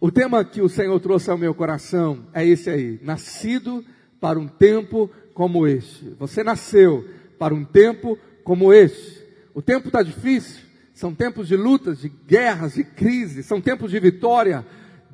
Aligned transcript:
O 0.00 0.10
tema 0.10 0.44
que 0.44 0.60
o 0.60 0.68
Senhor 0.68 0.98
trouxe 1.00 1.30
ao 1.30 1.38
meu 1.38 1.54
coração 1.54 2.26
é 2.32 2.46
esse 2.46 2.68
aí: 2.68 3.00
nascido 3.02 3.84
para 4.20 4.38
um 4.38 4.46
tempo 4.46 5.10
como 5.32 5.66
este. 5.66 6.10
Você 6.18 6.42
nasceu 6.44 7.08
para 7.38 7.54
um 7.54 7.64
tempo 7.64 8.18
como 8.42 8.72
este. 8.72 9.22
O 9.54 9.62
tempo 9.62 9.88
está 9.88 10.02
difícil, 10.02 10.64
são 10.92 11.14
tempos 11.14 11.48
de 11.48 11.56
lutas, 11.56 12.00
de 12.00 12.08
guerras, 12.08 12.74
de 12.74 12.84
crises, 12.84 13.46
são 13.46 13.60
tempos 13.60 13.90
de 13.90 13.98
vitória. 13.98 14.66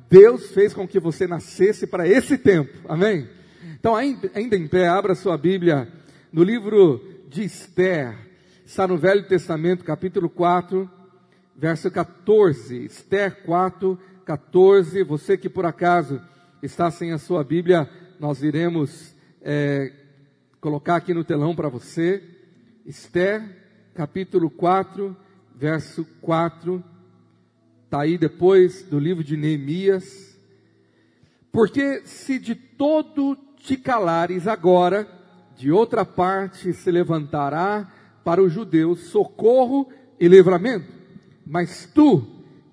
Deus 0.09 0.51
fez 0.51 0.73
com 0.73 0.87
que 0.87 0.99
você 0.99 1.25
nascesse 1.25 1.87
para 1.87 2.07
esse 2.07 2.37
tempo, 2.37 2.77
amém? 2.87 3.29
Então, 3.79 3.95
ainda 3.95 4.55
em 4.55 4.67
pé, 4.67 4.87
abra 4.87 5.15
sua 5.15 5.37
Bíblia 5.37 5.87
no 6.33 6.43
livro 6.43 7.01
de 7.29 7.43
Esther, 7.43 8.15
está 8.65 8.85
no 8.87 8.97
Velho 8.97 9.25
Testamento, 9.27 9.85
capítulo 9.85 10.29
4, 10.29 10.89
verso 11.55 11.89
14. 11.89 12.85
Esther 12.85 13.43
4, 13.43 13.95
14. 13.95 14.10
Você 15.07 15.37
que 15.37 15.49
por 15.49 15.65
acaso 15.65 16.21
está 16.61 16.89
sem 16.91 17.11
a 17.11 17.17
sua 17.17 17.43
Bíblia, 17.43 17.89
nós 18.19 18.43
iremos 18.43 19.15
é, 19.41 19.91
colocar 20.59 20.95
aqui 20.95 21.13
no 21.13 21.23
telão 21.23 21.55
para 21.55 21.69
você. 21.69 22.23
Esther, 22.85 23.43
capítulo 23.93 24.49
4, 24.49 25.15
verso 25.55 26.05
4. 26.21 26.83
Está 27.85 28.03
aí 28.03 28.17
depois 28.17 28.83
do 28.83 28.99
livro 28.99 29.23
de 29.23 29.35
Neemias. 29.35 30.37
Porque 31.51 32.01
se 32.05 32.39
de 32.39 32.55
todo 32.55 33.35
te 33.57 33.75
calares 33.75 34.47
agora, 34.47 35.07
de 35.57 35.71
outra 35.71 36.05
parte 36.05 36.73
se 36.73 36.89
levantará 36.89 37.91
para 38.23 38.41
os 38.41 38.53
judeus 38.53 39.07
socorro 39.07 39.89
e 40.19 40.27
livramento. 40.27 40.91
Mas 41.45 41.85
tu 41.85 42.25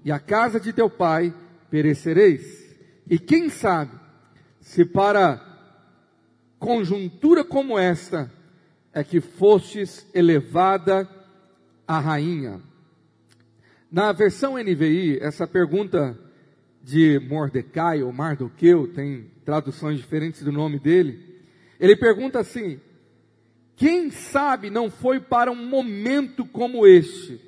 e 0.04 0.12
a 0.12 0.18
casa 0.18 0.60
de 0.60 0.72
teu 0.72 0.88
pai 0.88 1.34
perecereis. 1.70 2.68
E 3.08 3.18
quem 3.18 3.48
sabe 3.48 3.92
se 4.60 4.84
para 4.84 5.40
conjuntura 6.58 7.44
como 7.44 7.78
esta 7.78 8.30
é 8.92 9.04
que 9.04 9.20
fostes 9.20 10.06
elevada 10.14 11.08
a 11.86 11.98
rainha. 11.98 12.60
Na 13.90 14.12
versão 14.12 14.58
NVI, 14.58 15.18
essa 15.20 15.46
pergunta 15.46 16.18
de 16.82 17.18
Mordecai 17.20 18.02
ou 18.02 18.12
Mardoqueu, 18.12 18.88
tem 18.88 19.30
traduções 19.44 19.98
diferentes 19.98 20.42
do 20.42 20.52
nome 20.52 20.78
dele. 20.78 21.42
Ele 21.80 21.96
pergunta 21.96 22.40
assim: 22.40 22.80
Quem 23.76 24.10
sabe 24.10 24.68
não 24.68 24.90
foi 24.90 25.20
para 25.20 25.50
um 25.50 25.66
momento 25.66 26.44
como 26.44 26.86
este 26.86 27.40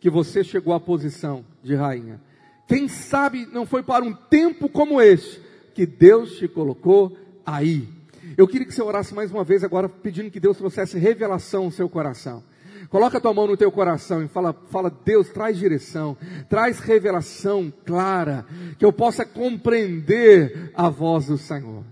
que 0.00 0.10
você 0.10 0.42
chegou 0.42 0.74
à 0.74 0.80
posição 0.80 1.44
de 1.62 1.74
rainha? 1.74 2.20
Quem 2.66 2.88
sabe 2.88 3.46
não 3.52 3.64
foi 3.64 3.82
para 3.82 4.04
um 4.04 4.12
tempo 4.12 4.68
como 4.68 5.00
este 5.00 5.40
que 5.74 5.86
Deus 5.86 6.36
te 6.36 6.48
colocou 6.48 7.16
aí? 7.44 7.88
Eu 8.36 8.48
queria 8.48 8.66
que 8.66 8.74
você 8.74 8.82
orasse 8.82 9.14
mais 9.14 9.30
uma 9.30 9.44
vez 9.44 9.62
agora, 9.62 9.88
pedindo 9.88 10.30
que 10.30 10.40
Deus 10.40 10.56
trouxesse 10.56 10.98
revelação 10.98 11.66
no 11.66 11.70
seu 11.70 11.88
coração. 11.88 12.42
Coloca 12.88 13.18
a 13.18 13.20
tua 13.20 13.34
mão 13.34 13.46
no 13.46 13.56
teu 13.56 13.70
coração 13.70 14.22
e 14.22 14.28
fala, 14.28 14.52
fala, 14.52 14.90
Deus, 14.90 15.28
traz 15.30 15.56
direção, 15.56 16.16
traz 16.48 16.78
revelação 16.78 17.72
clara, 17.84 18.44
que 18.78 18.84
eu 18.84 18.92
possa 18.92 19.24
compreender 19.24 20.70
a 20.74 20.88
voz 20.88 21.26
do 21.26 21.38
Senhor. 21.38 21.84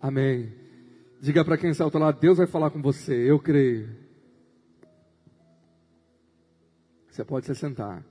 Amém. 0.00 0.52
Diga 1.20 1.44
para 1.44 1.58
quem 1.58 1.70
está 1.70 1.84
ao 1.84 1.90
teu 1.90 2.00
lado, 2.00 2.20
Deus 2.20 2.38
vai 2.38 2.46
falar 2.46 2.70
com 2.70 2.80
você, 2.80 3.14
eu 3.14 3.38
creio. 3.38 3.88
Você 7.10 7.24
pode 7.24 7.46
se 7.46 7.54
sentar. 7.54 8.04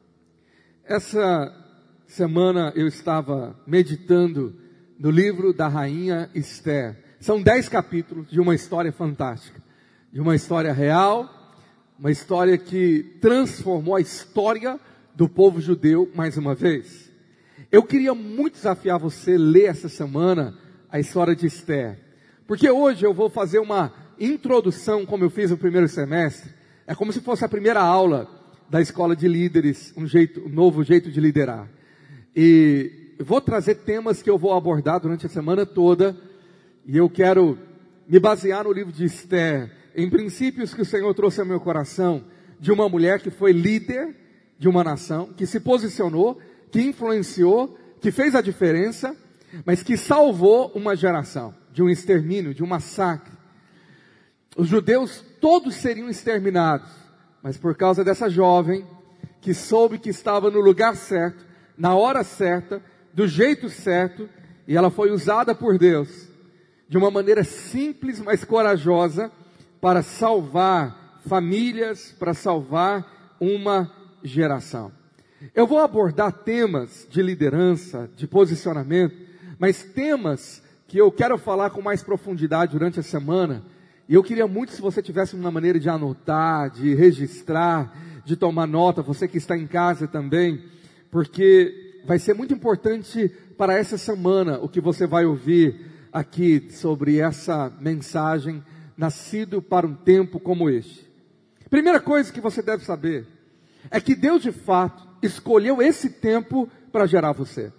Essa 0.84 1.67
semana 2.08 2.72
eu 2.76 2.88
estava 2.88 3.60
meditando 3.68 4.56
no 4.98 5.12
livro 5.12 5.54
da 5.54 5.68
rainha 5.68 6.30
Esther. 6.34 6.98
São 7.20 7.42
dez 7.42 7.68
capítulos 7.68 8.30
de 8.30 8.40
uma 8.40 8.56
história 8.56 8.92
fantástica, 8.92 9.62
de 10.12 10.22
uma 10.22 10.36
história 10.36 10.72
real, 10.72 11.30
uma 12.00 12.10
história 12.10 12.58
que 12.58 13.18
transformou 13.22 13.96
a 13.96 14.02
história 14.02 14.80
do 15.14 15.28
povo 15.28 15.60
judeu 15.60 16.10
mais 16.16 16.38
uma 16.38 16.56
vez. 16.56 17.12
Eu 17.72 17.84
queria 17.84 18.16
muito 18.16 18.54
desafiar 18.54 18.98
você 18.98 19.34
a 19.34 19.40
ler 19.40 19.66
essa 19.66 19.90
semana 19.90 20.58
a 20.90 21.00
história 21.00 21.36
de 21.36 21.46
Esther, 21.46 22.00
porque 22.48 22.70
hoje 22.70 23.06
eu 23.06 23.14
vou 23.14 23.30
fazer 23.30 23.60
uma 23.60 23.92
introdução, 24.18 25.06
como 25.06 25.26
eu 25.26 25.30
fiz 25.30 25.52
no 25.52 25.58
primeiro 25.58 25.88
semestre, 25.90 26.52
é 26.88 26.96
como 26.96 27.12
se 27.12 27.20
fosse 27.20 27.44
a 27.44 27.50
primeira 27.50 27.82
aula 27.82 28.30
da 28.70 28.80
escola 28.80 29.16
de 29.16 29.28
líderes, 29.28 29.94
um 29.98 30.08
jeito, 30.08 30.46
um 30.46 30.50
novo 30.50 30.84
jeito 30.84 31.12
de 31.12 31.20
liderar. 31.20 31.68
E 32.40 33.16
vou 33.20 33.42
trazer 33.42 33.74
temas 33.78 34.22
que 34.22 34.30
eu 34.30 34.38
vou 34.38 34.54
abordar 34.54 35.00
durante 35.00 35.26
a 35.26 35.30
semana 35.30 35.66
toda, 35.66 36.16
e 36.86 36.96
eu 36.96 37.10
quero 37.10 37.58
me 38.08 38.20
basear 38.20 38.66
no 38.66 38.72
livro 38.72 38.94
de 38.94 39.06
Esther, 39.06 39.72
em 39.96 40.08
princípios 40.08 40.72
que 40.72 40.84
o 40.84 40.86
Senhor 40.86 41.12
trouxe 41.16 41.40
ao 41.40 41.48
meu 41.48 41.60
coração, 41.60 42.24
de 42.60 42.72
uma 42.72 42.88
mulher 42.88 43.22
que 43.22 43.32
foi 43.32 43.52
líder 43.52 44.16
de 44.60 44.70
uma 44.70 44.84
nação, 44.84 45.34
que 45.36 45.48
se 45.48 45.60
posicionou, 45.60 46.40
que 46.70 46.80
influenciou, 46.80 47.76
que 48.00 48.12
fez 48.12 48.36
a 48.36 48.42
diferença, 48.42 49.18
mas 49.66 49.82
que 49.82 49.98
salvou 49.98 50.72
uma 50.76 50.96
geração 50.96 51.56
de 51.74 51.82
um 51.82 51.90
extermínio, 51.90 52.54
de 52.54 52.64
um 52.64 52.68
massacre. 52.68 53.34
Os 54.56 54.68
judeus 54.68 55.26
todos 55.42 55.74
seriam 55.74 56.08
exterminados, 56.08 56.92
mas 57.42 57.58
por 57.58 57.76
causa 57.76 58.04
dessa 58.04 58.30
jovem 58.30 58.86
que 59.42 59.56
soube 59.56 59.98
que 59.98 60.10
estava 60.10 60.52
no 60.52 60.60
lugar 60.60 60.96
certo, 60.96 61.47
na 61.78 61.96
hora 61.96 62.24
certa, 62.24 62.82
do 63.14 63.28
jeito 63.28 63.70
certo, 63.70 64.30
e 64.68 64.76
ela 64.76 64.90
foi 64.90 65.12
usada 65.12 65.54
por 65.54 65.78
Deus 65.78 66.28
de 66.90 66.98
uma 66.98 67.12
maneira 67.12 67.44
simples, 67.44 68.20
mas 68.20 68.44
corajosa, 68.44 69.32
para 69.82 70.02
salvar 70.02 71.20
famílias, 71.28 72.16
para 72.18 72.34
salvar 72.34 73.36
uma 73.40 73.92
geração. 74.24 74.92
Eu 75.54 75.68
vou 75.68 75.80
abordar 75.80 76.32
temas 76.32 77.08
de 77.10 77.22
liderança, 77.22 78.10
de 78.16 78.26
posicionamento, 78.26 79.16
mas 79.60 79.84
temas 79.84 80.64
que 80.88 80.98
eu 80.98 81.12
quero 81.12 81.38
falar 81.38 81.70
com 81.70 81.82
mais 81.82 82.02
profundidade 82.02 82.72
durante 82.72 83.00
a 83.00 83.04
semana. 83.04 83.64
E 84.08 84.14
eu 84.14 84.24
queria 84.24 84.48
muito 84.48 84.72
se 84.72 84.82
você 84.82 85.02
tivesse 85.02 85.36
uma 85.36 85.52
maneira 85.52 85.80
de 85.80 85.90
anotar, 85.90 86.72
de 86.72 86.96
registrar, 86.96 87.94
de 88.24 88.36
tomar 88.36 88.66
nota, 88.66 89.02
você 89.02 89.28
que 89.28 89.38
está 89.38 89.58
em 89.58 89.68
casa 89.68 90.08
também, 90.08 90.64
porque 91.12 92.02
vai 92.06 92.20
ser 92.20 92.34
muito 92.34 92.54
importante 92.54 93.30
para 93.58 93.74
essa 93.74 93.98
semana 93.98 94.60
o 94.60 94.70
que 94.70 94.80
você 94.80 95.08
vai 95.08 95.26
ouvir 95.26 95.76
aqui 96.12 96.68
sobre 96.72 97.20
essa 97.20 97.72
mensagem, 97.80 98.64
nascido 98.96 99.62
para 99.62 99.86
um 99.86 99.94
tempo 99.94 100.40
como 100.40 100.70
este. 100.70 101.08
Primeira 101.70 102.00
coisa 102.00 102.32
que 102.32 102.42
você 102.42 102.62
deve 102.62 102.86
saber 102.86 103.28
é 103.92 104.00
que 104.00 104.16
Deus 104.16 104.42
de 104.42 104.52
fato 104.52 105.08
escolheu 105.22 105.82
esse 105.82 106.10
tempo 106.10 106.70
para 106.92 107.06
gerar 107.06 107.34
você. 107.34 107.72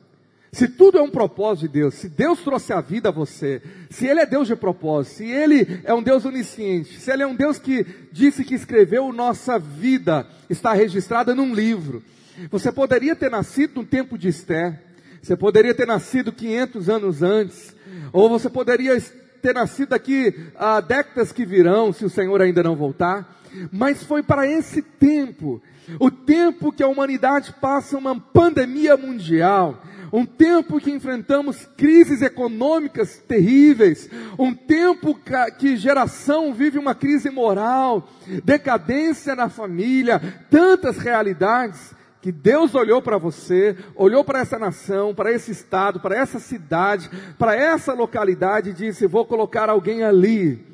Se 0.51 0.67
tudo 0.67 0.99
é 0.99 1.03
um 1.03 1.11
propósito 1.11 1.67
de 1.67 1.81
Deus, 1.81 1.95
se 1.95 2.09
Deus 2.09 2.41
trouxe 2.41 2.73
a 2.73 2.81
vida 2.81 3.11
a 3.11 3.13
você, 3.13 3.61
se 3.91 4.07
Ele 4.07 4.21
é 4.21 4.27
Deus 4.27 4.49
de 4.49 4.57
propósito, 4.57 5.17
se 5.17 5.27
Ele 5.27 5.81
é 5.85 5.93
um 5.93 6.03
Deus 6.03 6.25
onisciente, 6.25 6.99
se 6.99 7.11
Ele 7.11 7.23
é 7.23 7.27
um 7.27 7.35
Deus 7.35 7.59
que 7.59 7.85
disse 8.11 8.45
que 8.45 8.55
escreveu 8.55 9.13
nossa 9.13 9.59
vida, 9.59 10.27
está 10.49 10.73
registrada 10.73 11.35
num 11.35 11.55
livro. 11.55 12.03
Você 12.51 12.71
poderia 12.71 13.17
ter 13.17 13.31
nascido 13.31 13.81
no 13.81 13.85
tempo 13.85 14.17
de 14.17 14.29
Esther, 14.29 14.81
você 15.21 15.37
poderia 15.37 15.75
ter 15.75 15.87
nascido 15.87 16.33
500 16.33 16.89
anos 16.89 17.23
antes, 17.23 17.75
ou 18.13 18.29
você 18.29 18.49
poderia 18.49 19.01
ter 19.43 19.53
nascido 19.53 19.93
aqui 19.93 20.35
há 20.57 20.81
décadas 20.81 21.33
que 21.33 21.45
virão, 21.45 21.93
se 21.93 22.05
o 22.05 22.11
Senhor 22.11 22.41
ainda 22.41 22.63
não 22.63 22.77
voltar. 22.77 23.37
Mas 23.73 24.05
foi 24.05 24.23
para 24.23 24.47
esse 24.47 24.83
tempo, 24.83 25.61
o 25.99 26.11
tempo 26.11 26.71
que 26.71 26.83
a 26.83 26.89
humanidade 26.89 27.55
passa 27.61 27.99
uma 27.99 28.19
pandemia 28.19 28.97
mundial, 28.97 29.83
um 30.13 30.25
tempo 30.25 30.81
que 30.81 30.91
enfrentamos 30.91 31.67
crises 31.77 32.23
econômicas 32.23 33.19
terríveis, 33.27 34.09
um 34.39 34.55
tempo 34.55 35.19
que 35.59 35.77
geração 35.77 36.55
vive 36.55 36.79
uma 36.79 36.95
crise 36.95 37.31
moral, 37.31 38.09
decadência 38.45 39.35
na 39.35 39.49
família, 39.49 40.21
tantas 40.51 40.99
realidades 40.99 41.98
que 42.21 42.33
Deus 42.33 42.75
olhou 42.75 43.01
para 43.01 43.17
você, 43.17 43.77
olhou 43.95 44.25
para 44.25 44.41
essa 44.41 44.59
nação, 44.59 45.15
para 45.15 45.33
esse 45.33 45.53
estado, 45.53 46.01
para 46.01 46.17
essa 46.17 46.39
cidade, 46.39 47.09
para 47.39 47.55
essa 47.55 47.93
localidade 47.93 48.71
e 48.71 48.75
disse: 48.75 49.07
Vou 49.07 49.25
colocar 49.25 49.71
alguém 49.71 50.03
ali. 50.03 50.67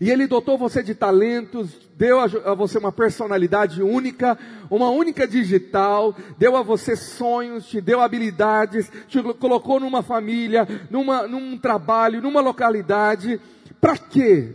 E 0.00 0.10
Ele 0.10 0.28
dotou 0.28 0.56
você 0.56 0.80
de 0.80 0.94
talentos, 0.94 1.70
deu 1.96 2.20
a 2.20 2.54
você 2.54 2.78
uma 2.78 2.92
personalidade 2.92 3.82
única, 3.82 4.38
uma 4.70 4.90
única 4.90 5.26
digital, 5.26 6.14
deu 6.38 6.56
a 6.56 6.62
você 6.62 6.94
sonhos, 6.94 7.66
te 7.66 7.80
deu 7.80 8.00
habilidades, 8.00 8.88
te 9.08 9.20
colocou 9.34 9.80
numa 9.80 10.00
família, 10.00 10.68
numa, 10.88 11.26
num 11.26 11.58
trabalho, 11.58 12.22
numa 12.22 12.40
localidade. 12.40 13.40
Para 13.80 13.98
quê? 13.98 14.54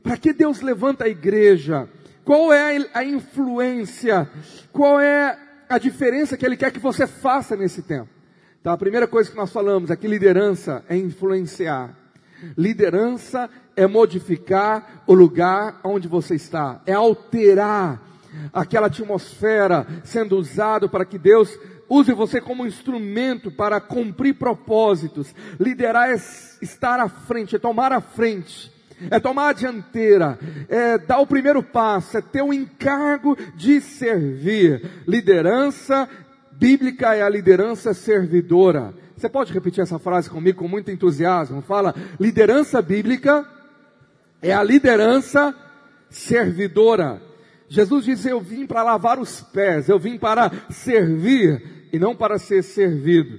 Para 0.00 0.16
que 0.16 0.32
Deus 0.32 0.60
levanta 0.60 1.04
a 1.04 1.08
igreja? 1.08 1.88
Qual 2.24 2.52
é 2.52 2.78
a 2.94 3.02
influência? 3.02 4.30
Qual 4.70 5.00
é 5.00 5.36
a 5.68 5.78
diferença 5.78 6.36
que 6.36 6.44
Ele 6.44 6.56
quer 6.56 6.72
que 6.72 6.78
você 6.78 7.06
faça 7.06 7.56
nesse 7.56 7.82
tempo. 7.82 8.08
Então 8.60 8.72
a 8.72 8.78
primeira 8.78 9.06
coisa 9.06 9.30
que 9.30 9.36
nós 9.36 9.52
falamos 9.52 9.90
é 9.90 9.96
que 9.96 10.08
liderança 10.08 10.84
é 10.88 10.96
influenciar. 10.96 11.94
Liderança 12.56 13.50
é 13.76 13.86
modificar 13.86 15.02
o 15.06 15.14
lugar 15.14 15.80
onde 15.84 16.06
você 16.06 16.34
está, 16.34 16.80
é 16.86 16.92
alterar 16.92 18.02
aquela 18.52 18.86
atmosfera 18.86 19.86
sendo 20.04 20.36
usado 20.36 20.88
para 20.88 21.04
que 21.04 21.18
Deus 21.18 21.58
use 21.88 22.12
você 22.12 22.40
como 22.40 22.66
instrumento 22.66 23.50
para 23.50 23.80
cumprir 23.80 24.34
propósitos. 24.34 25.34
Liderar 25.58 26.10
é 26.10 26.14
estar 26.60 27.00
à 27.00 27.08
frente, 27.08 27.56
é 27.56 27.58
tomar 27.58 27.92
a 27.92 28.00
frente, 28.00 28.72
é 29.10 29.18
tomar 29.20 29.50
a 29.50 29.52
dianteira, 29.52 30.38
é 30.68 30.98
dar 30.98 31.18
o 31.18 31.26
primeiro 31.26 31.62
passo, 31.62 32.16
é 32.16 32.20
ter 32.20 32.42
o 32.42 32.52
encargo 32.52 33.36
de 33.54 33.80
servir. 33.80 34.82
Liderança 35.06 36.08
bíblica 36.52 37.14
é 37.14 37.22
a 37.22 37.28
liderança 37.28 37.94
servidora. 37.94 38.92
Você 39.16 39.28
pode 39.28 39.52
repetir 39.52 39.82
essa 39.82 39.98
frase 39.98 40.30
comigo 40.30 40.58
com 40.58 40.68
muito 40.68 40.90
entusiasmo? 40.90 41.62
Fala, 41.62 41.94
liderança 42.20 42.80
bíblica 42.80 43.46
é 44.40 44.52
a 44.52 44.62
liderança 44.62 45.54
servidora. 46.08 47.20
Jesus 47.68 48.04
diz: 48.04 48.24
Eu 48.24 48.40
vim 48.40 48.66
para 48.66 48.82
lavar 48.82 49.18
os 49.18 49.40
pés, 49.40 49.88
eu 49.88 49.98
vim 49.98 50.18
para 50.18 50.50
servir 50.70 51.88
e 51.92 51.98
não 51.98 52.14
para 52.14 52.38
ser 52.38 52.62
servido. 52.62 53.38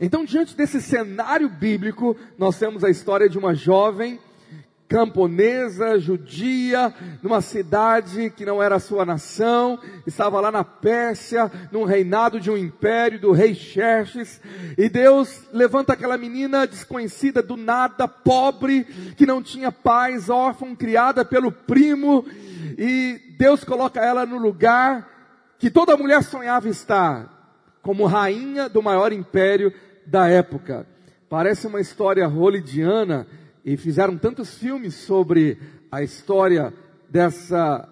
Então, 0.00 0.24
diante 0.24 0.56
desse 0.56 0.80
cenário 0.80 1.48
bíblico, 1.48 2.16
nós 2.38 2.58
temos 2.58 2.84
a 2.84 2.90
história 2.90 3.28
de 3.28 3.38
uma 3.38 3.54
jovem 3.54 4.18
camponesa, 4.88 5.98
judia, 5.98 6.94
numa 7.22 7.40
cidade 7.40 8.30
que 8.30 8.44
não 8.44 8.62
era 8.62 8.78
sua 8.78 9.04
nação, 9.04 9.78
estava 10.06 10.40
lá 10.40 10.50
na 10.50 10.62
Pérsia, 10.62 11.50
num 11.72 11.84
reinado 11.84 12.38
de 12.38 12.50
um 12.50 12.56
império 12.56 13.18
do 13.18 13.32
rei 13.32 13.54
Xerxes, 13.54 14.40
e 14.78 14.88
Deus 14.88 15.42
levanta 15.52 15.92
aquela 15.92 16.16
menina 16.16 16.66
desconhecida 16.66 17.42
do 17.42 17.56
nada, 17.56 18.06
pobre, 18.06 18.84
que 19.16 19.26
não 19.26 19.42
tinha 19.42 19.72
pais, 19.72 20.30
órfã, 20.30 20.74
criada 20.74 21.24
pelo 21.24 21.50
primo, 21.50 22.24
e 22.78 23.20
Deus 23.38 23.64
coloca 23.64 24.00
ela 24.00 24.24
no 24.24 24.38
lugar 24.38 25.08
que 25.58 25.70
toda 25.70 25.96
mulher 25.96 26.22
sonhava 26.22 26.68
estar, 26.68 27.32
como 27.82 28.06
rainha 28.06 28.68
do 28.68 28.82
maior 28.82 29.12
império 29.12 29.72
da 30.06 30.28
época. 30.28 30.86
Parece 31.28 31.66
uma 31.66 31.80
história 31.80 32.28
holidiana, 32.28 33.26
e 33.66 33.76
fizeram 33.76 34.16
tantos 34.16 34.54
filmes 34.56 34.94
sobre 34.94 35.58
a 35.90 36.00
história 36.00 36.72
dessa 37.10 37.88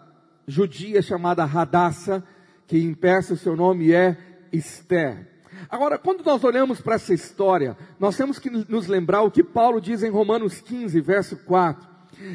judia 0.47 1.03
chamada 1.03 1.45
Radassa, 1.45 2.23
que 2.69 2.79
em 2.79 2.95
persa 2.95 3.35
o 3.35 3.37
seu 3.37 3.57
nome 3.57 3.93
é 3.93 4.17
Esther. 4.53 5.27
Agora, 5.69 5.99
quando 5.99 6.25
nós 6.25 6.45
olhamos 6.45 6.81
para 6.81 6.95
essa 6.95 7.13
história, 7.13 7.77
nós 7.99 8.17
temos 8.17 8.39
que 8.39 8.49
nos 8.49 8.87
lembrar 8.87 9.23
o 9.23 9.33
que 9.33 9.43
Paulo 9.43 9.81
diz 9.81 10.05
em 10.05 10.11
Romanos 10.11 10.61
15, 10.61 11.01
verso 11.01 11.37
4. 11.39 11.89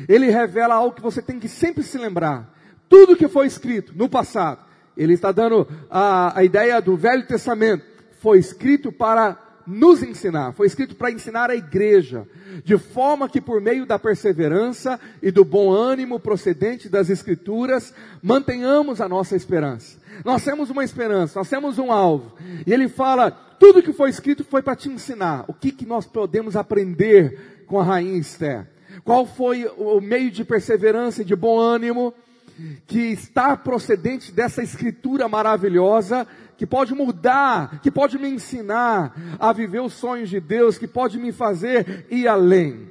Ele 0.09 0.29
revela 0.29 0.75
algo 0.75 0.95
que 0.95 1.01
você 1.01 1.21
tem 1.21 1.39
que 1.39 1.47
sempre 1.47 1.81
se 1.81 1.97
lembrar. 1.97 2.53
Tudo 2.89 3.15
que 3.15 3.29
foi 3.29 3.47
escrito 3.47 3.93
no 3.95 4.09
passado, 4.09 4.65
ele 4.97 5.13
está 5.13 5.31
dando 5.31 5.65
a, 5.89 6.37
a 6.37 6.43
ideia 6.43 6.81
do 6.81 6.97
Velho 6.97 7.25
Testamento, 7.25 7.85
foi 8.19 8.37
escrito 8.37 8.91
para 8.91 9.48
nos 9.69 10.01
ensinar, 10.01 10.53
foi 10.53 10.65
escrito 10.65 10.95
para 10.95 11.11
ensinar 11.11 11.51
a 11.51 11.55
igreja, 11.55 12.27
de 12.63 12.75
forma 12.77 13.29
que 13.29 13.39
por 13.39 13.61
meio 13.61 13.85
da 13.85 13.99
perseverança 13.99 14.99
e 15.21 15.29
do 15.29 15.45
bom 15.45 15.71
ânimo 15.71 16.19
procedente 16.19 16.89
das 16.89 17.09
escrituras, 17.09 17.93
mantenhamos 18.21 18.99
a 18.99 19.07
nossa 19.07 19.35
esperança. 19.35 19.99
Nós 20.25 20.43
temos 20.43 20.71
uma 20.71 20.83
esperança, 20.83 21.39
nós 21.39 21.49
temos 21.49 21.77
um 21.77 21.91
alvo. 21.91 22.33
E 22.65 22.73
ele 22.73 22.89
fala, 22.89 23.29
tudo 23.29 23.83
que 23.83 23.93
foi 23.93 24.09
escrito 24.09 24.43
foi 24.43 24.63
para 24.63 24.75
te 24.75 24.89
ensinar. 24.89 25.45
O 25.47 25.53
que, 25.53 25.71
que 25.71 25.85
nós 25.85 26.05
podemos 26.05 26.55
aprender 26.55 27.63
com 27.67 27.79
a 27.79 27.83
rainha 27.83 28.17
Esther? 28.17 28.67
Qual 29.03 29.25
foi 29.25 29.69
o 29.77 30.01
meio 30.01 30.31
de 30.31 30.43
perseverança 30.43 31.21
e 31.21 31.25
de 31.25 31.35
bom 31.35 31.59
ânimo 31.59 32.13
que 32.87 32.99
está 32.99 33.55
procedente 33.55 34.31
dessa 34.31 34.61
escritura 34.61 35.27
maravilhosa 35.27 36.27
que 36.57 36.67
pode 36.67 36.93
mudar, 36.93 37.79
que 37.81 37.89
pode 37.89 38.19
me 38.19 38.27
ensinar 38.27 39.15
a 39.39 39.53
viver 39.53 39.79
os 39.79 39.93
sonhos 39.93 40.29
de 40.29 40.41
Deus, 40.41 40.77
que 40.77 40.87
pode 40.87 41.17
me 41.17 41.31
fazer 41.31 42.05
ir 42.09 42.27
além. 42.27 42.89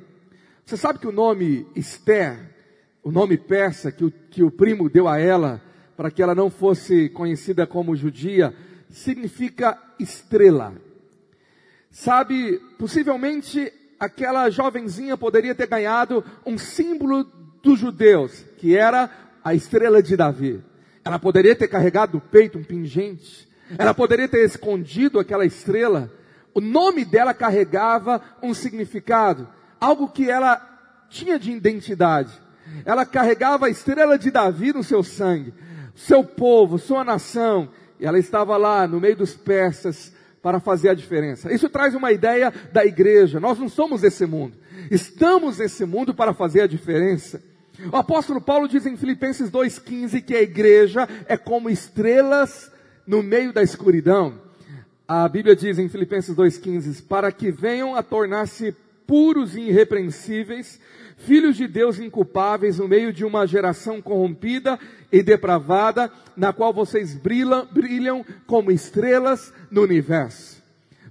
Você 0.64 0.76
sabe 0.76 0.98
que 0.98 1.06
o 1.06 1.12
nome 1.12 1.66
Esther, 1.76 2.54
o 3.02 3.10
nome 3.10 3.36
persa 3.36 3.92
que 3.92 4.04
o, 4.04 4.10
que 4.10 4.42
o 4.42 4.50
primo 4.50 4.88
deu 4.88 5.06
a 5.06 5.18
ela, 5.18 5.62
para 5.96 6.10
que 6.10 6.22
ela 6.22 6.34
não 6.34 6.48
fosse 6.48 7.08
conhecida 7.10 7.66
como 7.66 7.96
judia, 7.96 8.54
significa 8.88 9.78
estrela. 9.98 10.74
Sabe, 11.90 12.58
possivelmente 12.78 13.72
aquela 13.98 14.48
jovenzinha 14.48 15.16
poderia 15.16 15.54
ter 15.54 15.66
ganhado 15.66 16.24
um 16.46 16.56
símbolo 16.56 17.24
dos 17.62 17.78
judeus, 17.78 18.44
que 18.56 18.76
era 18.76 19.10
a 19.48 19.54
estrela 19.54 20.02
de 20.02 20.16
Davi. 20.16 20.62
Ela 21.04 21.18
poderia 21.18 21.56
ter 21.56 21.68
carregado 21.68 22.14
no 22.14 22.20
peito 22.20 22.58
um 22.58 22.62
pingente, 22.62 23.48
ela 23.78 23.94
poderia 23.94 24.28
ter 24.28 24.44
escondido 24.44 25.18
aquela 25.18 25.44
estrela. 25.44 26.10
O 26.54 26.60
nome 26.60 27.04
dela 27.04 27.34
carregava 27.34 28.20
um 28.42 28.52
significado, 28.52 29.48
algo 29.80 30.08
que 30.08 30.30
ela 30.30 30.60
tinha 31.08 31.38
de 31.38 31.50
identidade. 31.50 32.32
Ela 32.84 33.06
carregava 33.06 33.66
a 33.66 33.70
estrela 33.70 34.18
de 34.18 34.30
Davi 34.30 34.72
no 34.72 34.82
seu 34.82 35.02
sangue, 35.02 35.54
seu 35.94 36.22
povo, 36.22 36.78
sua 36.78 37.04
nação. 37.04 37.70
E 37.98 38.06
ela 38.06 38.18
estava 38.18 38.56
lá 38.56 38.86
no 38.86 39.00
meio 39.00 39.16
dos 39.16 39.34
persas 39.34 40.12
para 40.42 40.60
fazer 40.60 40.90
a 40.90 40.94
diferença. 40.94 41.52
Isso 41.52 41.68
traz 41.68 41.94
uma 41.94 42.12
ideia 42.12 42.52
da 42.72 42.84
igreja. 42.84 43.40
Nós 43.40 43.58
não 43.58 43.68
somos 43.68 44.04
esse 44.04 44.26
mundo. 44.26 44.56
Estamos 44.90 45.58
nesse 45.58 45.84
mundo 45.84 46.14
para 46.14 46.32
fazer 46.34 46.62
a 46.62 46.66
diferença. 46.66 47.42
O 47.92 47.96
apóstolo 47.96 48.40
Paulo 48.40 48.66
diz 48.66 48.86
em 48.86 48.96
Filipenses 48.96 49.50
2,15 49.50 50.22
que 50.22 50.34
a 50.34 50.42
igreja 50.42 51.08
é 51.26 51.36
como 51.36 51.70
estrelas 51.70 52.72
no 53.06 53.22
meio 53.22 53.52
da 53.52 53.62
escuridão. 53.62 54.34
A 55.06 55.28
Bíblia 55.28 55.54
diz 55.54 55.78
em 55.78 55.88
Filipenses 55.88 56.34
2,15: 56.34 57.06
para 57.06 57.30
que 57.30 57.52
venham 57.52 57.94
a 57.94 58.02
tornar-se 58.02 58.74
puros 59.06 59.56
e 59.56 59.60
irrepreensíveis, 59.60 60.80
filhos 61.18 61.56
de 61.56 61.68
Deus 61.68 62.00
inculpáveis 62.00 62.78
no 62.78 62.88
meio 62.88 63.12
de 63.12 63.24
uma 63.24 63.46
geração 63.46 64.02
corrompida 64.02 64.78
e 65.10 65.22
depravada, 65.22 66.10
na 66.36 66.52
qual 66.52 66.74
vocês 66.74 67.14
brilham, 67.14 67.66
brilham 67.70 68.26
como 68.46 68.72
estrelas 68.72 69.52
no 69.70 69.82
universo. 69.82 70.60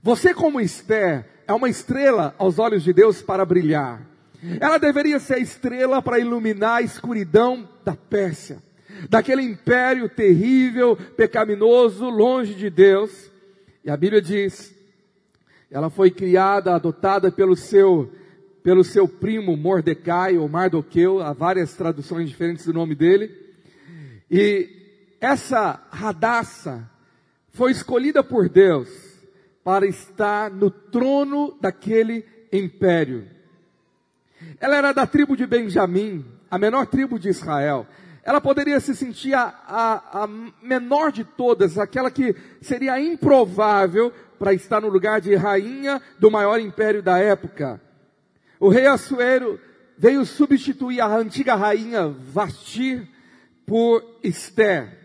Você, 0.03 0.33
como 0.33 0.59
Esther, 0.59 1.25
é 1.47 1.53
uma 1.53 1.69
estrela 1.69 2.35
aos 2.37 2.59
olhos 2.59 2.83
de 2.83 2.91
Deus 2.91 3.21
para 3.21 3.45
brilhar. 3.45 4.16
Ela 4.59 4.77
deveria 4.77 5.19
ser 5.19 5.35
a 5.35 5.39
estrela 5.39 6.01
para 6.01 6.19
iluminar 6.19 6.77
a 6.77 6.81
escuridão 6.81 7.67
da 7.83 7.95
Pérsia 7.95 8.61
daquele 9.09 9.41
império 9.41 10.09
terrível, 10.09 10.95
pecaminoso, 10.95 12.09
longe 12.09 12.53
de 12.55 12.69
Deus. 12.69 13.31
E 13.83 13.89
a 13.89 13.97
Bíblia 13.97 14.21
diz, 14.21 14.75
ela 15.69 15.89
foi 15.89 16.09
criada, 16.09 16.73
adotada 16.73 17.31
pelo 17.31 17.55
seu, 17.55 18.11
pelo 18.63 18.83
seu 18.83 19.07
primo 19.07 19.55
Mordecai, 19.55 20.37
ou 20.37 20.47
Mardoqueu, 20.49 21.21
há 21.21 21.33
várias 21.33 21.73
traduções 21.75 22.29
diferentes 22.29 22.65
do 22.65 22.73
nome 22.73 22.95
dele. 22.95 23.31
E 24.29 24.69
essa 25.21 25.81
radaça 25.91 26.89
foi 27.51 27.71
escolhida 27.71 28.23
por 28.23 28.49
Deus 28.49 28.89
para 29.63 29.85
estar 29.85 30.49
no 30.51 30.69
trono 30.69 31.57
daquele 31.59 32.25
império. 32.51 33.27
Ela 34.59 34.77
era 34.77 34.93
da 34.93 35.07
tribo 35.07 35.35
de 35.35 35.45
Benjamim, 35.45 36.25
a 36.49 36.57
menor 36.57 36.85
tribo 36.87 37.19
de 37.19 37.29
Israel 37.29 37.87
ela 38.27 38.41
poderia 38.41 38.77
se 38.81 38.93
sentir 38.93 39.33
a, 39.33 39.55
a, 39.65 40.23
a 40.23 40.27
menor 40.61 41.13
de 41.13 41.23
todas, 41.23 41.77
aquela 41.77 42.11
que 42.11 42.35
seria 42.59 42.99
improvável 42.99 44.11
para 44.37 44.53
estar 44.53 44.81
no 44.81 44.89
lugar 44.89 45.21
de 45.21 45.33
rainha 45.33 46.01
do 46.19 46.29
maior 46.29 46.59
império 46.59 47.01
da 47.01 47.17
época. 47.17 47.79
O 48.59 48.67
rei 48.67 48.85
Assuero 48.85 49.57
veio 49.97 50.25
substituir 50.25 50.99
a 50.99 51.07
antiga 51.07 51.55
rainha 51.55 52.09
Vastir 52.09 53.07
por 53.65 54.03
Esther. 54.21 54.97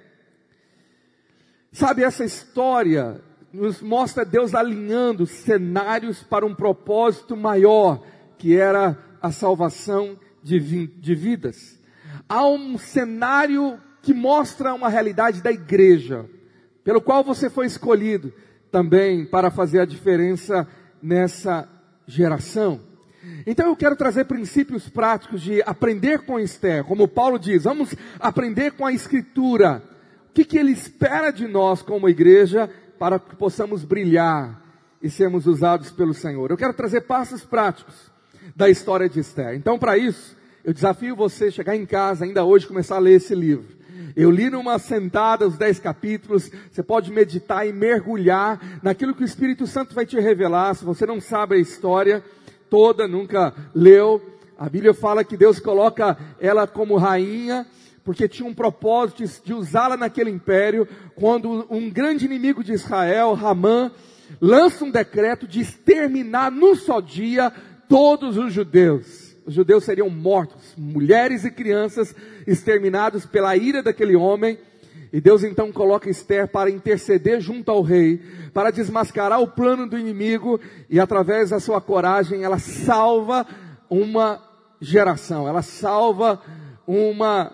Sabe, 1.70 2.02
essa 2.02 2.24
história 2.24 3.20
nos 3.52 3.80
mostra 3.80 4.24
Deus 4.24 4.52
alinhando 4.52 5.26
cenários 5.26 6.24
para 6.24 6.44
um 6.44 6.56
propósito 6.56 7.36
maior, 7.36 8.02
que 8.36 8.56
era 8.56 8.98
a 9.22 9.30
salvação 9.30 10.18
de, 10.42 10.58
de 10.88 11.14
vidas 11.14 11.80
há 12.28 12.46
um 12.46 12.78
cenário 12.78 13.78
que 14.00 14.12
mostra 14.12 14.74
uma 14.74 14.88
realidade 14.88 15.42
da 15.42 15.52
igreja, 15.52 16.28
pelo 16.82 17.00
qual 17.00 17.22
você 17.22 17.48
foi 17.48 17.66
escolhido 17.66 18.32
também 18.70 19.24
para 19.24 19.50
fazer 19.50 19.80
a 19.80 19.84
diferença 19.84 20.66
nessa 21.02 21.68
geração. 22.06 22.80
Então 23.46 23.68
eu 23.68 23.76
quero 23.76 23.94
trazer 23.94 24.24
princípios 24.24 24.88
práticos 24.88 25.42
de 25.42 25.62
aprender 25.62 26.24
com 26.24 26.40
Esther, 26.40 26.84
como 26.84 27.06
Paulo 27.06 27.38
diz, 27.38 27.64
vamos 27.64 27.94
aprender 28.18 28.72
com 28.72 28.84
a 28.84 28.92
Escritura. 28.92 29.82
O 30.30 30.32
que, 30.32 30.44
que 30.44 30.58
ele 30.58 30.72
espera 30.72 31.30
de 31.30 31.46
nós 31.46 31.82
como 31.82 32.08
igreja 32.08 32.68
para 32.98 33.18
que 33.18 33.36
possamos 33.36 33.84
brilhar 33.84 34.60
e 35.02 35.10
sermos 35.10 35.46
usados 35.46 35.90
pelo 35.90 36.14
Senhor. 36.14 36.50
Eu 36.50 36.56
quero 36.56 36.72
trazer 36.72 37.02
passos 37.02 37.44
práticos 37.44 38.11
da 38.54 38.68
história 38.68 39.08
de 39.08 39.20
Esther. 39.20 39.54
Então, 39.54 39.78
para 39.78 39.96
isso, 39.96 40.36
eu 40.64 40.72
desafio 40.72 41.16
você 41.16 41.46
a 41.46 41.50
chegar 41.50 41.76
em 41.76 41.86
casa 41.86 42.24
ainda 42.24 42.44
hoje 42.44 42.66
começar 42.66 42.96
a 42.96 43.00
ler 43.00 43.14
esse 43.14 43.34
livro. 43.34 43.82
Eu 44.14 44.30
li 44.30 44.50
numa 44.50 44.78
sentada 44.78 45.46
os 45.46 45.56
dez 45.56 45.78
capítulos. 45.78 46.50
Você 46.70 46.82
pode 46.82 47.10
meditar 47.10 47.66
e 47.66 47.72
mergulhar 47.72 48.80
naquilo 48.82 49.14
que 49.14 49.22
o 49.22 49.24
Espírito 49.24 49.66
Santo 49.66 49.94
vai 49.94 50.04
te 50.04 50.18
revelar. 50.20 50.74
Se 50.74 50.84
você 50.84 51.06
não 51.06 51.20
sabe 51.20 51.56
a 51.56 51.58
história 51.58 52.22
toda, 52.68 53.08
nunca 53.08 53.54
leu, 53.74 54.20
a 54.58 54.68
Bíblia 54.68 54.94
fala 54.94 55.24
que 55.24 55.36
Deus 55.36 55.58
coloca 55.58 56.16
ela 56.40 56.66
como 56.66 56.96
rainha, 56.96 57.66
porque 58.04 58.28
tinha 58.28 58.48
um 58.48 58.54
propósito 58.54 59.24
de 59.44 59.52
usá-la 59.52 59.96
naquele 59.96 60.30
império, 60.30 60.86
quando 61.14 61.66
um 61.70 61.90
grande 61.90 62.24
inimigo 62.24 62.62
de 62.62 62.72
Israel, 62.72 63.34
Ramã, 63.34 63.90
lança 64.40 64.84
um 64.84 64.90
decreto 64.90 65.46
de 65.46 65.60
exterminar 65.60 66.50
num 66.50 66.74
só 66.74 67.00
dia 67.00 67.52
todos 67.92 68.38
os 68.38 68.50
judeus. 68.54 69.36
Os 69.44 69.52
judeus 69.52 69.84
seriam 69.84 70.08
mortos, 70.08 70.72
mulheres 70.78 71.44
e 71.44 71.50
crianças 71.50 72.16
exterminados 72.46 73.26
pela 73.26 73.54
ira 73.54 73.82
daquele 73.82 74.16
homem. 74.16 74.56
E 75.12 75.20
Deus 75.20 75.44
então 75.44 75.70
coloca 75.70 76.08
Esther 76.08 76.48
para 76.48 76.70
interceder 76.70 77.38
junto 77.38 77.70
ao 77.70 77.82
rei, 77.82 78.22
para 78.54 78.70
desmascarar 78.70 79.42
o 79.42 79.46
plano 79.46 79.86
do 79.86 79.98
inimigo, 79.98 80.58
e 80.88 80.98
através 80.98 81.50
da 81.50 81.60
sua 81.60 81.82
coragem 81.82 82.44
ela 82.44 82.58
salva 82.58 83.46
uma 83.90 84.40
geração, 84.80 85.46
ela 85.46 85.60
salva 85.60 86.40
uma 86.86 87.52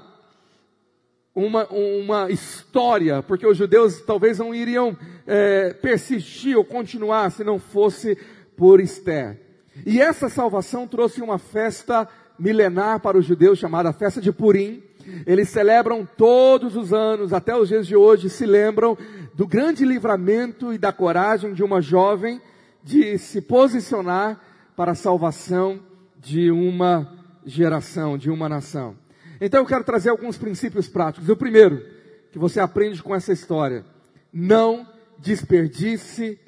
uma, 1.35 1.67
uma 1.69 2.31
história, 2.31 3.23
porque 3.23 3.47
os 3.47 3.57
judeus 3.57 4.01
talvez 4.03 4.39
não 4.39 4.53
iriam 4.55 4.97
é, 5.27 5.73
persistir 5.73 6.57
ou 6.57 6.65
continuar 6.65 7.31
se 7.31 7.43
não 7.45 7.59
fosse 7.59 8.17
por 8.57 8.81
Esther. 8.81 9.48
E 9.87 10.01
essa 10.01 10.29
salvação 10.29 10.87
trouxe 10.87 11.21
uma 11.23 11.39
festa 11.39 12.09
milenar 12.39 13.01
para 13.01 13.19
os 13.19 13.25
judeus 13.25 13.59
chamada 13.59 13.93
festa 13.93 14.21
de 14.21 14.33
Purim. 14.33 14.83
Eles 15.27 15.49
celebram 15.49 16.07
todos 16.17 16.77
os 16.77 16.93
anos, 16.93 17.33
até 17.33 17.57
os 17.57 17.69
dias 17.69 17.87
de 17.87 17.97
hoje, 17.97 18.29
se 18.29 18.45
lembram 18.45 18.97
do 19.35 19.47
grande 19.47 19.85
livramento 19.85 20.73
e 20.73 20.79
da 20.79 20.93
coragem 20.93 21.55
de 21.55 21.63
uma 21.63 21.81
jovem 21.81 22.41
de 22.83 23.19
se 23.19 23.41
posicionar 23.41 24.41
para 24.77 24.93
a 24.93 24.95
salvação 24.95 25.81
de 26.19 26.51
uma 26.51 27.13
geração, 27.45 28.19
de 28.19 28.31
uma 28.31 28.49
nação. 28.49 28.97
Então 29.41 29.61
eu 29.61 29.67
quero 29.67 29.85
trazer 29.85 30.11
alguns 30.11 30.37
princípios 30.37 30.89
práticos. 30.89 31.29
O 31.29 31.37
primeiro, 31.37 31.85
que 32.31 32.39
você 32.39 32.61
aprende 32.61 33.03
com 33.03 33.15
essa 33.15 33.33
história, 33.33 33.85
não 34.33 34.87
desperdice 35.19 36.39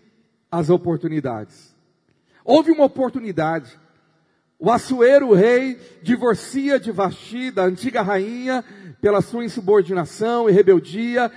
as 0.51 0.69
oportunidades. 0.69 1.75
Houve 2.45 2.71
uma 2.71 2.85
oportunidade. 2.85 3.79
O 4.59 4.71
Assuero, 4.71 5.33
rei, 5.33 5.79
divorcia 6.03 6.79
de 6.79 6.93
Vasti, 6.93 7.51
da 7.51 7.65
antiga 7.65 8.03
rainha, 8.03 8.63
pela 9.01 9.23
sua 9.23 9.45
insubordinação 9.45 10.49
e 10.49 10.53
rebeldia. 10.53 11.33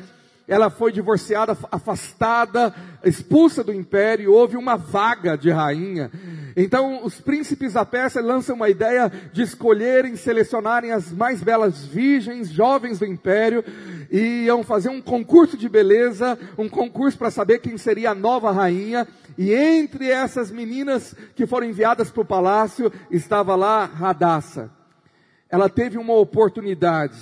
Ela 0.46 0.70
foi 0.70 0.92
divorciada, 0.92 1.58
afastada, 1.72 2.76
expulsa 3.02 3.64
do 3.64 3.74
império. 3.74 4.34
Houve 4.34 4.58
uma 4.58 4.76
vaga 4.76 5.38
de 5.38 5.50
rainha. 5.50 6.12
Então, 6.56 7.06
os 7.06 7.22
príncipes 7.22 7.74
da 7.74 7.86
Pérsia 7.86 8.22
lançam 8.22 8.58
uma 8.58 8.70
ideia 8.70 9.10
de 9.32 9.42
escolherem, 9.42 10.18
selecionarem 10.18 10.92
as 10.92 11.12
mais 11.14 11.42
belas 11.42 11.86
virgens, 11.86 12.50
jovens 12.50 13.00
do 13.00 13.06
império, 13.06 13.64
e 14.12 14.44
iam 14.44 14.64
fazer 14.64 14.90
um 14.90 15.02
concurso 15.02 15.56
de 15.56 15.70
beleza, 15.70 16.38
um 16.58 16.68
concurso 16.68 17.18
para 17.18 17.32
saber 17.32 17.60
quem 17.60 17.78
seria 17.78 18.12
a 18.12 18.16
nova 18.16 18.52
rainha. 18.52 19.08
E 19.38 19.54
entre 19.54 20.10
essas 20.10 20.52
meninas 20.52 21.16
que 21.36 21.46
foram 21.46 21.68
enviadas 21.68 22.12
para 22.12 22.22
o 22.22 22.26
palácio, 22.26 22.92
estava 23.10 23.56
lá 23.56 23.86
Radassa. 23.86 24.72
Ela 25.50 25.70
teve 25.70 25.98
uma 25.98 26.14
oportunidade, 26.14 27.18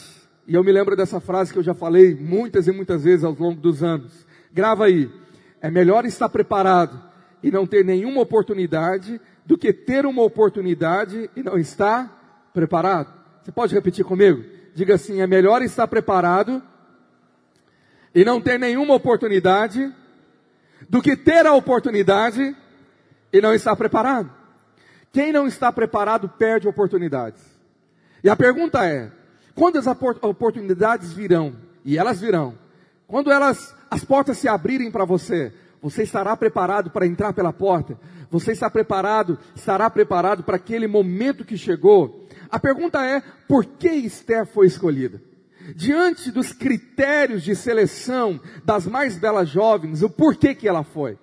e 0.48 0.56
eu 0.56 0.64
me 0.64 0.72
lembro 0.72 0.96
dessa 0.96 1.20
frase 1.20 1.52
que 1.52 1.60
eu 1.60 1.64
já 1.64 1.74
falei 1.74 2.16
muitas 2.16 2.68
e 2.68 2.72
muitas 2.72 3.04
vezes 3.04 3.24
ao 3.24 3.34
longo 3.34 3.60
dos 3.60 3.84
anos. 3.84 4.26
Grava 4.52 4.86
aí. 4.86 5.10
É 5.62 5.70
melhor 5.70 6.06
estar 6.06 6.28
preparado 6.28 7.00
e 7.44 7.52
não 7.52 7.66
ter 7.66 7.86
nenhuma 7.86 8.22
oportunidade 8.22 9.20
do 9.46 9.58
que 9.58 9.72
ter 9.72 10.06
uma 10.06 10.24
oportunidade 10.24 11.30
e 11.36 11.44
não 11.44 11.58
estar 11.58 12.50
preparado. 12.54 13.14
Você 13.42 13.52
pode 13.52 13.74
repetir 13.74 14.06
comigo? 14.06 14.44
Diga 14.74 14.96
assim: 14.96 15.22
é 15.22 15.28
melhor 15.28 15.62
estar 15.62 15.88
preparado 15.88 16.62
e 18.14 18.26
não 18.26 18.42
ter 18.42 18.60
nenhuma 18.60 18.94
oportunidade 18.94 19.92
do 20.92 21.02
que 21.02 21.16
ter 21.16 21.48
a 21.48 21.54
oportunidade 21.54 22.54
e 23.32 23.40
não 23.40 23.54
estar 23.54 23.74
preparado. 23.78 24.30
Quem 25.14 25.32
não 25.32 25.48
está 25.48 25.72
preparado 25.72 26.28
perde 26.28 26.68
oportunidades. 26.68 27.42
E 28.22 28.30
a 28.30 28.36
pergunta 28.36 28.86
é: 28.86 29.10
quando 29.56 29.78
as 29.78 29.88
oportunidades 29.88 31.14
virão? 31.14 31.56
E 31.86 31.98
elas 31.98 32.20
virão. 32.20 32.58
Quando 33.08 33.32
elas, 33.32 33.74
as 33.90 34.04
portas 34.04 34.38
se 34.38 34.50
abrirem 34.50 34.92
para 34.92 35.06
você, 35.06 35.54
você 35.82 36.04
estará 36.04 36.36
preparado 36.36 36.92
para 36.92 37.08
entrar 37.08 37.32
pela 37.32 37.54
porta? 37.54 37.98
Você 38.30 38.52
está 38.52 38.70
preparado, 38.70 39.40
estará 39.56 39.90
preparado 39.90 40.44
para 40.44 40.58
aquele 40.58 40.88
momento 40.88 41.46
que 41.46 41.56
chegou? 41.56 42.28
A 42.50 42.60
pergunta 42.60 43.02
é: 43.06 43.24
por 43.48 43.64
que 43.64 43.88
Esther 43.88 44.46
foi 44.46 44.68
escolhida? 44.68 45.22
Diante 45.76 46.32
dos 46.32 46.52
critérios 46.52 47.44
de 47.44 47.56
seleção 47.56 48.40
das 48.64 48.86
mais 48.86 49.18
belas 49.18 49.50
jovens, 49.50 50.02
o 50.02 50.10
porquê 50.10 50.56
que 50.56 50.68
ela 50.68 50.84
foi? 50.84 51.18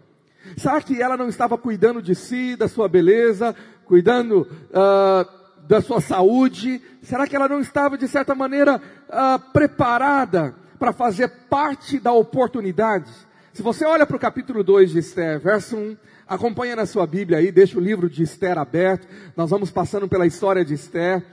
Será 0.56 0.80
que 0.80 1.00
ela 1.02 1.16
não 1.16 1.28
estava 1.28 1.58
cuidando 1.58 2.00
de 2.00 2.14
si, 2.14 2.56
da 2.56 2.68
sua 2.68 2.88
beleza, 2.88 3.54
cuidando 3.84 4.48
uh, 4.70 5.66
da 5.66 5.80
sua 5.80 6.00
saúde? 6.00 6.80
Será 7.02 7.26
que 7.26 7.36
ela 7.36 7.48
não 7.48 7.60
estava, 7.60 7.98
de 7.98 8.08
certa 8.08 8.34
maneira, 8.34 8.80
uh, 9.08 9.52
preparada 9.52 10.54
para 10.78 10.92
fazer 10.92 11.28
parte 11.50 11.98
da 11.98 12.12
oportunidade? 12.12 13.10
Se 13.52 13.62
você 13.62 13.84
olha 13.84 14.06
para 14.06 14.16
o 14.16 14.20
capítulo 14.20 14.62
2 14.62 14.90
de 14.90 14.98
Esther, 15.00 15.40
verso 15.40 15.76
1, 15.76 15.96
acompanha 16.28 16.76
na 16.76 16.86
sua 16.86 17.06
Bíblia 17.06 17.38
aí, 17.38 17.50
deixa 17.50 17.76
o 17.76 17.80
livro 17.80 18.08
de 18.08 18.22
Esther 18.22 18.56
aberto, 18.56 19.08
nós 19.36 19.50
vamos 19.50 19.70
passando 19.70 20.06
pela 20.06 20.26
história 20.26 20.64
de 20.64 20.74
Esther. 20.74 21.24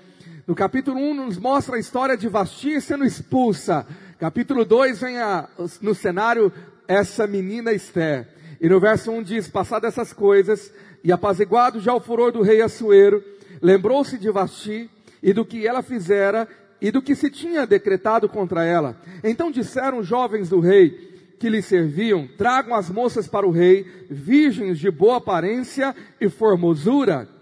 No 0.47 0.53
capítulo 0.53 0.99
1 0.99 1.13
nos 1.15 1.39
mostra 1.39 1.75
a 1.75 1.79
história 1.79 2.15
de 2.15 2.27
Vasti 2.27 2.79
sendo 2.79 3.03
expulsa. 3.03 3.83
Capítulo 4.19 4.63
2 4.63 5.01
vem 5.01 5.17
a, 5.17 5.49
no 5.81 5.95
cenário 5.95 6.53
essa 6.87 7.25
menina 7.25 7.73
Esther. 7.73 8.27
E 8.61 8.69
no 8.69 8.79
verso 8.79 9.09
1 9.09 9.23
diz, 9.23 9.47
passado 9.47 9.87
essas 9.87 10.13
coisas, 10.13 10.71
e 11.03 11.11
apaziguado 11.11 11.79
já 11.79 11.95
o 11.95 11.99
furor 11.99 12.31
do 12.31 12.43
rei 12.43 12.61
Assuero, 12.61 13.23
lembrou-se 13.59 14.19
de 14.19 14.29
Vasti 14.29 14.87
e 15.21 15.33
do 15.33 15.43
que 15.43 15.65
ela 15.65 15.81
fizera 15.81 16.47
e 16.79 16.91
do 16.91 17.01
que 17.01 17.15
se 17.15 17.31
tinha 17.31 17.65
decretado 17.65 18.29
contra 18.29 18.63
ela. 18.63 19.01
Então 19.23 19.49
disseram 19.49 20.03
jovens 20.03 20.47
do 20.47 20.59
rei, 20.59 20.91
que 21.39 21.49
lhe 21.49 21.63
serviam, 21.63 22.29
tragam 22.37 22.75
as 22.75 22.87
moças 22.87 23.27
para 23.27 23.47
o 23.47 23.51
rei, 23.51 24.05
virgens 24.11 24.77
de 24.77 24.91
boa 24.91 25.17
aparência 25.17 25.95
e 26.21 26.29
formosura. 26.29 27.34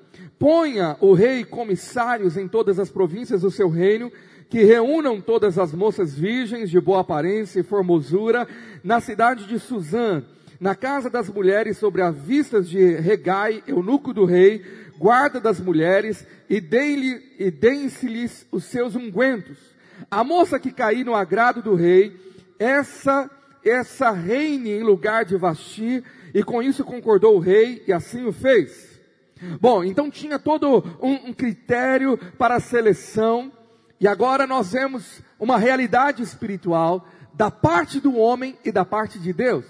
Ponha 0.44 0.98
o 1.00 1.14
rei 1.14 1.46
comissários 1.46 2.36
em 2.36 2.50
todas 2.50 2.78
as 2.78 2.90
províncias 2.90 3.44
do 3.44 3.50
seu 3.50 3.70
reino, 3.70 4.12
que 4.50 4.62
reúnam 4.66 5.22
todas 5.22 5.58
as 5.58 5.72
moças 5.72 6.14
virgens 6.14 6.70
de 6.70 6.82
boa 6.82 7.00
aparência 7.00 7.62
e 7.62 7.64
formosura 7.64 8.46
na 8.84 9.00
cidade 9.00 9.48
de 9.48 9.58
Suzã, 9.58 10.22
na 10.60 10.76
casa 10.76 11.10
das 11.10 11.30
mulheres 11.30 11.78
sobre 11.78 12.02
as 12.02 12.18
vistas 12.18 12.68
de 12.68 12.96
Regai, 12.96 13.64
eunuco 13.66 14.14
do 14.14 14.26
rei, 14.26 14.62
guarda 15.00 15.40
das 15.40 15.62
mulheres, 15.62 16.28
e 16.50 16.60
deem-se-lhes 16.60 18.46
os 18.52 18.66
seus 18.66 18.98
ungüentos. 18.98 19.58
A 20.12 20.26
moça 20.26 20.60
que 20.60 20.74
cair 20.74 21.06
no 21.06 21.16
agrado 21.16 21.62
do 21.62 21.74
rei, 21.74 22.20
essa 22.60 23.32
essa 23.64 24.12
reine 24.12 24.72
em 24.72 24.84
lugar 24.84 25.24
de 25.24 25.38
Vasti, 25.38 26.04
e 26.34 26.44
com 26.44 26.62
isso 26.62 26.84
concordou 26.84 27.38
o 27.38 27.40
rei, 27.40 27.82
e 27.88 27.94
assim 27.94 28.26
o 28.26 28.34
fez. 28.34 28.93
Bom, 29.60 29.84
então 29.84 30.10
tinha 30.10 30.40
todo 30.40 30.84
um, 31.02 31.30
um 31.30 31.34
critério 31.34 32.18
para 32.38 32.56
a 32.56 32.60
seleção, 32.60 33.52
e 34.00 34.08
agora 34.08 34.46
nós 34.46 34.72
vemos 34.74 35.22
uma 35.40 35.58
realidade 35.58 36.22
espiritual 36.22 37.06
da 37.34 37.50
parte 37.50 38.00
do 38.00 38.16
homem 38.16 38.58
e 38.64 38.72
da 38.72 38.86
parte 38.86 39.20
de 39.20 39.34
Deus. 39.34 39.66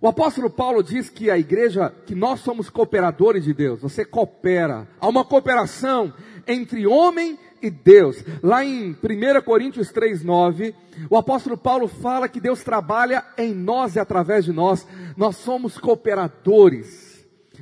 O 0.00 0.08
apóstolo 0.08 0.50
Paulo 0.50 0.82
diz 0.82 1.08
que 1.08 1.30
a 1.30 1.38
igreja, 1.38 1.94
que 2.04 2.14
nós 2.14 2.40
somos 2.40 2.68
cooperadores 2.68 3.44
de 3.44 3.54
Deus, 3.54 3.80
você 3.80 4.04
coopera, 4.04 4.88
há 5.00 5.08
uma 5.08 5.24
cooperação 5.24 6.12
entre 6.46 6.86
homem 6.86 7.38
e 7.62 7.70
Deus. 7.70 8.24
Lá 8.42 8.64
em 8.64 8.92
1 8.92 9.42
Coríntios 9.44 9.92
3:9, 9.92 10.74
o 11.08 11.16
apóstolo 11.16 11.56
Paulo 11.56 11.86
fala 11.86 12.28
que 12.28 12.40
Deus 12.40 12.64
trabalha 12.64 13.24
em 13.36 13.54
nós 13.54 13.94
e 13.94 14.00
através 14.00 14.44
de 14.44 14.52
nós. 14.52 14.86
Nós 15.16 15.36
somos 15.36 15.78
cooperadores. 15.78 17.07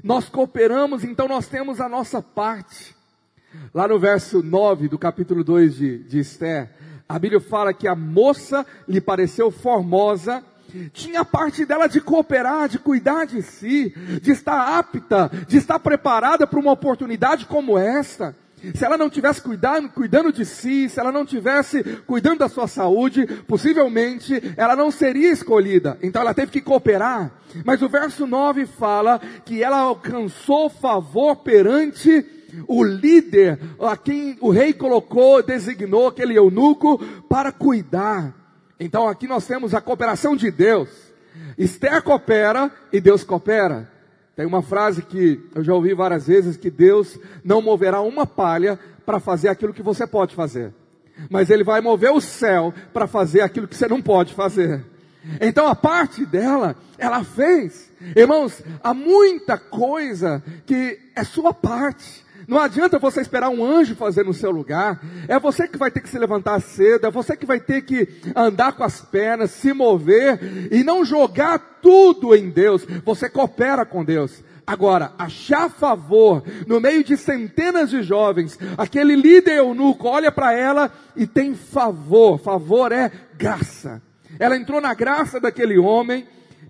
Nós 0.02 0.28
cooperamos, 0.28 1.04
então 1.04 1.28
nós 1.28 1.46
temos 1.46 1.80
a 1.80 1.88
nossa 1.88 2.20
parte. 2.22 2.94
Lá 3.72 3.88
no 3.88 3.98
verso 3.98 4.42
9 4.42 4.88
do 4.88 4.98
capítulo 4.98 5.42
2 5.42 5.76
de, 5.76 5.98
de 6.04 6.18
Esther, 6.18 6.70
a 7.08 7.18
Bíblia 7.18 7.40
fala 7.40 7.72
que 7.72 7.88
a 7.88 7.94
moça 7.94 8.66
lhe 8.86 9.00
pareceu 9.00 9.50
formosa 9.50 10.44
tinha 10.92 11.24
parte 11.24 11.64
dela 11.64 11.86
de 11.86 12.00
cooperar, 12.00 12.68
de 12.68 12.78
cuidar 12.78 13.24
de 13.24 13.40
si, 13.40 13.90
de 14.20 14.32
estar 14.32 14.78
apta, 14.78 15.30
de 15.46 15.56
estar 15.56 15.78
preparada 15.78 16.46
para 16.46 16.58
uma 16.58 16.72
oportunidade 16.72 17.46
como 17.46 17.78
esta. 17.78 18.36
Se 18.74 18.84
ela 18.84 18.96
não 18.96 19.10
tivesse 19.10 19.42
cuidando, 19.42 19.88
cuidando 19.90 20.32
de 20.32 20.44
si, 20.44 20.88
se 20.88 20.98
ela 20.98 21.12
não 21.12 21.26
tivesse 21.26 21.82
cuidando 22.06 22.38
da 22.38 22.48
sua 22.48 22.66
saúde, 22.66 23.26
possivelmente 23.46 24.42
ela 24.56 24.74
não 24.74 24.90
seria 24.90 25.30
escolhida. 25.30 25.98
Então 26.02 26.22
ela 26.22 26.32
teve 26.34 26.50
que 26.50 26.60
cooperar. 26.60 27.30
Mas 27.64 27.82
o 27.82 27.88
verso 27.88 28.26
9 28.26 28.66
fala 28.66 29.20
que 29.44 29.62
ela 29.62 29.78
alcançou 29.78 30.70
favor 30.70 31.36
perante 31.36 32.24
o 32.66 32.82
líder, 32.82 33.58
a 33.78 33.96
quem 33.96 34.38
o 34.40 34.50
rei 34.50 34.72
colocou, 34.72 35.42
designou 35.42 36.08
aquele 36.08 36.36
eunuco 36.36 36.98
para 37.28 37.52
cuidar. 37.52 38.34
Então 38.80 39.06
aqui 39.06 39.26
nós 39.26 39.46
temos 39.46 39.74
a 39.74 39.80
cooperação 39.80 40.34
de 40.34 40.50
Deus. 40.50 40.88
Esther 41.58 42.02
coopera 42.02 42.70
e 42.92 43.00
Deus 43.00 43.22
coopera. 43.22 43.95
Tem 44.36 44.44
uma 44.44 44.60
frase 44.60 45.00
que 45.00 45.40
eu 45.54 45.64
já 45.64 45.72
ouvi 45.72 45.94
várias 45.94 46.26
vezes 46.26 46.58
que 46.58 46.70
Deus 46.70 47.18
não 47.42 47.62
moverá 47.62 48.02
uma 48.02 48.26
palha 48.26 48.78
para 49.06 49.18
fazer 49.18 49.48
aquilo 49.48 49.72
que 49.72 49.82
você 49.82 50.06
pode 50.06 50.34
fazer. 50.34 50.74
Mas 51.30 51.48
ele 51.48 51.64
vai 51.64 51.80
mover 51.80 52.12
o 52.12 52.20
céu 52.20 52.74
para 52.92 53.06
fazer 53.06 53.40
aquilo 53.40 53.66
que 53.66 53.74
você 53.74 53.88
não 53.88 54.02
pode 54.02 54.34
fazer. 54.34 54.84
Então 55.40 55.66
a 55.66 55.74
parte 55.74 56.26
dela, 56.26 56.76
ela 56.98 57.24
fez. 57.24 57.90
Irmãos, 58.14 58.62
há 58.84 58.92
muita 58.92 59.56
coisa 59.56 60.42
que 60.66 60.98
é 61.16 61.24
sua 61.24 61.54
parte. 61.54 62.25
Não 62.46 62.58
adianta 62.58 62.98
você 62.98 63.20
esperar 63.20 63.48
um 63.48 63.64
anjo 63.64 63.96
fazer 63.96 64.24
no 64.24 64.32
seu 64.32 64.50
lugar. 64.50 65.00
É 65.26 65.38
você 65.38 65.66
que 65.66 65.76
vai 65.76 65.90
ter 65.90 66.00
que 66.00 66.08
se 66.08 66.18
levantar 66.18 66.60
cedo, 66.60 67.06
é 67.06 67.10
você 67.10 67.36
que 67.36 67.46
vai 67.46 67.58
ter 67.58 67.82
que 67.82 68.08
andar 68.34 68.72
com 68.72 68.84
as 68.84 69.00
pernas, 69.00 69.50
se 69.50 69.72
mover 69.72 70.68
e 70.70 70.84
não 70.84 71.04
jogar 71.04 71.58
tudo 71.82 72.34
em 72.34 72.48
Deus. 72.48 72.86
Você 73.04 73.28
coopera 73.28 73.84
com 73.84 74.04
Deus. 74.04 74.44
Agora, 74.66 75.12
achar 75.16 75.70
favor 75.70 76.42
no 76.66 76.80
meio 76.80 77.04
de 77.04 77.16
centenas 77.16 77.90
de 77.90 78.02
jovens, 78.02 78.58
aquele 78.76 79.14
líder 79.14 79.58
eunuco 79.58 80.08
olha 80.08 80.32
para 80.32 80.52
ela 80.52 80.90
e 81.14 81.24
tem 81.24 81.54
favor. 81.54 82.38
Favor 82.38 82.90
é 82.90 83.12
graça. 83.38 84.02
Ela 84.38 84.56
entrou 84.56 84.80
na 84.80 84.92
graça 84.92 85.38
daquele 85.38 85.78
homem, 85.78 86.26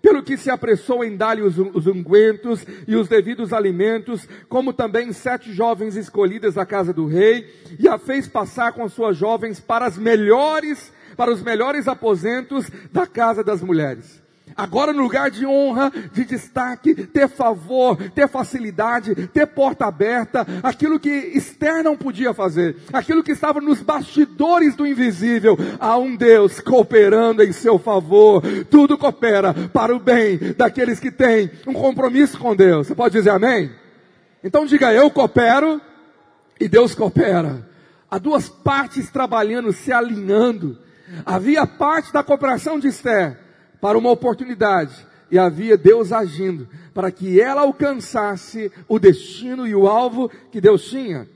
pelo 0.07 0.23
que 0.23 0.37
se 0.37 0.49
apressou 0.49 1.03
em 1.03 1.17
dar-lhe 1.17 1.43
os, 1.43 1.59
os 1.59 1.89
ungüentos 1.89 2.65
e 2.87 2.95
os 2.95 3.09
devidos 3.09 3.53
alimentos, 3.53 4.29
como 4.49 4.73
também 4.73 5.13
sete 5.13 5.53
jovens 5.53 5.97
escolhidas 5.97 6.55
da 6.55 6.65
casa 6.65 6.93
do 6.93 7.09
rei, 7.09 7.53
e 7.77 7.89
a 7.89 7.99
fez 7.99 8.29
passar 8.29 8.73
com 8.73 8.89
suas 8.89 9.17
jovens 9.17 9.59
para 9.59 9.85
as 9.85 9.99
melhores, 9.99 10.93
para 11.17 11.33
os 11.33 11.43
melhores 11.43 11.89
aposentos 11.89 12.71
da 12.93 13.05
casa 13.05 13.43
das 13.43 13.61
mulheres. 13.61 14.23
Agora, 14.57 14.93
no 14.93 15.03
lugar 15.03 15.31
de 15.31 15.45
honra, 15.45 15.93
de 16.13 16.25
destaque, 16.25 16.95
ter 16.95 17.29
favor, 17.29 17.97
ter 18.15 18.27
facilidade, 18.27 19.15
ter 19.29 19.47
porta 19.47 19.85
aberta, 19.85 20.47
aquilo 20.63 20.99
que 20.99 21.11
Esther 21.11 21.85
não 21.85 21.95
podia 21.95 22.33
fazer, 22.33 22.77
aquilo 22.91 23.23
que 23.23 23.33
estava 23.33 23.61
nos 23.61 23.83
bastidores 23.83 24.75
do 24.75 24.87
invisível, 24.87 25.59
há 25.79 25.99
um 25.99 26.17
Deus 26.17 26.59
cooperando 26.59 27.43
em 27.43 27.53
seu 27.53 27.79
favor. 27.79 28.43
Tudo 28.71 28.97
coopera 28.97 29.53
para 29.75 29.95
o 29.95 30.01
bem 30.01 30.39
daqueles 30.57 30.99
que 30.99 31.11
têm 31.11 31.51
um 31.67 31.75
compromisso 31.75 32.39
com 32.39 32.57
Deus. 32.57 32.87
Você 32.87 32.95
pode 32.95 33.13
dizer 33.13 33.31
amém? 33.31 33.71
Então 34.43 34.65
diga 34.65 34.91
eu 34.91 35.11
coopero 35.11 35.83
e 36.59 36.67
Deus 36.67 36.95
coopera. 36.95 37.69
Há 38.11 38.17
duas 38.17 38.49
partes 38.49 39.11
trabalhando, 39.11 39.71
se 39.71 39.93
alinhando. 39.93 40.79
Havia 41.27 41.67
parte 41.67 42.11
da 42.11 42.23
cooperação 42.23 42.79
de 42.79 42.89
Esther 42.89 43.46
para 43.81 43.99
uma 43.99 44.11
oportunidade 44.11 45.07
e 45.31 45.39
havia 45.39 45.77
Deus 45.77 46.13
agindo 46.13 46.69
para 46.95 47.11
que 47.11 47.41
ela 47.41 47.63
alcançasse 47.63 48.71
o 48.89 48.99
destino 48.99 49.67
e 49.67 49.75
o 49.75 49.87
alvo 49.87 50.31
que 50.51 50.61
Deus 50.61 50.85
tinha. 50.89 51.29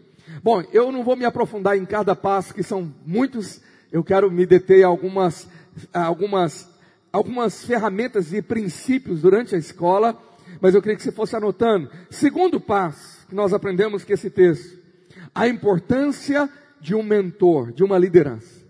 Bom, 0.42 0.62
eu 0.72 0.90
não 0.92 1.04
vou 1.04 1.16
me 1.16 1.24
aprofundar 1.24 1.76
em 1.76 1.84
cada 1.84 2.14
passo, 2.14 2.54
que 2.54 2.62
são 2.62 2.94
muitos, 3.04 3.60
eu 3.92 4.02
quero 4.02 4.30
me 4.30 4.46
deter 4.46 4.84
algumas, 4.84 5.48
algumas, 5.92 6.68
algumas 7.12 7.64
ferramentas 7.64 8.32
e 8.32 8.40
princípios 8.40 9.20
durante 9.20 9.54
a 9.54 9.58
escola, 9.58 10.16
mas 10.60 10.74
eu 10.74 10.80
queria 10.80 10.96
que 10.96 11.02
você 11.02 11.12
fosse 11.12 11.36
anotando. 11.36 11.90
Segundo 12.10 12.60
passo 12.60 13.26
que 13.28 13.34
nós 13.34 13.52
aprendemos 13.52 14.04
que 14.04 14.12
esse 14.12 14.30
texto, 14.30 14.78
a 15.34 15.46
importância 15.46 16.48
de 16.80 16.94
um 16.94 17.02
mentor, 17.02 17.72
de 17.72 17.84
uma 17.84 17.98
liderança. 17.98 18.60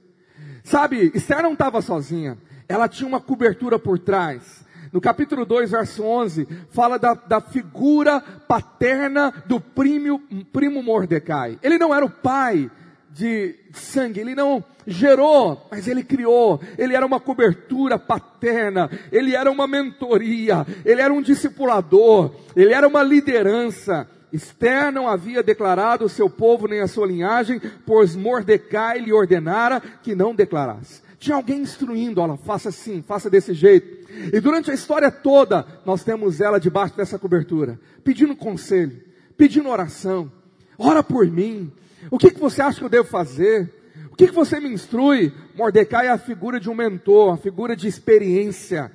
Sabe, 0.64 1.12
Esther 1.14 1.42
não 1.42 1.52
estava 1.52 1.80
sozinha 1.80 2.36
ela 2.70 2.88
tinha 2.88 3.08
uma 3.08 3.20
cobertura 3.20 3.80
por 3.80 3.98
trás. 3.98 4.64
No 4.92 5.00
capítulo 5.00 5.44
2, 5.44 5.72
verso 5.72 6.04
11, 6.04 6.46
fala 6.70 7.00
da, 7.00 7.14
da 7.14 7.40
figura 7.40 8.20
paterna 8.20 9.32
do 9.46 9.60
primo, 9.60 10.20
primo 10.52 10.80
Mordecai. 10.80 11.58
Ele 11.64 11.78
não 11.78 11.92
era 11.92 12.04
o 12.04 12.10
pai 12.10 12.70
de 13.10 13.56
sangue, 13.72 14.20
ele 14.20 14.36
não 14.36 14.64
gerou, 14.86 15.66
mas 15.68 15.88
ele 15.88 16.04
criou, 16.04 16.60
ele 16.78 16.94
era 16.94 17.04
uma 17.04 17.18
cobertura 17.18 17.98
paterna, 17.98 18.88
ele 19.10 19.34
era 19.34 19.50
uma 19.50 19.66
mentoria, 19.66 20.64
ele 20.84 21.02
era 21.02 21.12
um 21.12 21.20
discipulador, 21.20 22.32
ele 22.54 22.72
era 22.72 22.86
uma 22.86 23.02
liderança. 23.02 24.08
Esther 24.32 24.92
não 24.92 25.08
havia 25.08 25.42
declarado 25.42 26.04
o 26.04 26.08
seu 26.08 26.30
povo 26.30 26.68
nem 26.68 26.80
a 26.80 26.86
sua 26.86 27.08
linhagem, 27.08 27.60
pois 27.84 28.14
Mordecai 28.14 29.00
lhe 29.00 29.12
ordenara 29.12 29.80
que 29.80 30.14
não 30.14 30.32
declarasse. 30.32 31.09
Tinha 31.20 31.36
alguém 31.36 31.60
instruindo, 31.60 32.18
olha, 32.18 32.38
faça 32.38 32.70
assim, 32.70 33.02
faça 33.02 33.28
desse 33.28 33.52
jeito. 33.52 34.08
E 34.32 34.40
durante 34.40 34.70
a 34.70 34.74
história 34.74 35.10
toda, 35.10 35.66
nós 35.84 36.02
temos 36.02 36.40
ela 36.40 36.58
debaixo 36.58 36.96
dessa 36.96 37.18
cobertura, 37.18 37.78
pedindo 38.02 38.34
conselho, 38.34 38.98
pedindo 39.36 39.68
oração. 39.68 40.32
Ora 40.78 41.02
por 41.02 41.26
mim. 41.26 41.70
O 42.10 42.16
que, 42.16 42.30
que 42.30 42.40
você 42.40 42.62
acha 42.62 42.78
que 42.78 42.84
eu 42.86 42.88
devo 42.88 43.06
fazer? 43.06 43.70
O 44.10 44.16
que, 44.16 44.28
que 44.28 44.34
você 44.34 44.58
me 44.58 44.70
instrui? 44.70 45.30
Mordecai 45.54 46.06
é 46.06 46.10
a 46.10 46.16
figura 46.16 46.58
de 46.58 46.70
um 46.70 46.74
mentor, 46.74 47.34
a 47.34 47.36
figura 47.36 47.76
de 47.76 47.86
experiência, 47.86 48.90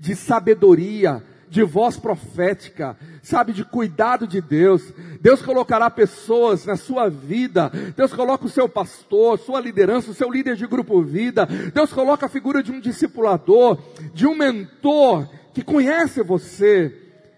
de 0.00 0.16
sabedoria, 0.16 1.22
de 1.50 1.62
voz 1.62 1.96
profética, 1.96 2.96
sabe, 3.22 3.52
de 3.52 3.64
cuidado 3.64 4.26
de 4.26 4.40
Deus. 4.40 4.92
Deus 5.20 5.42
colocará 5.42 5.90
pessoas 5.90 6.66
na 6.66 6.76
sua 6.76 7.08
vida. 7.08 7.70
Deus 7.96 8.12
coloca 8.12 8.46
o 8.46 8.50
seu 8.50 8.68
pastor, 8.68 9.38
sua 9.38 9.60
liderança, 9.60 10.10
o 10.10 10.14
seu 10.14 10.30
líder 10.30 10.56
de 10.56 10.66
grupo 10.66 11.02
vida. 11.02 11.46
Deus 11.72 11.92
coloca 11.92 12.26
a 12.26 12.28
figura 12.28 12.62
de 12.62 12.70
um 12.70 12.80
discipulador, 12.80 13.78
de 14.12 14.26
um 14.26 14.34
mentor 14.34 15.28
que 15.52 15.62
conhece 15.62 16.22
você. 16.22 16.94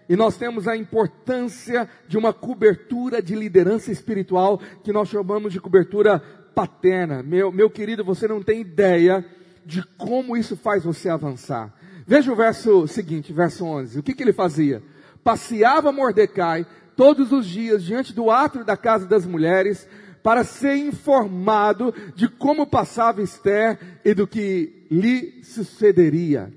E 0.09 0.15
nós 0.15 0.35
temos 0.35 0.67
a 0.67 0.75
importância 0.75 1.89
de 2.07 2.17
uma 2.17 2.33
cobertura 2.33 3.21
de 3.21 3.33
liderança 3.33 3.91
espiritual 3.91 4.59
que 4.83 4.91
nós 4.91 5.07
chamamos 5.07 5.53
de 5.53 5.61
cobertura 5.61 6.19
paterna. 6.53 7.23
Meu, 7.23 7.51
meu 7.51 7.69
querido, 7.69 8.03
você 8.03 8.27
não 8.27 8.43
tem 8.43 8.59
ideia 8.59 9.25
de 9.65 9.83
como 9.97 10.35
isso 10.35 10.57
faz 10.57 10.83
você 10.83 11.07
avançar. 11.07 11.73
Veja 12.11 12.29
o 12.29 12.35
verso 12.35 12.87
seguinte, 12.87 13.31
verso 13.31 13.63
11. 13.63 13.97
O 13.97 14.03
que, 14.03 14.13
que 14.13 14.21
ele 14.21 14.33
fazia? 14.33 14.83
Passeava 15.23 15.93
Mordecai 15.93 16.67
todos 16.93 17.31
os 17.31 17.45
dias 17.45 17.81
diante 17.81 18.11
do 18.11 18.29
átrio 18.29 18.65
da 18.65 18.75
casa 18.75 19.05
das 19.05 19.25
mulheres 19.25 19.87
para 20.21 20.43
ser 20.43 20.75
informado 20.75 21.95
de 22.13 22.27
como 22.27 22.67
passava 22.67 23.21
Esther 23.21 23.79
e 24.03 24.13
do 24.13 24.27
que 24.27 24.85
lhe 24.91 25.41
sucederia. 25.41 26.51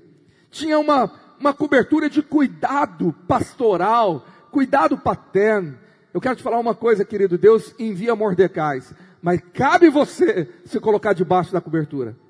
Tinha 0.51 0.77
uma, 0.77 1.09
uma 1.39 1.53
cobertura 1.53 2.09
de 2.09 2.21
cuidado 2.21 3.15
pastoral, 3.25 4.27
cuidado 4.51 4.97
paterno. 4.97 5.77
Eu 6.13 6.19
quero 6.19 6.35
te 6.35 6.43
falar 6.43 6.59
uma 6.59 6.75
coisa, 6.75 7.05
querido, 7.05 7.37
Deus 7.37 7.73
envia 7.79 8.13
Mordecais, 8.13 8.93
mas 9.21 9.39
cabe 9.53 9.89
você 9.89 10.49
se 10.65 10.81
colocar 10.81 11.13
debaixo 11.13 11.53
da 11.53 11.61
cobertura. 11.61 12.24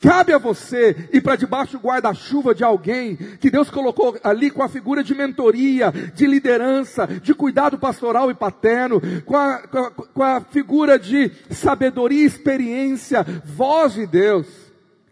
Cabe 0.00 0.32
a 0.32 0.38
você 0.38 1.08
ir 1.12 1.20
para 1.20 1.34
debaixo 1.34 1.72
do 1.72 1.82
guarda-chuva 1.84 2.54
de 2.54 2.62
alguém 2.62 3.16
que 3.16 3.50
Deus 3.50 3.68
colocou 3.68 4.16
ali 4.22 4.48
com 4.48 4.62
a 4.62 4.68
figura 4.68 5.02
de 5.02 5.12
mentoria, 5.12 5.92
de 6.14 6.24
liderança, 6.24 7.06
de 7.06 7.34
cuidado 7.34 7.78
pastoral 7.78 8.30
e 8.30 8.34
paterno, 8.34 9.00
com 9.24 9.36
a, 9.36 9.58
com 9.66 9.78
a, 9.78 9.90
com 9.90 10.22
a 10.22 10.40
figura 10.40 10.98
de 10.98 11.32
sabedoria 11.50 12.22
e 12.22 12.26
experiência, 12.26 13.24
voz 13.44 13.94
de 13.94 14.06
Deus. 14.06 14.46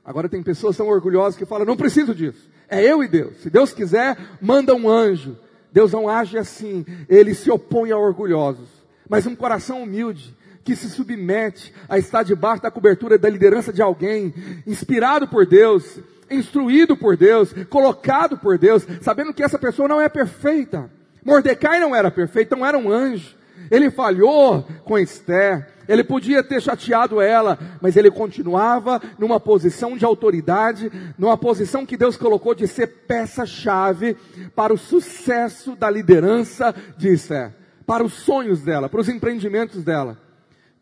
Agora 0.05 0.29
tem 0.29 0.41
pessoas 0.41 0.77
tão 0.77 0.87
orgulhosas 0.87 1.37
que 1.37 1.45
falam, 1.45 1.67
não 1.67 1.77
preciso 1.77 2.15
disso. 2.15 2.49
É 2.69 2.81
eu 2.81 3.03
e 3.03 3.09
Deus. 3.09 3.39
Se 3.39 3.51
Deus 3.51 3.73
quiser, 3.73 4.17
manda 4.41 4.73
um 4.73 4.89
anjo. 4.89 5.37
Deus 5.73 5.93
não 5.93 6.09
age 6.09 6.39
assim. 6.39 6.87
Ele 7.09 7.35
se 7.35 7.51
opõe 7.51 7.91
a 7.91 7.99
orgulhosos. 7.99 8.69
Mas 9.09 9.27
um 9.27 9.35
coração 9.35 9.83
humilde, 9.83 10.35
que 10.67 10.75
se 10.75 10.91
submete 10.91 11.73
a 11.89 11.97
estar 11.97 12.25
debaixo 12.25 12.61
da 12.61 12.73
cobertura 12.73 13.17
da 13.17 13.31
liderança 13.31 13.73
de 13.73 13.81
alguém, 13.81 14.35
inspirado 14.67 15.29
por 15.29 15.47
Deus, 15.47 16.01
instruído 16.29 16.97
por 16.97 17.17
Deus, 17.17 17.55
colocado 17.71 18.37
por 18.37 18.59
Deus, 18.59 18.85
sabendo 19.01 19.33
que 19.33 19.45
essa 19.45 19.61
pessoa 19.61 19.87
não 19.87 20.01
é 20.01 20.09
perfeita. 20.09 20.91
Mordecai 21.25 21.79
não 21.79 21.95
era 21.95 22.11
perfeito, 22.11 22.57
não 22.57 22.67
era 22.67 22.77
um 22.77 22.91
anjo, 22.91 23.37
Ele 23.71 23.91
falhou 23.93 24.65
com 24.85 24.99
Esther. 24.99 25.69
Ele 25.89 26.03
podia 26.03 26.43
ter 26.43 26.61
chateado 26.61 27.21
ela, 27.21 27.57
mas 27.81 27.97
ele 27.97 28.11
continuava 28.11 29.01
numa 29.21 29.39
posição 29.39 29.97
de 29.97 30.05
autoridade, 30.05 30.91
numa 31.17 31.39
posição 31.39 31.87
que 31.87 31.97
Deus 31.97 32.17
colocou 32.17 32.57
de 32.57 32.67
ser 32.67 32.89
peça-chave 33.07 34.17
para 34.57 34.75
o 34.75 34.79
sucesso 34.79 35.77
da 35.77 35.89
liderança 35.89 36.75
de 36.99 37.13
Esther, 37.13 37.55
para 37.87 38.03
os 38.03 38.15
sonhos 38.15 38.63
dela, 38.63 38.89
para 38.89 39.01
os 39.01 39.09
empreendimentos 39.09 39.85
dela. 39.85 40.26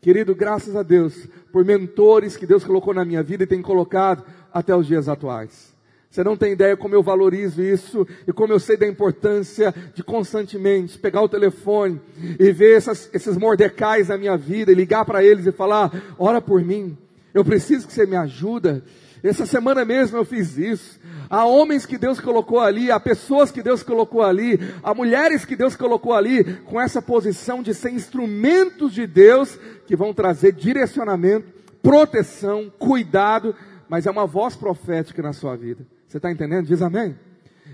Querido, 0.05 0.35
graças 0.35 0.75
a 0.75 0.83
Deus 0.83 1.27
por 1.51 1.65
mentores 1.65 2.37
que 2.37 2.45
Deus 2.45 2.63
colocou 2.63 2.93
na 2.93 3.03
minha 3.03 3.23
vida 3.23 3.43
e 3.43 3.47
tem 3.47 3.59
colocado 3.59 4.23
até 4.53 4.75
os 4.75 4.85
dias 4.85 5.09
atuais. 5.09 5.73
Você 6.11 6.23
não 6.23 6.37
tem 6.37 6.51
ideia 6.51 6.77
como 6.77 6.93
eu 6.93 7.01
valorizo 7.01 7.63
isso 7.63 8.07
e 8.27 8.31
como 8.31 8.53
eu 8.53 8.59
sei 8.59 8.77
da 8.77 8.87
importância 8.87 9.73
de 9.95 10.03
constantemente 10.03 10.99
pegar 10.99 11.23
o 11.23 11.27
telefone 11.27 11.99
e 12.39 12.51
ver 12.51 12.77
essas, 12.77 13.09
esses 13.15 13.35
mordecais 13.35 14.09
na 14.09 14.15
minha 14.19 14.37
vida 14.37 14.71
e 14.71 14.75
ligar 14.75 15.05
para 15.05 15.23
eles 15.23 15.47
e 15.47 15.51
falar: 15.51 15.91
ora 16.19 16.39
por 16.39 16.63
mim, 16.63 16.95
eu 17.33 17.43
preciso 17.43 17.87
que 17.87 17.93
você 17.93 18.05
me 18.05 18.15
ajuda. 18.15 18.83
Essa 19.27 19.45
semana 19.45 19.83
mesmo 19.83 20.17
eu 20.17 20.25
fiz 20.25 20.57
isso. 20.57 20.99
Há 21.29 21.45
homens 21.45 21.85
que 21.85 21.97
Deus 21.97 22.19
colocou 22.19 22.59
ali, 22.59 22.91
há 22.91 22.99
pessoas 22.99 23.49
que 23.49 23.63
Deus 23.63 23.81
colocou 23.81 24.21
ali, 24.21 24.59
há 24.83 24.93
mulheres 24.93 25.43
que 25.43 25.55
Deus 25.55 25.75
colocou 25.75 26.13
ali 26.13 26.43
com 26.65 26.79
essa 26.79 27.01
posição 27.01 27.63
de 27.63 27.73
ser 27.73 27.91
instrumentos 27.91 28.93
de 28.93 29.07
Deus 29.07 29.57
que 29.87 29.95
vão 29.95 30.13
trazer 30.13 30.51
direcionamento, 30.53 31.47
proteção, 31.81 32.71
cuidado, 32.77 33.55
mas 33.89 34.05
é 34.05 34.11
uma 34.11 34.27
voz 34.27 34.55
profética 34.55 35.21
na 35.21 35.33
sua 35.33 35.55
vida. 35.55 35.85
Você 36.07 36.17
está 36.17 36.31
entendendo? 36.31 36.67
Diz 36.67 36.81
amém? 36.81 37.15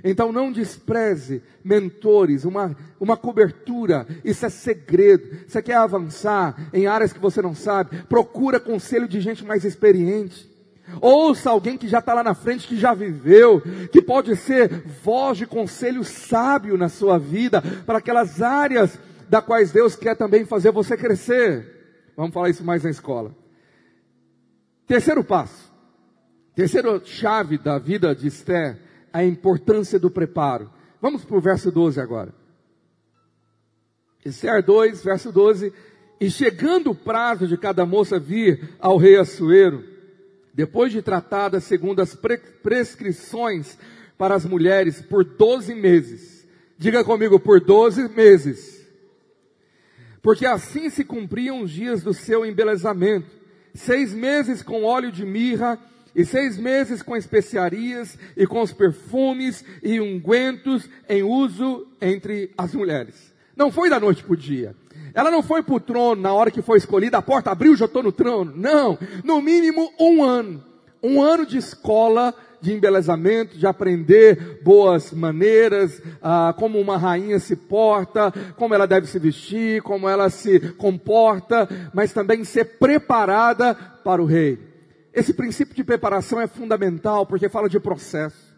Então 0.03 0.31
não 0.31 0.51
despreze 0.51 1.43
mentores, 1.63 2.45
uma, 2.45 2.75
uma 2.99 3.15
cobertura, 3.15 4.07
isso 4.23 4.45
é 4.45 4.49
segredo. 4.49 5.37
Você 5.47 5.61
quer 5.61 5.75
avançar 5.75 6.69
em 6.73 6.87
áreas 6.87 7.13
que 7.13 7.19
você 7.19 7.41
não 7.41 7.53
sabe? 7.53 8.03
Procura 8.03 8.59
conselho 8.59 9.07
de 9.07 9.19
gente 9.19 9.45
mais 9.45 9.63
experiente. 9.63 10.50
Ouça 10.99 11.49
alguém 11.49 11.77
que 11.77 11.87
já 11.87 11.99
está 11.99 12.13
lá 12.13 12.23
na 12.23 12.33
frente, 12.33 12.67
que 12.67 12.77
já 12.77 12.93
viveu, 12.93 13.61
que 13.91 14.01
pode 14.01 14.35
ser 14.35 14.83
voz 15.03 15.37
de 15.37 15.45
conselho 15.45 16.03
sábio 16.03 16.77
na 16.77 16.89
sua 16.89 17.17
vida, 17.17 17.61
para 17.85 17.99
aquelas 17.99 18.41
áreas 18.41 18.99
da 19.29 19.41
quais 19.41 19.71
Deus 19.71 19.95
quer 19.95 20.15
também 20.15 20.45
fazer 20.45 20.71
você 20.71 20.97
crescer. 20.97 22.11
Vamos 22.17 22.33
falar 22.33 22.49
isso 22.49 22.63
mais 22.63 22.83
na 22.83 22.89
escola. 22.89 23.33
Terceiro 24.85 25.23
passo. 25.23 25.71
Terceira 26.53 27.01
chave 27.05 27.57
da 27.57 27.79
vida 27.79 28.13
de 28.13 28.27
Esther, 28.27 28.77
a 29.13 29.23
importância 29.23 29.97
do 29.97 30.11
preparo. 30.11 30.69
Vamos 31.01 31.23
para 31.23 31.37
o 31.37 31.41
verso 31.41 31.71
12 31.71 31.99
agora. 32.01 32.33
Esther 34.23 34.63
2, 34.63 35.03
verso 35.03 35.31
12. 35.31 35.73
E 36.19 36.29
chegando 36.29 36.91
o 36.91 36.95
prazo 36.95 37.47
de 37.47 37.57
cada 37.57 37.85
moça 37.85 38.19
vir 38.19 38.75
ao 38.79 38.97
rei 38.97 39.17
Assuero, 39.17 39.83
depois 40.53 40.91
de 40.91 41.01
tratada 41.01 41.59
segundo 41.59 42.01
as 42.01 42.15
pre 42.15 42.37
prescrições 42.37 43.77
para 44.17 44.35
as 44.35 44.45
mulheres 44.45 45.01
por 45.01 45.23
12 45.23 45.73
meses. 45.73 46.47
Diga 46.77 47.03
comigo, 47.03 47.39
por 47.39 47.59
12 47.59 48.09
meses. 48.09 48.81
Porque 50.21 50.45
assim 50.45 50.89
se 50.89 51.03
cumpriam 51.03 51.61
os 51.61 51.71
dias 51.71 52.03
do 52.03 52.13
seu 52.13 52.45
embelezamento. 52.45 53.27
Seis 53.73 54.13
meses 54.13 54.61
com 54.61 54.83
óleo 54.83 55.11
de 55.11 55.25
mirra 55.25 55.79
e 56.15 56.25
seis 56.25 56.57
meses 56.57 57.01
com 57.01 57.15
especiarias 57.15 58.17
e 58.35 58.45
com 58.45 58.61
os 58.61 58.73
perfumes 58.73 59.63
e 59.81 59.99
ungüentos 59.99 60.87
em 61.07 61.23
uso 61.23 61.87
entre 62.01 62.51
as 62.57 62.75
mulheres. 62.75 63.33
Não 63.55 63.71
foi 63.71 63.89
da 63.89 63.99
noite 63.99 64.23
para 64.23 64.33
o 64.33 64.37
dia. 64.37 64.75
Ela 65.13 65.31
não 65.31 65.43
foi 65.43 65.61
para 65.63 65.75
o 65.75 65.79
trono 65.79 66.21
na 66.21 66.33
hora 66.33 66.51
que 66.51 66.61
foi 66.61 66.77
escolhida, 66.77 67.17
a 67.17 67.21
porta 67.21 67.51
abriu, 67.51 67.75
já 67.75 67.85
estou 67.85 68.03
no 68.03 68.11
trono. 68.11 68.53
Não, 68.55 68.97
no 69.23 69.41
mínimo 69.41 69.91
um 69.99 70.23
ano. 70.23 70.63
Um 71.03 71.21
ano 71.21 71.45
de 71.45 71.57
escola, 71.57 72.33
de 72.61 72.71
embelezamento, 72.71 73.57
de 73.57 73.65
aprender 73.65 74.61
boas 74.63 75.11
maneiras, 75.11 76.01
ah, 76.21 76.53
como 76.57 76.79
uma 76.79 76.97
rainha 76.97 77.39
se 77.39 77.55
porta, 77.55 78.31
como 78.55 78.75
ela 78.75 78.85
deve 78.85 79.07
se 79.07 79.17
vestir, 79.17 79.81
como 79.81 80.07
ela 80.07 80.29
se 80.29 80.59
comporta, 80.73 81.67
mas 81.93 82.13
também 82.13 82.43
ser 82.43 82.77
preparada 82.77 83.73
para 83.73 84.21
o 84.21 84.25
rei. 84.25 84.59
Esse 85.13 85.33
princípio 85.33 85.75
de 85.75 85.83
preparação 85.83 86.39
é 86.39 86.47
fundamental 86.47 87.25
porque 87.25 87.49
fala 87.49 87.67
de 87.67 87.79
processo. 87.79 88.50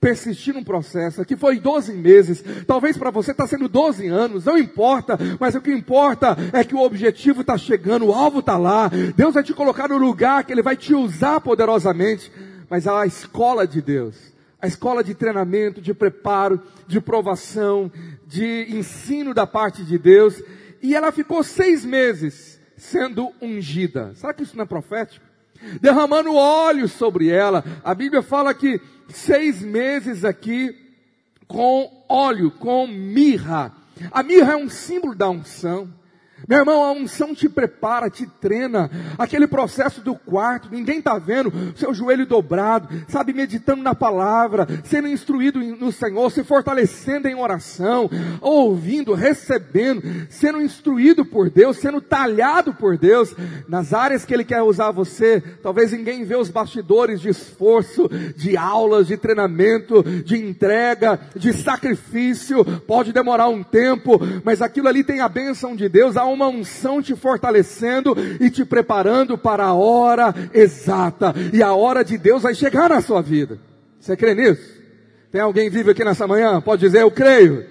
Persistir 0.00 0.54
num 0.54 0.64
processo, 0.64 1.20
aqui 1.20 1.36
foi 1.36 1.58
12 1.58 1.92
meses, 1.92 2.44
talvez 2.66 2.96
para 2.96 3.10
você 3.10 3.30
está 3.30 3.46
sendo 3.46 3.68
12 3.68 4.06
anos, 4.06 4.44
não 4.44 4.58
importa, 4.58 5.18
mas 5.38 5.54
o 5.54 5.60
que 5.60 5.72
importa 5.72 6.36
é 6.52 6.64
que 6.64 6.74
o 6.74 6.80
objetivo 6.80 7.42
está 7.42 7.56
chegando, 7.56 8.06
o 8.06 8.12
alvo 8.12 8.40
está 8.40 8.56
lá, 8.56 8.90
Deus 9.16 9.34
vai 9.34 9.42
te 9.42 9.52
colocar 9.52 9.88
no 9.88 9.98
lugar 9.98 10.44
que 10.44 10.52
Ele 10.52 10.62
vai 10.62 10.76
te 10.76 10.94
usar 10.94 11.40
poderosamente, 11.40 12.32
mas 12.68 12.86
a 12.86 13.06
escola 13.06 13.66
de 13.66 13.80
Deus, 13.80 14.16
a 14.60 14.66
escola 14.66 15.04
de 15.04 15.14
treinamento, 15.14 15.80
de 15.80 15.92
preparo, 15.92 16.60
de 16.86 17.00
provação, 17.00 17.90
de 18.26 18.66
ensino 18.70 19.32
da 19.34 19.46
parte 19.46 19.84
de 19.84 19.98
Deus, 19.98 20.42
e 20.82 20.94
ela 20.94 21.12
ficou 21.12 21.42
seis 21.42 21.84
meses 21.84 22.60
sendo 22.76 23.30
ungida. 23.40 24.12
Será 24.14 24.34
que 24.34 24.42
isso 24.42 24.56
não 24.56 24.64
é 24.64 24.66
profético? 24.66 25.34
derramando 25.80 26.34
óleo 26.34 26.88
sobre 26.88 27.28
ela. 27.28 27.64
A 27.82 27.94
Bíblia 27.94 28.22
fala 28.22 28.54
que 28.54 28.80
seis 29.08 29.62
meses 29.62 30.24
aqui 30.24 30.74
com 31.46 32.04
óleo, 32.08 32.50
com 32.50 32.86
mirra. 32.86 33.72
A 34.10 34.22
mirra 34.22 34.52
é 34.52 34.56
um 34.56 34.68
símbolo 34.68 35.14
da 35.14 35.28
unção. 35.28 35.88
Meu 36.48 36.58
irmão, 36.58 36.82
a 36.82 36.92
unção 36.92 37.34
te 37.34 37.48
prepara, 37.48 38.10
te 38.10 38.26
treina. 38.26 38.90
Aquele 39.18 39.46
processo 39.46 40.00
do 40.00 40.14
quarto, 40.14 40.68
ninguém 40.70 40.98
está 40.98 41.18
vendo, 41.18 41.52
seu 41.76 41.94
joelho 41.94 42.26
dobrado, 42.26 42.88
sabe, 43.08 43.32
meditando 43.32 43.82
na 43.82 43.94
palavra, 43.94 44.66
sendo 44.84 45.08
instruído 45.08 45.58
no 45.58 45.90
Senhor, 45.90 46.30
se 46.30 46.44
fortalecendo 46.44 47.28
em 47.28 47.34
oração, 47.34 48.10
ouvindo, 48.40 49.14
recebendo, 49.14 50.02
sendo 50.28 50.60
instruído 50.60 51.24
por 51.24 51.48
Deus, 51.48 51.78
sendo 51.78 52.00
talhado 52.00 52.74
por 52.74 52.98
Deus, 52.98 53.34
nas 53.68 53.92
áreas 53.92 54.24
que 54.24 54.34
Ele 54.34 54.44
quer 54.44 54.62
usar 54.62 54.90
você. 54.90 55.40
Talvez 55.62 55.92
ninguém 55.92 56.24
vê 56.24 56.36
os 56.36 56.50
bastidores 56.50 57.20
de 57.20 57.30
esforço, 57.30 58.08
de 58.36 58.56
aulas, 58.56 59.06
de 59.06 59.16
treinamento, 59.16 60.02
de 60.02 60.36
entrega, 60.36 61.18
de 61.34 61.52
sacrifício. 61.52 62.64
Pode 62.86 63.12
demorar 63.12 63.48
um 63.48 63.62
tempo, 63.62 64.20
mas 64.44 64.60
aquilo 64.60 64.88
ali 64.88 65.02
tem 65.02 65.20
a 65.20 65.28
bênção 65.28 65.74
de 65.74 65.88
Deus, 65.88 66.16
há 66.16 66.24
uma 66.34 66.48
unção 66.48 67.00
te 67.00 67.16
fortalecendo 67.16 68.14
e 68.40 68.50
te 68.50 68.64
preparando 68.64 69.38
para 69.38 69.64
a 69.64 69.74
hora 69.74 70.34
exata. 70.52 71.34
E 71.52 71.62
a 71.62 71.72
hora 71.72 72.04
de 72.04 72.18
Deus 72.18 72.42
vai 72.42 72.54
chegar 72.54 72.90
na 72.90 73.00
sua 73.00 73.22
vida. 73.22 73.58
Você 73.98 74.16
crê 74.16 74.34
nisso? 74.34 74.74
Tem 75.30 75.40
alguém 75.40 75.70
vivo 75.70 75.90
aqui 75.90 76.04
nessa 76.04 76.26
manhã? 76.26 76.60
Pode 76.60 76.80
dizer, 76.80 77.02
eu 77.02 77.10
creio. 77.10 77.66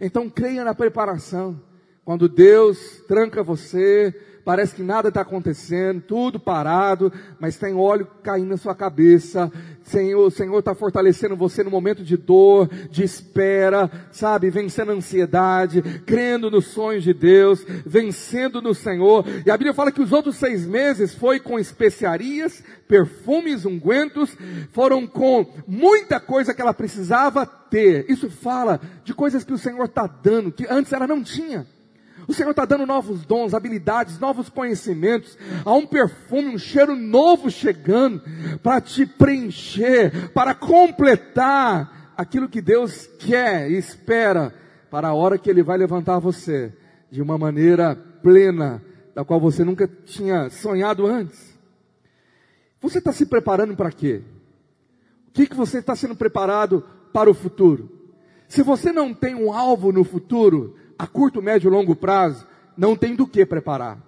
Então 0.00 0.28
creia 0.28 0.64
na 0.64 0.74
preparação. 0.74 1.60
Quando 2.04 2.28
Deus 2.28 3.02
tranca 3.08 3.42
você, 3.42 4.14
parece 4.46 4.76
que 4.76 4.82
nada 4.84 5.08
está 5.08 5.22
acontecendo, 5.22 6.00
tudo 6.00 6.38
parado, 6.38 7.12
mas 7.40 7.56
tem 7.56 7.74
óleo 7.74 8.06
caindo 8.22 8.50
na 8.50 8.56
sua 8.56 8.76
cabeça. 8.76 9.50
Senhor, 9.82 10.24
o 10.24 10.30
Senhor 10.30 10.60
está 10.60 10.72
fortalecendo 10.72 11.34
você 11.34 11.64
no 11.64 11.70
momento 11.70 12.04
de 12.04 12.16
dor, 12.16 12.68
de 12.88 13.02
espera, 13.02 13.90
sabe, 14.12 14.48
vencendo 14.48 14.92
a 14.92 14.94
ansiedade, 14.94 15.82
crendo 16.06 16.48
nos 16.48 16.68
sonhos 16.68 17.02
de 17.02 17.12
Deus, 17.12 17.66
vencendo 17.84 18.62
no 18.62 18.72
Senhor. 18.72 19.24
E 19.44 19.50
a 19.50 19.56
Bíblia 19.56 19.74
fala 19.74 19.90
que 19.90 20.00
os 20.00 20.12
outros 20.12 20.36
seis 20.36 20.64
meses 20.64 21.12
foi 21.12 21.40
com 21.40 21.58
especiarias, 21.58 22.62
perfumes, 22.86 23.64
ungüentos, 23.64 24.36
foram 24.70 25.08
com 25.08 25.44
muita 25.66 26.20
coisa 26.20 26.54
que 26.54 26.62
ela 26.62 26.72
precisava 26.72 27.44
ter. 27.44 28.08
Isso 28.08 28.30
fala 28.30 28.80
de 29.02 29.12
coisas 29.12 29.42
que 29.42 29.52
o 29.52 29.58
Senhor 29.58 29.86
está 29.86 30.06
dando, 30.06 30.52
que 30.52 30.68
antes 30.70 30.92
ela 30.92 31.08
não 31.08 31.20
tinha. 31.20 31.66
O 32.28 32.34
Senhor 32.34 32.50
está 32.50 32.64
dando 32.64 32.86
novos 32.86 33.24
dons, 33.24 33.54
habilidades, 33.54 34.18
novos 34.18 34.48
conhecimentos. 34.48 35.38
Há 35.64 35.72
um 35.72 35.86
perfume, 35.86 36.48
um 36.48 36.58
cheiro 36.58 36.96
novo 36.96 37.50
chegando 37.50 38.22
para 38.62 38.80
te 38.80 39.06
preencher, 39.06 40.30
para 40.32 40.54
completar 40.54 42.12
aquilo 42.16 42.48
que 42.48 42.60
Deus 42.60 43.06
quer 43.18 43.70
e 43.70 43.76
espera 43.76 44.52
para 44.90 45.08
a 45.08 45.14
hora 45.14 45.38
que 45.38 45.48
Ele 45.48 45.62
vai 45.62 45.78
levantar 45.78 46.18
você 46.18 46.72
de 47.10 47.22
uma 47.22 47.38
maneira 47.38 47.94
plena, 47.94 48.82
da 49.14 49.24
qual 49.24 49.38
você 49.38 49.64
nunca 49.64 49.86
tinha 49.86 50.50
sonhado 50.50 51.06
antes. 51.06 51.56
Você 52.80 52.98
está 52.98 53.12
se 53.12 53.26
preparando 53.26 53.76
para 53.76 53.92
quê? 53.92 54.22
O 55.28 55.30
que, 55.32 55.46
que 55.46 55.56
você 55.56 55.78
está 55.78 55.94
sendo 55.94 56.16
preparado 56.16 56.84
para 57.12 57.30
o 57.30 57.34
futuro? 57.34 57.90
Se 58.48 58.62
você 58.62 58.92
não 58.92 59.12
tem 59.12 59.34
um 59.34 59.52
alvo 59.52 59.92
no 59.92 60.04
futuro, 60.04 60.76
a 60.98 61.06
curto, 61.06 61.42
médio 61.42 61.68
e 61.68 61.72
longo 61.72 61.94
prazo, 61.94 62.46
não 62.76 62.96
tem 62.96 63.14
do 63.14 63.26
que 63.26 63.44
preparar. 63.44 63.98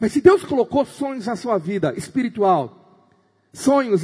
Mas 0.00 0.12
se 0.12 0.20
Deus 0.20 0.44
colocou 0.44 0.84
sonhos 0.84 1.26
na 1.26 1.36
sua 1.36 1.58
vida 1.58 1.94
espiritual, 1.96 3.10
sonhos 3.52 4.02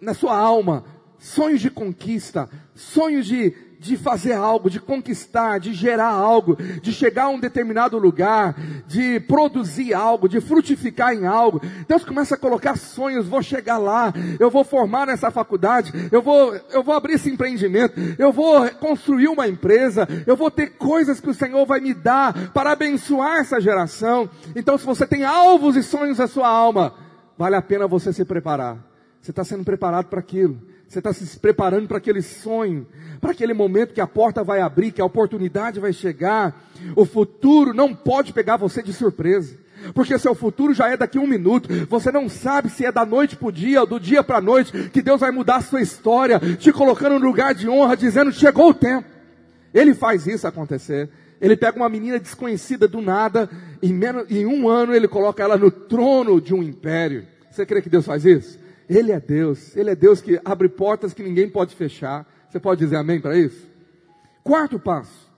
na 0.00 0.14
sua 0.14 0.36
alma, 0.36 0.84
sonhos 1.18 1.60
de 1.60 1.70
conquista, 1.70 2.48
sonhos 2.74 3.26
de 3.26 3.54
de 3.80 3.96
fazer 3.96 4.34
algo, 4.34 4.68
de 4.68 4.78
conquistar, 4.78 5.58
de 5.58 5.72
gerar 5.72 6.10
algo, 6.10 6.54
de 6.82 6.92
chegar 6.92 7.24
a 7.24 7.28
um 7.30 7.40
determinado 7.40 7.96
lugar, 7.98 8.54
de 8.86 9.18
produzir 9.20 9.94
algo, 9.94 10.28
de 10.28 10.38
frutificar 10.38 11.14
em 11.14 11.26
algo. 11.26 11.62
Deus 11.88 12.04
começa 12.04 12.34
a 12.34 12.38
colocar 12.38 12.76
sonhos, 12.76 13.26
vou 13.26 13.42
chegar 13.42 13.78
lá, 13.78 14.12
eu 14.38 14.50
vou 14.50 14.64
formar 14.64 15.06
nessa 15.06 15.30
faculdade, 15.30 15.92
eu 16.12 16.20
vou, 16.20 16.54
eu 16.70 16.82
vou 16.82 16.94
abrir 16.94 17.14
esse 17.14 17.30
empreendimento, 17.30 17.98
eu 18.18 18.30
vou 18.30 18.68
construir 18.72 19.28
uma 19.28 19.48
empresa, 19.48 20.06
eu 20.26 20.36
vou 20.36 20.50
ter 20.50 20.72
coisas 20.72 21.18
que 21.18 21.30
o 21.30 21.34
Senhor 21.34 21.64
vai 21.64 21.80
me 21.80 21.94
dar 21.94 22.50
para 22.52 22.72
abençoar 22.72 23.38
essa 23.38 23.58
geração. 23.62 24.28
Então, 24.54 24.76
se 24.76 24.84
você 24.84 25.06
tem 25.06 25.24
alvos 25.24 25.74
e 25.74 25.82
sonhos 25.82 26.18
na 26.18 26.26
sua 26.26 26.48
alma, 26.48 26.92
vale 27.38 27.56
a 27.56 27.62
pena 27.62 27.88
você 27.88 28.12
se 28.12 28.26
preparar. 28.26 28.76
Você 29.22 29.30
está 29.30 29.42
sendo 29.42 29.64
preparado 29.64 30.06
para 30.06 30.20
aquilo. 30.20 30.69
Você 30.90 30.98
está 30.98 31.12
se 31.12 31.38
preparando 31.38 31.86
para 31.86 31.98
aquele 31.98 32.20
sonho, 32.20 32.84
para 33.20 33.30
aquele 33.30 33.54
momento 33.54 33.94
que 33.94 34.00
a 34.00 34.08
porta 34.08 34.42
vai 34.42 34.60
abrir, 34.60 34.90
que 34.90 35.00
a 35.00 35.04
oportunidade 35.04 35.78
vai 35.78 35.92
chegar. 35.92 36.68
O 36.96 37.04
futuro 37.04 37.72
não 37.72 37.94
pode 37.94 38.32
pegar 38.32 38.56
você 38.56 38.82
de 38.82 38.92
surpresa. 38.92 39.56
Porque 39.94 40.18
seu 40.18 40.34
futuro 40.34 40.74
já 40.74 40.88
é 40.88 40.96
daqui 40.96 41.16
a 41.16 41.20
um 41.20 41.28
minuto. 41.28 41.68
Você 41.88 42.10
não 42.10 42.28
sabe 42.28 42.68
se 42.70 42.84
é 42.84 42.90
da 42.90 43.06
noite 43.06 43.36
para 43.36 43.46
o 43.46 43.52
dia 43.52 43.82
ou 43.82 43.86
do 43.86 44.00
dia 44.00 44.24
para 44.24 44.38
a 44.38 44.40
noite 44.40 44.90
que 44.92 45.00
Deus 45.00 45.20
vai 45.20 45.30
mudar 45.30 45.56
a 45.58 45.60
sua 45.60 45.80
história, 45.80 46.40
te 46.58 46.72
colocando 46.72 47.20
no 47.20 47.24
lugar 47.24 47.54
de 47.54 47.68
honra, 47.68 47.96
dizendo: 47.96 48.32
chegou 48.32 48.70
o 48.70 48.74
tempo. 48.74 49.06
Ele 49.72 49.94
faz 49.94 50.26
isso 50.26 50.44
acontecer. 50.48 51.08
Ele 51.40 51.56
pega 51.56 51.76
uma 51.76 51.88
menina 51.88 52.18
desconhecida 52.18 52.88
do 52.88 53.00
nada, 53.00 53.48
e 53.80 53.92
em 54.28 54.44
um 54.44 54.68
ano 54.68 54.92
ele 54.92 55.06
coloca 55.06 55.40
ela 55.40 55.56
no 55.56 55.70
trono 55.70 56.40
de 56.40 56.52
um 56.52 56.64
império. 56.64 57.28
Você 57.48 57.64
crê 57.64 57.80
que 57.80 57.88
Deus 57.88 58.04
faz 58.04 58.24
isso? 58.24 58.59
Ele 58.90 59.12
é 59.12 59.20
Deus. 59.20 59.76
Ele 59.76 59.90
é 59.90 59.94
Deus 59.94 60.20
que 60.20 60.40
abre 60.44 60.68
portas 60.68 61.14
que 61.14 61.22
ninguém 61.22 61.48
pode 61.48 61.76
fechar. 61.76 62.26
Você 62.48 62.58
pode 62.58 62.80
dizer 62.80 62.96
amém 62.96 63.20
para 63.20 63.38
isso? 63.38 63.64
Quarto 64.42 64.80
passo. 64.80 65.30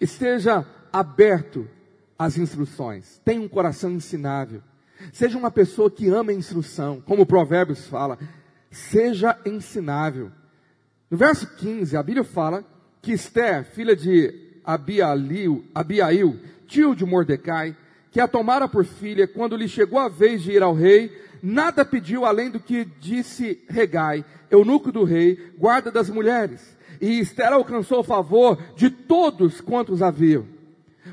Esteja 0.00 0.64
aberto 0.92 1.68
às 2.16 2.38
instruções. 2.38 3.20
Tenha 3.24 3.40
um 3.40 3.48
coração 3.48 3.90
ensinável. 3.90 4.62
Seja 5.12 5.36
uma 5.36 5.50
pessoa 5.50 5.90
que 5.90 6.08
ama 6.08 6.30
a 6.30 6.34
instrução. 6.34 7.02
Como 7.04 7.22
o 7.22 7.26
Provérbios 7.26 7.88
fala. 7.88 8.16
Seja 8.70 9.36
ensinável. 9.44 10.30
No 11.10 11.18
verso 11.18 11.56
15, 11.56 11.96
a 11.96 12.02
Bíblia 12.04 12.22
fala 12.22 12.64
que 13.02 13.12
Esther, 13.12 13.64
filha 13.64 13.96
de 13.96 14.60
Abiail, 14.64 15.64
Abiail 15.74 16.38
tio 16.68 16.94
de 16.94 17.04
Mordecai, 17.04 17.74
que 18.12 18.20
a 18.20 18.28
tomara 18.28 18.68
por 18.68 18.84
filha, 18.84 19.26
quando 19.26 19.56
lhe 19.56 19.66
chegou 19.66 19.98
a 19.98 20.08
vez 20.08 20.42
de 20.42 20.52
ir 20.52 20.62
ao 20.62 20.74
rei, 20.74 21.10
nada 21.42 21.84
pediu 21.84 22.24
além 22.24 22.50
do 22.50 22.60
que 22.60 22.84
disse 23.00 23.62
Regai, 23.68 24.24
eunuco 24.50 24.90
do 24.92 25.04
rei, 25.04 25.52
guarda 25.58 25.90
das 25.90 26.10
mulheres. 26.10 26.76
E 27.00 27.18
Esther 27.20 27.52
alcançou 27.52 28.00
o 28.00 28.04
favor 28.04 28.58
de 28.76 28.90
todos 28.90 29.60
quantos 29.60 30.02
haviam. 30.02 30.44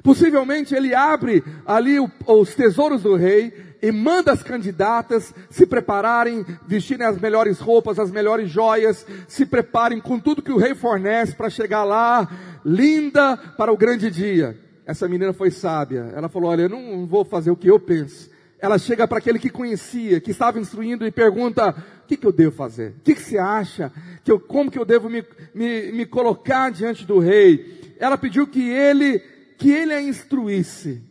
Possivelmente 0.03 0.75
ele 0.75 0.93
abre 0.93 1.43
ali 1.65 1.97
os 2.27 2.53
tesouros 2.53 3.03
do 3.03 3.15
rei 3.15 3.53
e 3.81 3.91
manda 3.91 4.31
as 4.31 4.43
candidatas 4.43 5.33
se 5.49 5.65
prepararem, 5.65 6.45
vestirem 6.67 7.05
as 7.05 7.19
melhores 7.19 7.59
roupas, 7.59 7.99
as 7.99 8.11
melhores 8.11 8.49
joias, 8.49 9.05
se 9.27 9.45
preparem 9.45 9.99
com 10.01 10.19
tudo 10.19 10.41
que 10.41 10.51
o 10.51 10.57
rei 10.57 10.75
fornece 10.75 11.35
para 11.35 11.49
chegar 11.49 11.83
lá, 11.83 12.27
linda 12.65 13.37
para 13.37 13.71
o 13.71 13.77
grande 13.77 14.09
dia. 14.09 14.59
Essa 14.85 15.07
menina 15.07 15.33
foi 15.33 15.51
sábia. 15.51 16.11
Ela 16.15 16.29
falou: 16.29 16.49
Olha, 16.51 16.63
eu 16.63 16.69
não 16.69 17.05
vou 17.05 17.23
fazer 17.23 17.51
o 17.51 17.55
que 17.55 17.69
eu 17.69 17.79
penso 17.79 18.34
ela 18.59 18.77
chega 18.77 19.07
para 19.07 19.17
aquele 19.17 19.37
que 19.37 19.49
conhecia, 19.49 20.19
que 20.21 20.31
estava 20.31 20.59
instruindo 20.59 21.05
e 21.05 21.11
pergunta: 21.11 21.69
o 22.03 22.07
que, 22.07 22.17
que 22.17 22.25
eu 22.25 22.31
devo 22.31 22.55
fazer? 22.55 22.91
O 22.97 23.01
que, 23.01 23.15
que 23.15 23.21
você 23.21 23.37
acha? 23.37 23.91
Que 24.23 24.31
eu, 24.31 24.39
como 24.39 24.71
que 24.71 24.79
eu 24.79 24.85
devo 24.85 25.09
me, 25.09 25.23
me, 25.53 25.91
me 25.91 26.05
colocar 26.05 26.71
diante 26.71 27.05
do 27.05 27.19
rei? 27.19 27.95
Ela 27.99 28.17
pediu 28.17 28.47
que 28.47 28.67
ele, 28.69 29.19
que 29.57 29.71
ele 29.71 29.93
a 29.93 30.01
instruísse. 30.01 31.03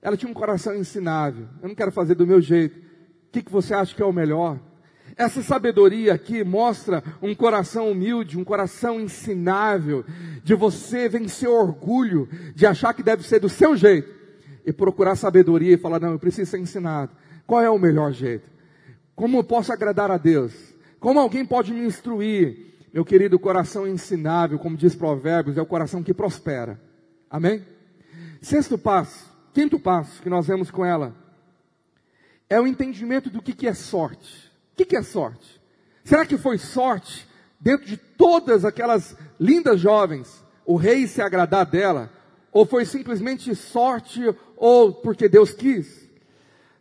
Ela 0.00 0.16
tinha 0.16 0.30
um 0.30 0.34
coração 0.34 0.74
ensinável. 0.74 1.46
Eu 1.62 1.68
não 1.68 1.74
quero 1.74 1.92
fazer 1.92 2.14
do 2.14 2.26
meu 2.26 2.40
jeito. 2.40 2.78
O 2.78 3.32
que, 3.32 3.42
que 3.42 3.52
você 3.52 3.74
acha 3.74 3.94
que 3.94 4.02
é 4.02 4.06
o 4.06 4.12
melhor? 4.12 4.58
Essa 5.16 5.42
sabedoria 5.42 6.14
aqui 6.14 6.42
mostra 6.42 7.02
um 7.20 7.34
coração 7.34 7.90
humilde, 7.90 8.38
um 8.38 8.44
coração 8.44 8.98
ensinável, 8.98 10.04
de 10.42 10.54
você 10.54 11.08
vencer 11.08 11.48
orgulho, 11.48 12.28
de 12.54 12.64
achar 12.64 12.94
que 12.94 13.02
deve 13.02 13.26
ser 13.26 13.40
do 13.40 13.48
seu 13.48 13.76
jeito 13.76 14.19
e 14.64 14.72
procurar 14.72 15.16
sabedoria 15.16 15.74
e 15.74 15.78
falar: 15.78 16.00
não, 16.00 16.12
eu 16.12 16.18
preciso 16.18 16.50
ser 16.50 16.58
ensinado. 16.58 17.12
Qual 17.46 17.62
é 17.62 17.70
o 17.70 17.78
melhor 17.78 18.12
jeito? 18.12 18.48
Como 19.14 19.38
eu 19.38 19.44
posso 19.44 19.72
agradar 19.72 20.10
a 20.10 20.16
Deus? 20.16 20.52
Como 20.98 21.18
alguém 21.18 21.44
pode 21.44 21.72
me 21.72 21.84
instruir? 21.84 22.70
Meu 22.92 23.04
querido, 23.04 23.38
coração 23.38 23.86
ensinável, 23.86 24.58
como 24.58 24.76
diz 24.76 24.94
Provérbios, 24.94 25.56
é 25.56 25.62
o 25.62 25.66
coração 25.66 26.02
que 26.02 26.12
prospera. 26.12 26.80
Amém? 27.28 27.64
Sexto 28.42 28.76
passo, 28.76 29.30
quinto 29.52 29.78
passo 29.78 30.20
que 30.22 30.28
nós 30.28 30.46
vemos 30.46 30.70
com 30.70 30.84
ela, 30.84 31.14
é 32.48 32.60
o 32.60 32.66
entendimento 32.66 33.30
do 33.30 33.40
que, 33.40 33.52
que 33.52 33.68
é 33.68 33.74
sorte. 33.74 34.50
O 34.72 34.76
que, 34.76 34.84
que 34.84 34.96
é 34.96 35.02
sorte? 35.02 35.60
Será 36.02 36.26
que 36.26 36.36
foi 36.36 36.58
sorte 36.58 37.28
dentro 37.60 37.86
de 37.86 37.96
todas 37.96 38.64
aquelas 38.64 39.16
lindas 39.38 39.78
jovens, 39.78 40.44
o 40.66 40.74
rei 40.74 41.06
se 41.06 41.22
agradar 41.22 41.66
dela? 41.66 42.10
Ou 42.50 42.66
foi 42.66 42.84
simplesmente 42.84 43.54
sorte 43.54 44.20
ou 44.60 44.92
porque 44.92 45.26
Deus 45.26 45.54
quis? 45.54 46.06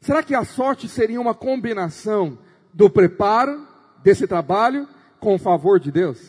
Será 0.02 0.22
que 0.22 0.36
a 0.36 0.44
sorte 0.44 0.90
seria 0.90 1.20
uma 1.20 1.34
combinação 1.34 2.38
do 2.74 2.90
preparo 2.90 3.66
desse 4.04 4.28
trabalho 4.28 4.86
com 5.18 5.36
o 5.36 5.40
favor 5.40 5.80
de 5.80 5.90
Deus? 5.90 6.20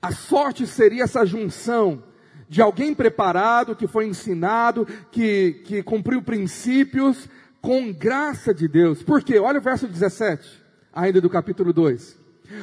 A 0.00 0.10
sorte 0.10 0.66
seria 0.66 1.04
essa 1.04 1.26
junção 1.26 2.02
de 2.48 2.62
alguém 2.62 2.94
preparado, 2.94 3.76
que 3.76 3.86
foi 3.86 4.06
ensinado, 4.06 4.86
que, 5.10 5.62
que 5.64 5.82
cumpriu 5.82 6.22
princípios 6.22 7.28
com 7.60 7.92
graça 7.92 8.54
de 8.54 8.66
Deus. 8.66 9.02
Por 9.02 9.22
quê? 9.22 9.38
Olha 9.38 9.58
o 9.58 9.62
verso 9.62 9.86
17, 9.86 10.62
ainda 10.92 11.20
do 11.20 11.28
capítulo 11.28 11.72
2. 11.72 12.18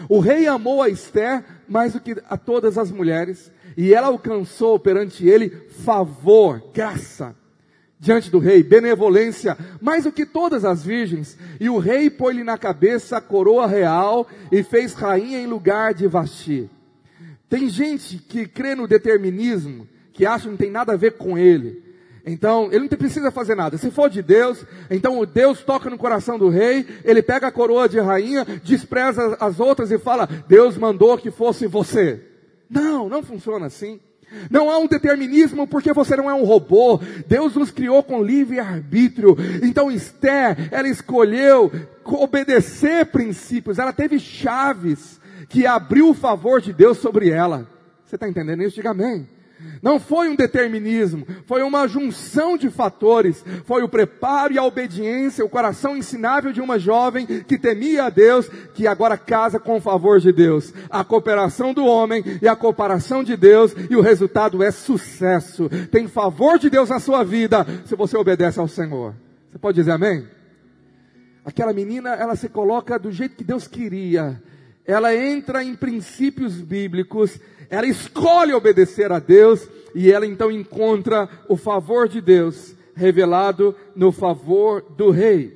O 0.07 0.19
rei 0.19 0.47
amou 0.47 0.81
a 0.81 0.89
Esther 0.89 1.43
mais 1.67 1.93
do 1.93 1.99
que 1.99 2.15
a 2.27 2.37
todas 2.37 2.77
as 2.77 2.91
mulheres, 2.91 3.51
e 3.77 3.93
ela 3.93 4.07
alcançou 4.07 4.79
perante 4.79 5.27
ele 5.27 5.49
favor, 5.83 6.71
graça, 6.73 7.35
diante 7.99 8.31
do 8.31 8.39
rei, 8.39 8.63
benevolência, 8.63 9.57
mais 9.81 10.05
do 10.05 10.11
que 10.11 10.25
todas 10.25 10.63
as 10.63 10.83
virgens. 10.83 11.37
E 11.59 11.69
o 11.69 11.77
rei 11.77 12.09
pôs-lhe 12.09 12.43
na 12.43 12.57
cabeça 12.57 13.17
a 13.17 13.21
coroa 13.21 13.67
real 13.67 14.27
e 14.51 14.63
fez 14.63 14.93
rainha 14.93 15.39
em 15.39 15.47
lugar 15.47 15.93
de 15.93 16.07
Vasti. 16.07 16.69
Tem 17.49 17.67
gente 17.67 18.17
que 18.17 18.47
crê 18.47 18.73
no 18.73 18.87
determinismo, 18.87 19.87
que 20.13 20.25
acha 20.25 20.45
que 20.45 20.51
não 20.51 20.57
tem 20.57 20.71
nada 20.71 20.93
a 20.93 20.97
ver 20.97 21.13
com 21.13 21.37
ele. 21.37 21.83
Então, 22.25 22.69
ele 22.71 22.81
não 22.81 22.87
precisa 22.87 23.31
fazer 23.31 23.55
nada. 23.55 23.77
Se 23.77 23.89
for 23.89 24.09
de 24.09 24.21
Deus, 24.21 24.63
então 24.89 25.25
Deus 25.25 25.61
toca 25.63 25.89
no 25.89 25.97
coração 25.97 26.37
do 26.37 26.47
rei, 26.47 26.85
ele 27.03 27.23
pega 27.23 27.47
a 27.47 27.51
coroa 27.51 27.89
de 27.89 27.99
rainha, 27.99 28.45
despreza 28.63 29.35
as 29.39 29.59
outras 29.59 29.91
e 29.91 29.97
fala: 29.97 30.27
Deus 30.47 30.77
mandou 30.77 31.17
que 31.17 31.31
fosse 31.31 31.65
você. 31.65 32.21
Não, 32.69 33.09
não 33.09 33.23
funciona 33.23 33.65
assim. 33.65 33.99
Não 34.49 34.69
há 34.69 34.77
um 34.77 34.87
determinismo 34.87 35.67
porque 35.67 35.93
você 35.93 36.15
não 36.15 36.29
é 36.29 36.33
um 36.33 36.43
robô. 36.43 36.99
Deus 37.27 37.55
nos 37.55 37.71
criou 37.71 38.03
com 38.03 38.23
livre 38.23 38.59
arbítrio. 38.59 39.35
Então 39.63 39.91
Esther, 39.91 40.69
ela 40.71 40.87
escolheu 40.87 41.71
obedecer 42.05 43.05
princípios. 43.07 43.79
Ela 43.79 43.93
teve 43.93 44.19
chaves 44.19 45.19
que 45.47 45.65
abriu 45.65 46.09
o 46.09 46.13
favor 46.13 46.61
de 46.61 46.73
Deus 46.73 46.97
sobre 46.99 47.29
ela. 47.29 47.67
Você 48.05 48.15
está 48.15 48.27
entendendo 48.27 48.63
isso? 48.63 48.75
Diga 48.75 48.91
amém. 48.91 49.27
Não 49.81 49.99
foi 49.99 50.29
um 50.29 50.35
determinismo, 50.35 51.25
foi 51.45 51.61
uma 51.61 51.87
junção 51.87 52.57
de 52.57 52.69
fatores. 52.69 53.43
Foi 53.65 53.83
o 53.83 53.89
preparo 53.89 54.53
e 54.53 54.57
a 54.57 54.63
obediência, 54.63 55.43
o 55.43 55.49
coração 55.49 55.95
ensinável 55.95 56.51
de 56.51 56.61
uma 56.61 56.77
jovem 56.77 57.25
que 57.25 57.57
temia 57.57 58.05
a 58.05 58.09
Deus, 58.09 58.49
que 58.73 58.87
agora 58.87 59.17
casa 59.17 59.59
com 59.59 59.77
o 59.77 59.81
favor 59.81 60.19
de 60.19 60.31
Deus. 60.31 60.73
A 60.89 61.03
cooperação 61.03 61.73
do 61.73 61.85
homem 61.85 62.23
e 62.41 62.47
a 62.47 62.55
cooperação 62.55 63.23
de 63.23 63.35
Deus, 63.35 63.73
e 63.89 63.95
o 63.95 64.01
resultado 64.01 64.61
é 64.63 64.71
sucesso. 64.71 65.69
Tem 65.91 66.07
favor 66.07 66.59
de 66.59 66.69
Deus 66.69 66.89
na 66.89 66.99
sua 66.99 67.23
vida 67.23 67.65
se 67.85 67.95
você 67.95 68.17
obedece 68.17 68.59
ao 68.59 68.67
Senhor. 68.67 69.13
Você 69.51 69.57
pode 69.57 69.75
dizer 69.75 69.91
amém? 69.91 70.27
Aquela 71.43 71.73
menina, 71.73 72.11
ela 72.11 72.35
se 72.35 72.47
coloca 72.47 72.99
do 72.99 73.11
jeito 73.11 73.35
que 73.35 73.43
Deus 73.43 73.67
queria. 73.67 74.41
Ela 74.89 75.15
entra 75.15 75.63
em 75.63 75.75
princípios 75.75 76.59
bíblicos 76.59 77.39
ela 77.69 77.85
escolhe 77.85 78.53
obedecer 78.53 79.11
a 79.11 79.19
Deus 79.19 79.69
e 79.93 80.11
ela 80.11 80.25
então 80.25 80.51
encontra 80.51 81.29
o 81.47 81.55
favor 81.55 82.07
de 82.07 82.19
Deus 82.19 82.75
revelado 82.95 83.75
no 83.95 84.11
favor 84.11 84.81
do 84.81 85.11
rei. 85.11 85.55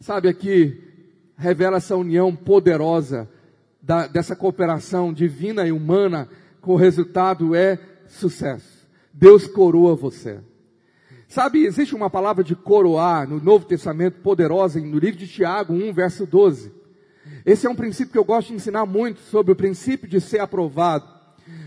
Sabe 0.00 0.28
aqui, 0.28 0.82
revela 1.36 1.76
essa 1.76 1.94
união 1.94 2.34
poderosa 2.34 3.28
da, 3.82 4.06
dessa 4.06 4.34
cooperação 4.34 5.12
divina 5.12 5.66
e 5.66 5.72
humana, 5.72 6.28
com 6.60 6.72
o 6.72 6.76
resultado 6.76 7.54
é 7.54 7.78
sucesso. 8.06 8.88
Deus 9.12 9.46
coroa 9.46 9.94
você. 9.94 10.40
Sabe, 11.28 11.64
existe 11.64 11.94
uma 11.94 12.08
palavra 12.08 12.42
de 12.42 12.56
coroar 12.56 13.28
no 13.28 13.40
Novo 13.40 13.66
Testamento 13.66 14.20
poderosa 14.20 14.80
no 14.80 14.98
livro 14.98 15.18
de 15.18 15.28
Tiago 15.28 15.74
1, 15.74 15.92
verso 15.92 16.24
12. 16.24 16.77
Esse 17.44 17.66
é 17.66 17.70
um 17.70 17.74
princípio 17.74 18.12
que 18.12 18.18
eu 18.18 18.24
gosto 18.24 18.48
de 18.48 18.54
ensinar 18.54 18.86
muito 18.86 19.20
sobre 19.20 19.52
o 19.52 19.56
princípio 19.56 20.08
de 20.08 20.20
ser 20.20 20.40
aprovado. 20.40 21.18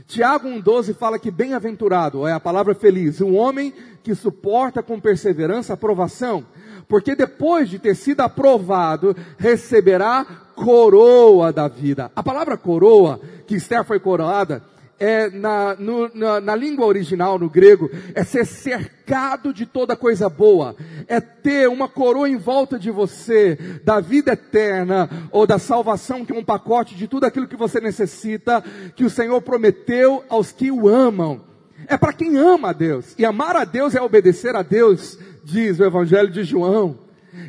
Tiago 0.08 0.48
1,12 0.48 0.94
fala 0.94 1.18
que 1.18 1.32
bem-aventurado 1.32 2.28
é 2.28 2.34
a 2.34 2.40
palavra 2.40 2.76
feliz, 2.76 3.22
um 3.22 3.36
homem 3.36 3.74
que 4.04 4.14
suporta 4.14 4.84
com 4.84 5.00
perseverança 5.00 5.74
a 5.74 5.76
aprovação, 5.76 6.46
porque 6.88 7.16
depois 7.16 7.70
de 7.70 7.80
ter 7.80 7.96
sido 7.96 8.22
aprovado, 8.22 9.16
receberá 9.38 10.26
coroa 10.56 11.52
da 11.52 11.68
vida. 11.68 12.12
A 12.16 12.22
palavra 12.22 12.58
coroa, 12.58 13.20
que 13.48 13.56
Esther 13.56 13.84
foi 13.84 14.00
coroada, 14.00 14.62
é 15.02 15.32
na, 15.32 15.76
no, 15.76 16.12
na, 16.14 16.40
na, 16.40 16.56
língua 16.56 16.86
original, 16.86 17.40
no 17.40 17.50
grego, 17.50 17.90
é 18.14 18.24
ser 18.24 18.46
cercado 18.46 19.52
de 19.52 19.66
toda 19.66 19.96
coisa 19.96 20.30
boa, 20.30 20.76
é 21.08 21.20
ter 21.20 21.68
uma 21.68 21.90
coroa 21.90 22.30
em 22.30 22.38
volta 22.38 22.78
de 22.78 22.92
você, 22.92 23.58
da 23.84 24.00
vida 24.00 24.34
eterna, 24.34 25.10
ou 25.32 25.48
da 25.48 25.58
salvação, 25.58 26.24
que 26.24 26.32
é 26.32 26.38
um 26.38 26.46
pacote 26.46 26.94
de 26.94 27.08
tudo 27.08 27.26
aquilo 27.26 27.48
que 27.48 27.56
você 27.56 27.82
necessita, 27.82 28.64
que 28.96 29.04
o 29.04 29.10
Senhor 29.10 29.42
prometeu 29.42 30.24
aos 30.30 30.52
que 30.52 30.70
o 30.70 30.88
amam. 30.88 31.42
É 31.88 31.98
para 31.98 32.14
quem 32.14 32.38
ama 32.38 32.70
a 32.70 32.74
Deus, 32.74 33.16
e 33.18 33.26
amar 33.26 33.56
a 33.56 33.66
Deus 33.66 33.96
é 33.96 34.02
obedecer 34.02 34.56
a 34.56 34.62
Deus, 34.62 35.18
diz 35.44 35.80
o 35.80 35.84
Evangelho 35.84 36.30
de 36.30 36.44
João. 36.44 37.00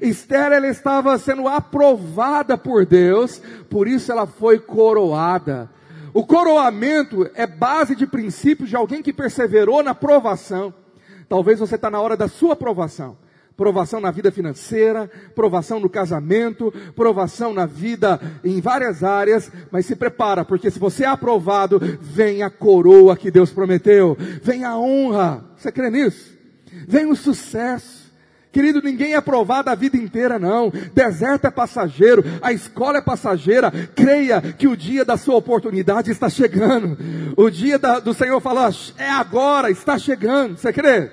Esther, 0.00 0.52
ela 0.52 0.68
estava 0.68 1.18
sendo 1.18 1.46
aprovada 1.46 2.56
por 2.56 2.86
Deus, 2.86 3.42
por 3.68 3.86
isso 3.86 4.10
ela 4.10 4.26
foi 4.26 4.58
coroada. 4.58 5.68
O 6.14 6.26
coroamento 6.26 7.30
é 7.34 7.46
base 7.46 7.96
de 7.96 8.06
princípios 8.06 8.68
de 8.68 8.76
alguém 8.76 9.02
que 9.02 9.12
perseverou 9.12 9.82
na 9.82 9.94
provação. 9.94 10.74
Talvez 11.28 11.58
você 11.58 11.76
está 11.76 11.90
na 11.90 12.00
hora 12.00 12.16
da 12.16 12.28
sua 12.28 12.54
provação. 12.54 13.16
Provação 13.56 14.00
na 14.00 14.10
vida 14.10 14.30
financeira, 14.30 15.10
provação 15.34 15.78
no 15.78 15.88
casamento, 15.88 16.72
provação 16.94 17.52
na 17.54 17.66
vida 17.66 18.20
em 18.42 18.60
várias 18.60 19.04
áreas, 19.04 19.50
mas 19.70 19.86
se 19.86 19.94
prepara, 19.94 20.44
porque 20.44 20.70
se 20.70 20.78
você 20.78 21.04
é 21.04 21.06
aprovado, 21.06 21.78
vem 22.00 22.42
a 22.42 22.50
coroa 22.50 23.16
que 23.16 23.30
Deus 23.30 23.50
prometeu, 23.50 24.16
vem 24.42 24.64
a 24.64 24.76
honra. 24.76 25.44
Você 25.56 25.70
crê 25.70 25.90
nisso? 25.90 26.36
Vem 26.88 27.06
o 27.06 27.16
sucesso. 27.16 28.01
Querido, 28.52 28.82
ninguém 28.82 29.14
é 29.14 29.16
aprovado 29.16 29.70
a 29.70 29.74
vida 29.74 29.96
inteira, 29.96 30.38
não. 30.38 30.70
Deserto 30.94 31.46
é 31.46 31.50
passageiro, 31.50 32.22
a 32.42 32.52
escola 32.52 32.98
é 32.98 33.00
passageira. 33.00 33.70
Creia 33.96 34.42
que 34.42 34.68
o 34.68 34.76
dia 34.76 35.06
da 35.06 35.16
sua 35.16 35.36
oportunidade 35.36 36.10
está 36.10 36.28
chegando. 36.28 36.98
O 37.34 37.48
dia 37.48 37.78
da, 37.78 37.98
do 37.98 38.12
Senhor 38.12 38.38
falar, 38.42 38.70
é 38.98 39.08
agora, 39.08 39.70
está 39.70 39.98
chegando. 39.98 40.58
Você 40.58 40.70
crê? 40.70 41.10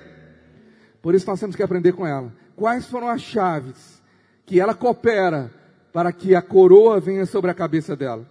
Por 1.02 1.16
isso 1.16 1.26
nós 1.28 1.40
temos 1.40 1.56
que 1.56 1.64
aprender 1.64 1.94
com 1.94 2.06
ela. 2.06 2.34
Quais 2.58 2.86
foram 2.88 3.08
as 3.08 3.22
chaves 3.22 4.04
que 4.46 4.60
ela 4.60 4.76
coopera 4.76 5.50
para 5.94 6.12
que 6.12 6.36
a 6.36 6.42
coroa 6.42 7.00
venha 7.00 7.26
sobre 7.26 7.50
a 7.50 7.54
cabeça 7.54 7.96
dela? 7.96 8.30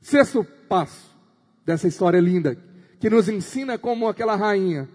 Sexto 0.00 0.44
passo 0.68 1.14
dessa 1.64 1.86
história 1.86 2.18
linda, 2.18 2.58
que 2.98 3.08
nos 3.08 3.28
ensina 3.28 3.78
como 3.78 4.08
aquela 4.08 4.34
rainha. 4.34 4.88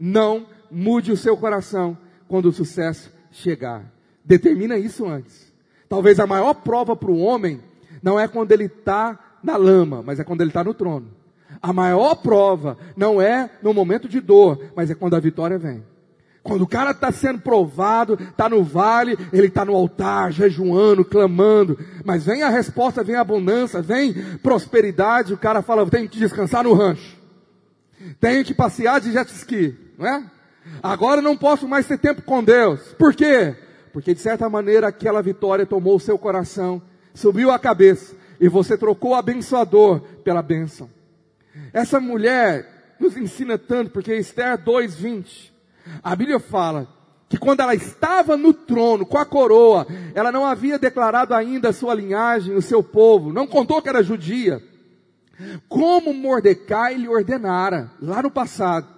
Não 0.00 0.46
mude 0.70 1.12
o 1.12 1.18
seu 1.18 1.36
coração 1.36 1.98
quando 2.34 2.46
o 2.46 2.52
sucesso 2.52 3.12
chegar. 3.30 3.84
Determina 4.24 4.76
isso 4.76 5.06
antes. 5.06 5.52
Talvez 5.88 6.18
a 6.18 6.26
maior 6.26 6.52
prova 6.52 6.96
para 6.96 7.12
o 7.12 7.20
homem 7.20 7.60
não 8.02 8.18
é 8.18 8.26
quando 8.26 8.50
ele 8.50 8.64
está 8.64 9.38
na 9.40 9.56
lama, 9.56 10.02
mas 10.02 10.18
é 10.18 10.24
quando 10.24 10.40
ele 10.40 10.50
está 10.50 10.64
no 10.64 10.74
trono. 10.74 11.12
A 11.62 11.72
maior 11.72 12.16
prova 12.16 12.76
não 12.96 13.22
é 13.22 13.48
no 13.62 13.72
momento 13.72 14.08
de 14.08 14.20
dor, 14.20 14.58
mas 14.74 14.90
é 14.90 14.96
quando 14.96 15.14
a 15.14 15.20
vitória 15.20 15.56
vem. 15.56 15.84
Quando 16.42 16.62
o 16.62 16.66
cara 16.66 16.90
está 16.90 17.12
sendo 17.12 17.38
provado, 17.38 18.14
está 18.14 18.48
no 18.48 18.64
vale, 18.64 19.16
ele 19.32 19.46
está 19.46 19.64
no 19.64 19.76
altar, 19.76 20.32
jejuando, 20.32 21.04
clamando, 21.04 21.78
mas 22.04 22.26
vem 22.26 22.42
a 22.42 22.50
resposta, 22.50 23.04
vem 23.04 23.14
a 23.14 23.20
abundância, 23.20 23.80
vem 23.80 24.12
prosperidade, 24.38 25.32
o 25.32 25.38
cara 25.38 25.62
fala, 25.62 25.88
tenho 25.88 26.08
que 26.08 26.18
descansar 26.18 26.64
no 26.64 26.74
rancho, 26.74 27.16
tenho 28.18 28.44
que 28.44 28.52
passear 28.52 29.00
de 29.00 29.12
jet 29.12 29.30
ski, 29.30 29.78
não 29.96 30.04
é? 30.04 30.34
Agora 30.82 31.20
não 31.20 31.36
posso 31.36 31.68
mais 31.68 31.86
ter 31.86 31.98
tempo 31.98 32.22
com 32.22 32.42
Deus. 32.42 32.80
Por 32.98 33.14
quê? 33.14 33.54
Porque 33.92 34.14
de 34.14 34.20
certa 34.20 34.48
maneira 34.48 34.88
aquela 34.88 35.22
vitória 35.22 35.66
tomou 35.66 35.96
o 35.96 36.00
seu 36.00 36.18
coração, 36.18 36.82
subiu 37.14 37.50
a 37.50 37.58
cabeça 37.58 38.16
e 38.40 38.48
você 38.48 38.76
trocou 38.76 39.12
o 39.12 39.14
abençoador 39.14 40.00
pela 40.24 40.42
bênção. 40.42 40.90
Essa 41.72 42.00
mulher 42.00 42.96
nos 42.98 43.16
ensina 43.16 43.58
tanto, 43.58 43.90
porque 43.90 44.14
Esther 44.14 44.58
2:20, 44.58 45.52
a 46.02 46.16
Bíblia 46.16 46.40
fala 46.40 46.88
que 47.28 47.36
quando 47.36 47.60
ela 47.60 47.74
estava 47.74 48.36
no 48.36 48.52
trono 48.52 49.06
com 49.06 49.18
a 49.18 49.24
coroa, 49.24 49.86
ela 50.14 50.32
não 50.32 50.44
havia 50.44 50.78
declarado 50.78 51.34
ainda 51.34 51.70
a 51.70 51.72
sua 51.72 51.94
linhagem, 51.94 52.54
o 52.54 52.62
seu 52.62 52.82
povo, 52.82 53.32
não 53.32 53.46
contou 53.46 53.80
que 53.80 53.88
era 53.88 54.02
judia. 54.02 54.62
Como 55.68 56.14
Mordecai 56.14 56.94
lhe 56.94 57.08
ordenara 57.08 57.90
lá 58.00 58.22
no 58.22 58.30
passado 58.30 58.93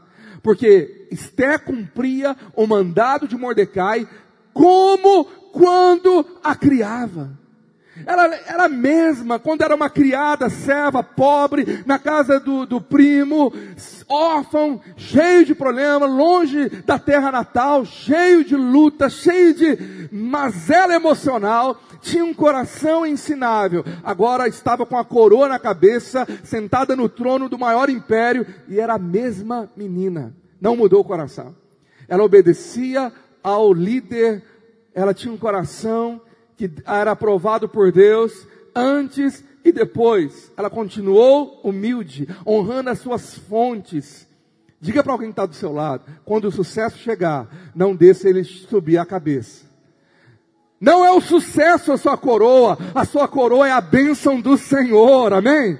porque 0.46 1.08
Esther 1.10 1.58
cumpria 1.58 2.36
o 2.54 2.68
mandado 2.68 3.26
de 3.26 3.36
Mordecai 3.36 4.08
como 4.52 5.24
quando 5.50 6.24
a 6.40 6.54
criava. 6.54 7.36
Ela, 8.04 8.34
ela 8.46 8.68
mesma, 8.68 9.38
quando 9.38 9.62
era 9.62 9.74
uma 9.74 9.88
criada, 9.88 10.50
serva, 10.50 11.02
pobre, 11.02 11.82
na 11.86 11.98
casa 11.98 12.38
do, 12.38 12.66
do 12.66 12.80
primo, 12.80 13.52
órfão, 14.08 14.80
cheio 14.96 15.46
de 15.46 15.54
problema, 15.54 16.04
longe 16.04 16.68
da 16.84 16.98
terra 16.98 17.32
natal, 17.32 17.84
cheio 17.84 18.44
de 18.44 18.54
luta, 18.54 19.08
cheio 19.08 19.54
de 19.54 20.08
mazela 20.12 20.94
emocional, 20.94 21.80
tinha 22.02 22.24
um 22.24 22.34
coração 22.34 23.06
ensinável, 23.06 23.84
agora 24.04 24.46
estava 24.46 24.84
com 24.84 24.98
a 24.98 25.04
coroa 25.04 25.48
na 25.48 25.58
cabeça, 25.58 26.26
sentada 26.44 26.94
no 26.94 27.08
trono 27.08 27.48
do 27.48 27.58
maior 27.58 27.88
império, 27.88 28.46
e 28.68 28.78
era 28.78 28.94
a 28.94 28.98
mesma 28.98 29.70
menina, 29.76 30.34
não 30.60 30.76
mudou 30.76 31.00
o 31.00 31.04
coração. 31.04 31.54
Ela 32.08 32.22
obedecia 32.22 33.12
ao 33.42 33.72
líder, 33.72 34.42
ela 34.94 35.14
tinha 35.14 35.32
um 35.32 35.38
coração 35.38 36.20
que 36.56 36.70
era 36.86 37.12
aprovado 37.12 37.68
por 37.68 37.92
Deus 37.92 38.46
antes 38.74 39.44
e 39.64 39.72
depois. 39.72 40.52
Ela 40.56 40.70
continuou 40.70 41.60
humilde, 41.62 42.28
honrando 42.46 42.90
as 42.90 42.98
suas 42.98 43.34
fontes. 43.34 44.26
Diga 44.80 45.02
para 45.02 45.12
alguém 45.12 45.28
que 45.28 45.32
está 45.32 45.46
do 45.46 45.54
seu 45.54 45.72
lado, 45.72 46.04
quando 46.24 46.46
o 46.46 46.52
sucesso 46.52 46.98
chegar, 46.98 47.48
não 47.74 47.96
deixe 47.96 48.28
ele 48.28 48.44
subir 48.44 48.98
a 48.98 49.06
cabeça. 49.06 49.64
Não 50.78 51.04
é 51.04 51.10
o 51.10 51.20
sucesso 51.20 51.92
a 51.92 51.96
sua 51.96 52.16
coroa, 52.18 52.76
a 52.94 53.04
sua 53.04 53.26
coroa 53.26 53.66
é 53.66 53.72
a 53.72 53.80
bênção 53.80 54.40
do 54.40 54.58
Senhor, 54.58 55.32
amém? 55.32 55.78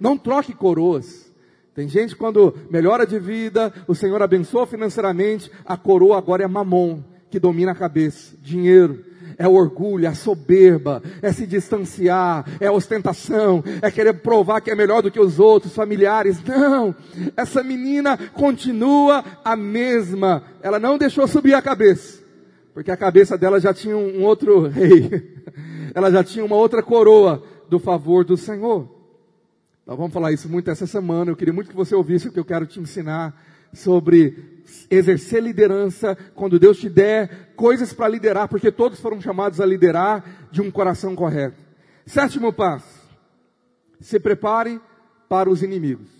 Não 0.00 0.18
troque 0.18 0.52
coroas. 0.52 1.30
Tem 1.74 1.88
gente 1.88 2.16
quando 2.16 2.54
melhora 2.68 3.06
de 3.06 3.18
vida, 3.18 3.72
o 3.86 3.94
Senhor 3.94 4.20
abençoa 4.20 4.66
financeiramente, 4.66 5.50
a 5.64 5.76
coroa 5.76 6.18
agora 6.18 6.42
é 6.42 6.46
mamon, 6.46 7.02
que 7.30 7.38
domina 7.38 7.72
a 7.72 7.76
cabeça, 7.76 8.36
dinheiro. 8.42 9.11
É 9.38 9.46
orgulho, 9.48 10.06
é 10.06 10.14
soberba, 10.14 11.02
é 11.20 11.32
se 11.32 11.46
distanciar, 11.46 12.44
é 12.60 12.70
ostentação, 12.70 13.62
é 13.80 13.90
querer 13.90 14.14
provar 14.14 14.60
que 14.60 14.70
é 14.70 14.74
melhor 14.74 15.02
do 15.02 15.10
que 15.10 15.20
os 15.20 15.38
outros 15.38 15.74
familiares. 15.74 16.42
Não, 16.44 16.94
essa 17.36 17.62
menina 17.62 18.16
continua 18.34 19.24
a 19.44 19.56
mesma. 19.56 20.42
Ela 20.62 20.78
não 20.78 20.98
deixou 20.98 21.26
subir 21.26 21.54
a 21.54 21.62
cabeça 21.62 22.22
porque 22.74 22.90
a 22.90 22.96
cabeça 22.96 23.36
dela 23.36 23.60
já 23.60 23.72
tinha 23.72 23.96
um 23.96 24.22
outro 24.22 24.66
rei, 24.68 25.42
ela 25.94 26.10
já 26.10 26.24
tinha 26.24 26.44
uma 26.44 26.56
outra 26.56 26.82
coroa 26.82 27.42
do 27.68 27.78
favor 27.78 28.24
do 28.24 28.36
Senhor. 28.36 28.88
Nós 29.86 29.96
vamos 29.96 30.12
falar 30.12 30.32
isso 30.32 30.48
muito 30.48 30.70
essa 30.70 30.86
semana. 30.86 31.30
Eu 31.30 31.36
queria 31.36 31.52
muito 31.52 31.68
que 31.70 31.76
você 31.76 31.94
ouvisse 31.94 32.28
o 32.28 32.32
que 32.32 32.38
eu 32.38 32.44
quero 32.44 32.66
te 32.66 32.80
ensinar 32.80 33.34
sobre 33.72 34.51
exercer 34.90 35.42
liderança 35.42 36.16
quando 36.34 36.58
Deus 36.58 36.78
te 36.78 36.88
der 36.88 37.52
coisas 37.56 37.92
para 37.92 38.08
liderar, 38.08 38.48
porque 38.48 38.70
todos 38.70 39.00
foram 39.00 39.20
chamados 39.20 39.60
a 39.60 39.66
liderar 39.66 40.48
de 40.50 40.60
um 40.60 40.70
coração 40.70 41.14
correto. 41.14 41.60
Sétimo 42.06 42.52
passo: 42.52 43.08
se 44.00 44.18
prepare 44.18 44.80
para 45.28 45.48
os 45.48 45.62
inimigos. 45.62 46.10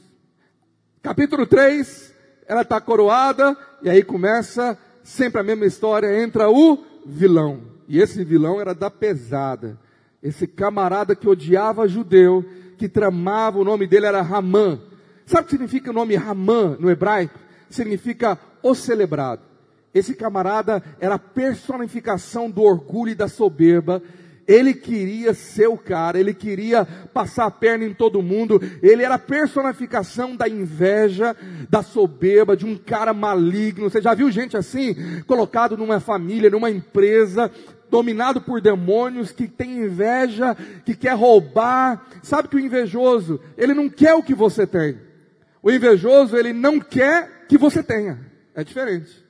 Capítulo 1.02 1.46
3, 1.46 2.14
ela 2.46 2.62
está 2.62 2.80
coroada, 2.80 3.56
e 3.82 3.90
aí 3.90 4.02
começa 4.02 4.78
sempre 5.02 5.40
a 5.40 5.44
mesma 5.44 5.66
história, 5.66 6.22
entra 6.22 6.48
o 6.48 6.84
vilão. 7.04 7.60
E 7.88 8.00
esse 8.00 8.24
vilão 8.24 8.60
era 8.60 8.74
da 8.74 8.90
pesada. 8.90 9.78
Esse 10.22 10.46
camarada 10.46 11.16
que 11.16 11.28
odiava 11.28 11.88
judeu, 11.88 12.44
que 12.78 12.88
tramava, 12.88 13.58
o 13.58 13.64
nome 13.64 13.86
dele 13.86 14.06
era 14.06 14.22
Ramã. 14.22 14.80
Sabe 15.26 15.42
o 15.42 15.44
que 15.46 15.50
significa 15.50 15.90
o 15.90 15.94
nome 15.94 16.14
Ramã 16.14 16.76
no 16.78 16.90
hebraico? 16.90 17.38
Significa 17.74 18.38
o 18.62 18.74
celebrado. 18.74 19.42
Esse 19.94 20.14
camarada 20.14 20.82
era 21.00 21.16
a 21.16 21.18
personificação 21.18 22.50
do 22.50 22.62
orgulho 22.62 23.10
e 23.10 23.14
da 23.14 23.28
soberba 23.28 24.02
ele 24.46 24.74
queria 24.74 25.34
ser 25.34 25.68
o 25.68 25.76
cara, 25.76 26.18
ele 26.18 26.34
queria 26.34 26.84
passar 26.84 27.46
a 27.46 27.50
perna 27.50 27.84
em 27.84 27.94
todo 27.94 28.22
mundo, 28.22 28.60
ele 28.82 29.02
era 29.02 29.14
a 29.14 29.18
personificação 29.18 30.36
da 30.36 30.48
inveja, 30.48 31.36
da 31.70 31.82
soberba, 31.82 32.56
de 32.56 32.66
um 32.66 32.76
cara 32.76 33.14
maligno. 33.14 33.88
Você 33.88 34.02
já 34.02 34.14
viu 34.14 34.30
gente 34.30 34.56
assim, 34.56 35.22
colocado 35.26 35.76
numa 35.76 36.00
família, 36.00 36.50
numa 36.50 36.70
empresa, 36.70 37.50
dominado 37.90 38.40
por 38.40 38.60
demônios, 38.60 39.32
que 39.32 39.46
tem 39.46 39.84
inveja, 39.84 40.56
que 40.84 40.94
quer 40.94 41.14
roubar. 41.14 42.06
Sabe 42.22 42.48
que 42.48 42.56
o 42.56 42.60
invejoso, 42.60 43.40
ele 43.56 43.74
não 43.74 43.88
quer 43.88 44.14
o 44.14 44.22
que 44.22 44.34
você 44.34 44.66
tem. 44.66 44.98
O 45.62 45.70
invejoso, 45.70 46.36
ele 46.36 46.52
não 46.52 46.80
quer 46.80 47.41
que 47.48 47.58
você 47.58 47.82
tenha. 47.82 48.18
É 48.54 48.62
diferente. 48.62 49.24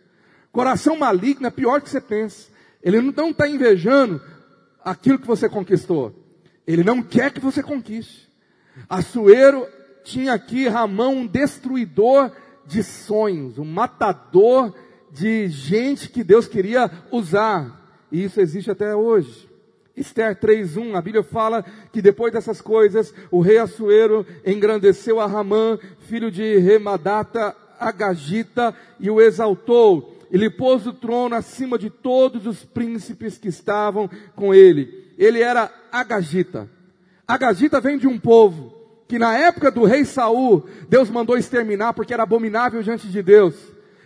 Coração 0.51 0.97
maligno 0.99 1.47
é 1.47 1.51
pior 1.51 1.81
que 1.81 1.89
você 1.89 2.01
pensa. 2.01 2.51
Ele 2.83 3.01
não 3.01 3.31
está 3.31 3.49
invejando 3.49 4.21
aquilo 4.85 5.19
que 5.19 5.27
você 5.27 5.49
conquistou. 5.49 6.15
Ele 6.67 6.85
não 6.85 7.03
quer 7.03 7.33
que 7.33 7.41
você 7.41 7.63
conquiste. 7.63 8.29
Assuero 8.89 9.67
tinha 10.05 10.35
aqui 10.35 10.69
Ramão 10.69 11.19
um 11.19 11.27
destruidor 11.27 12.33
de 12.67 12.83
sonhos, 12.83 13.59
um 13.59 13.65
matador 13.65 14.75
de 15.11 15.49
gente 15.49 16.09
que 16.09 16.25
Deus 16.25 16.47
queria 16.47 16.91
usar. 17.11 17.81
E 18.11 18.25
isso 18.25 18.41
existe 18.41 18.71
até 18.71 18.95
hoje. 18.95 19.49
Esther 19.97 20.39
3:1, 20.39 20.97
a 20.97 21.03
Bíblia 21.03 21.23
fala 21.23 21.65
que 21.93 22.01
depois 22.01 22.33
dessas 22.33 22.61
coisas, 22.61 23.13
o 23.31 23.41
rei 23.41 23.59
Assuero 23.59 24.27
engrandeceu 24.45 25.21
a 25.21 25.27
Ramã, 25.27 25.79
filho 26.09 26.31
de 26.31 26.59
Remadata 26.59 27.55
Agagita, 27.89 28.75
e 29.01 29.11
o 29.11 29.21
exaltou, 29.21 30.17
e 30.31 30.37
lhe 30.39 30.49
pôs 30.49 30.87
o 30.87 30.93
trono 30.93 31.35
acima 31.35 31.79
de 31.79 31.91
todos 31.91 32.47
os 32.47 32.65
príncipes 32.65 33.37
que 33.37 33.49
estavam 33.49 34.09
com 34.35 34.55
ele. 34.55 35.13
Ele 35.19 35.41
era 35.41 35.71
Agagita. 35.91 36.69
Agagita 37.27 37.81
vem 37.81 37.99
de 37.99 38.07
um 38.07 38.19
povo 38.19 38.83
que 39.13 39.19
na 39.19 39.37
época 39.37 39.71
do 39.71 39.85
rei 39.85 40.07
Saul, 40.07 40.65
Deus 40.89 41.11
mandou 41.11 41.37
exterminar 41.37 41.93
porque 41.93 42.15
era 42.15 42.23
abominável 42.23 42.83
diante 42.83 43.09
de 43.09 43.23
Deus. 43.23 43.55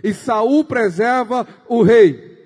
E 0.03 0.13
Saul 0.13 0.65
preserva 0.65 1.47
o 1.69 1.81
rei. 1.83 2.37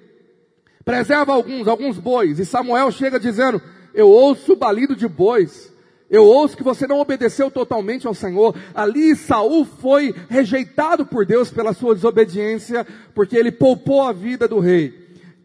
Preserva 0.84 1.32
alguns, 1.32 1.66
alguns 1.66 1.96
bois. 1.98 2.38
E 2.38 2.44
Samuel 2.44 2.90
chega 2.92 3.18
dizendo: 3.18 3.62
Eu 3.94 4.10
ouço 4.10 4.52
o 4.52 4.56
balido 4.56 4.94
de 4.94 5.08
bois. 5.08 5.69
Eu 6.10 6.24
ouço 6.24 6.56
que 6.56 6.64
você 6.64 6.88
não 6.88 6.98
obedeceu 6.98 7.52
totalmente 7.52 8.04
ao 8.04 8.12
Senhor. 8.12 8.56
Ali 8.74 9.14
Saul 9.14 9.64
foi 9.64 10.12
rejeitado 10.28 11.06
por 11.06 11.24
Deus 11.24 11.52
pela 11.52 11.72
sua 11.72 11.94
desobediência, 11.94 12.84
porque 13.14 13.36
ele 13.36 13.52
poupou 13.52 14.02
a 14.02 14.12
vida 14.12 14.48
do 14.48 14.58
rei. 14.58 14.92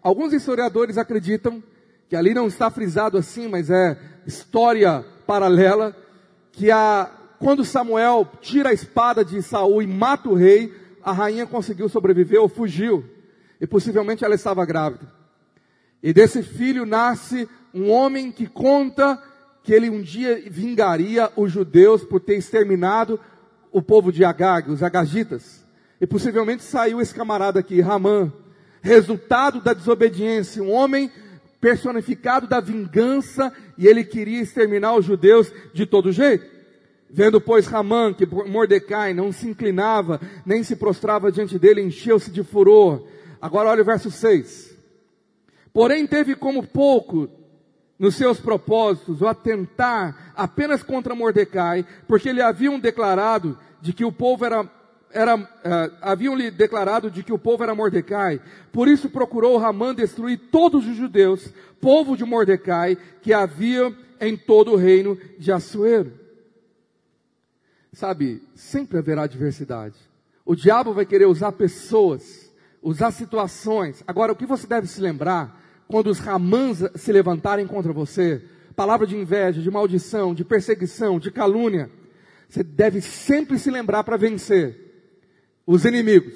Alguns 0.01 0.33
historiadores 0.33 0.97
acreditam 0.97 1.63
que 2.09 2.15
ali 2.15 2.33
não 2.33 2.47
está 2.47 2.71
frisado 2.71 3.15
assim, 3.15 3.47
mas 3.47 3.69
é 3.69 3.95
história 4.25 5.05
paralela, 5.27 5.95
que 6.51 6.71
a, 6.71 7.11
quando 7.37 7.63
Samuel 7.63 8.27
tira 8.41 8.69
a 8.69 8.73
espada 8.73 9.23
de 9.23 9.43
Saul 9.43 9.83
e 9.83 9.87
mata 9.87 10.29
o 10.29 10.33
rei, 10.33 10.73
a 11.03 11.11
rainha 11.11 11.45
conseguiu 11.45 11.87
sobreviver 11.87 12.41
ou 12.41 12.49
fugiu. 12.49 13.05
E 13.61 13.67
possivelmente 13.67 14.25
ela 14.25 14.33
estava 14.33 14.65
grávida. 14.65 15.13
E 16.01 16.11
desse 16.11 16.41
filho 16.41 16.87
nasce 16.87 17.47
um 17.71 17.91
homem 17.91 18.31
que 18.31 18.47
conta 18.47 19.21
que 19.65 19.73
ele 19.73 19.89
um 19.89 19.99
dia 19.99 20.43
vingaria 20.47 21.31
os 21.35 21.51
judeus 21.51 22.03
por 22.03 22.21
ter 22.21 22.37
exterminado 22.37 23.19
o 23.71 23.81
povo 23.81 24.11
de 24.11 24.23
Agag, 24.23 24.69
os 24.71 24.83
agagitas. 24.83 25.65
E 25.99 26.05
possivelmente 26.05 26.63
saiu 26.63 27.01
esse 27.01 27.13
camarada 27.13 27.59
aqui, 27.59 27.81
Ramã, 27.81 28.31
resultado 28.79 29.59
da 29.59 29.73
desobediência, 29.73 30.61
um 30.61 30.71
homem 30.71 31.11
personificado 31.59 32.45
da 32.45 32.59
vingança, 32.59 33.51
e 33.75 33.87
ele 33.87 34.03
queria 34.03 34.39
exterminar 34.39 34.95
os 34.95 35.03
judeus 35.03 35.51
de 35.73 35.87
todo 35.87 36.11
jeito. 36.11 36.45
Vendo, 37.09 37.41
pois, 37.41 37.65
Ramã 37.65 38.13
que 38.13 38.25
Mordecai 38.25 39.15
não 39.15 39.31
se 39.31 39.47
inclinava, 39.47 40.21
nem 40.45 40.61
se 40.61 40.75
prostrava 40.75 41.31
diante 41.31 41.57
dele, 41.57 41.81
encheu-se 41.81 42.29
de 42.29 42.43
furor. 42.43 43.07
Agora 43.41 43.69
olha 43.69 43.81
o 43.81 43.85
verso 43.85 44.11
6. 44.11 44.77
Porém, 45.73 46.05
teve 46.05 46.35
como 46.35 46.61
pouco 46.61 47.27
nos 47.97 48.15
seus 48.15 48.39
propósitos 48.39 49.21
o 49.21 49.27
atentar 49.27 50.33
apenas 50.35 50.83
contra 50.83 51.15
Mordecai, 51.15 51.85
porque 52.07 52.33
lhe 52.33 52.41
haviam 52.41 52.79
declarado 52.79 53.57
de 53.81 53.93
que 53.93 54.03
o 54.03 54.11
povo 54.11 54.45
era, 54.45 54.69
era 55.11 55.35
uh, 55.37 55.45
haviam-lhe 56.01 56.51
declarado 56.51 57.09
de 57.09 57.23
que 57.23 57.31
o 57.31 57.39
povo 57.39 57.63
era 57.63 57.75
Mordecai. 57.75 58.41
Por 58.71 58.87
isso 58.87 59.09
procurou 59.09 59.57
Ramã 59.57 59.93
destruir 59.93 60.37
todos 60.51 60.85
os 60.85 60.95
judeus, 60.95 61.53
povo 61.79 62.17
de 62.17 62.25
Mordecai, 62.25 62.97
que 63.21 63.33
havia 63.33 63.95
em 64.19 64.35
todo 64.35 64.73
o 64.73 64.77
reino 64.77 65.17
de 65.37 65.51
Assuero. 65.51 66.11
Sabe, 67.93 68.43
sempre 68.55 68.97
haverá 68.97 69.25
diversidade. 69.25 69.95
O 70.45 70.53
diabo 70.53 70.93
vai 70.93 71.05
querer 71.05 71.25
usar 71.25 71.53
pessoas, 71.53 72.53
usar 72.81 73.11
situações. 73.11 74.03
Agora, 74.05 74.33
o 74.33 74.35
que 74.35 74.45
você 74.45 74.67
deve 74.67 74.85
se 74.85 74.99
lembrar 74.99 75.64
quando 75.87 76.07
os 76.07 76.19
ramãs 76.19 76.83
se 76.95 77.11
levantarem 77.11 77.67
contra 77.67 77.93
você, 77.93 78.41
palavra 78.75 79.05
de 79.05 79.15
inveja, 79.15 79.61
de 79.61 79.71
maldição, 79.71 80.33
de 80.33 80.43
perseguição, 80.43 81.19
de 81.19 81.31
calúnia, 81.31 81.89
você 82.49 82.63
deve 82.63 83.01
sempre 83.01 83.57
se 83.57 83.69
lembrar 83.69 84.03
para 84.03 84.17
vencer 84.17 84.77
os 85.65 85.85
inimigos. 85.85 86.33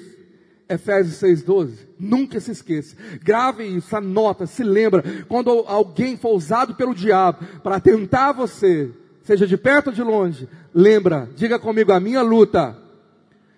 Efésios 0.68 1.16
6,12. 1.16 1.72
Nunca 1.98 2.38
se 2.38 2.52
esqueça. 2.52 2.96
Grave 3.22 3.64
isso, 3.64 3.94
anota, 3.96 4.46
se 4.46 4.62
lembra. 4.62 5.02
Quando 5.28 5.50
alguém 5.66 6.16
for 6.16 6.30
usado 6.30 6.76
pelo 6.76 6.94
diabo 6.94 7.44
para 7.62 7.80
tentar 7.80 8.32
você, 8.32 8.90
seja 9.22 9.46
de 9.46 9.56
perto 9.56 9.88
ou 9.88 9.92
de 9.92 10.02
longe, 10.02 10.48
lembra, 10.72 11.28
diga 11.34 11.58
comigo, 11.58 11.92
a 11.92 11.98
minha 11.98 12.22
luta 12.22 12.76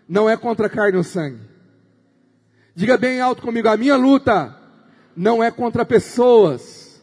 não 0.09 0.29
é 0.29 0.37
contra 0.39 0.71
carne 0.71 0.97
ou 0.97 1.05
sangue. 1.05 1.41
Diga 2.75 2.97
bem 2.97 3.21
alto 3.21 3.43
comigo, 3.43 3.69
a 3.69 3.77
minha 3.77 3.97
luta 3.97 4.57
não 5.17 5.43
é 5.43 5.51
contra 5.51 5.85
pessoas, 5.85 7.03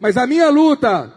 mas 0.00 0.16
a 0.16 0.26
minha 0.26 0.48
luta 0.50 1.12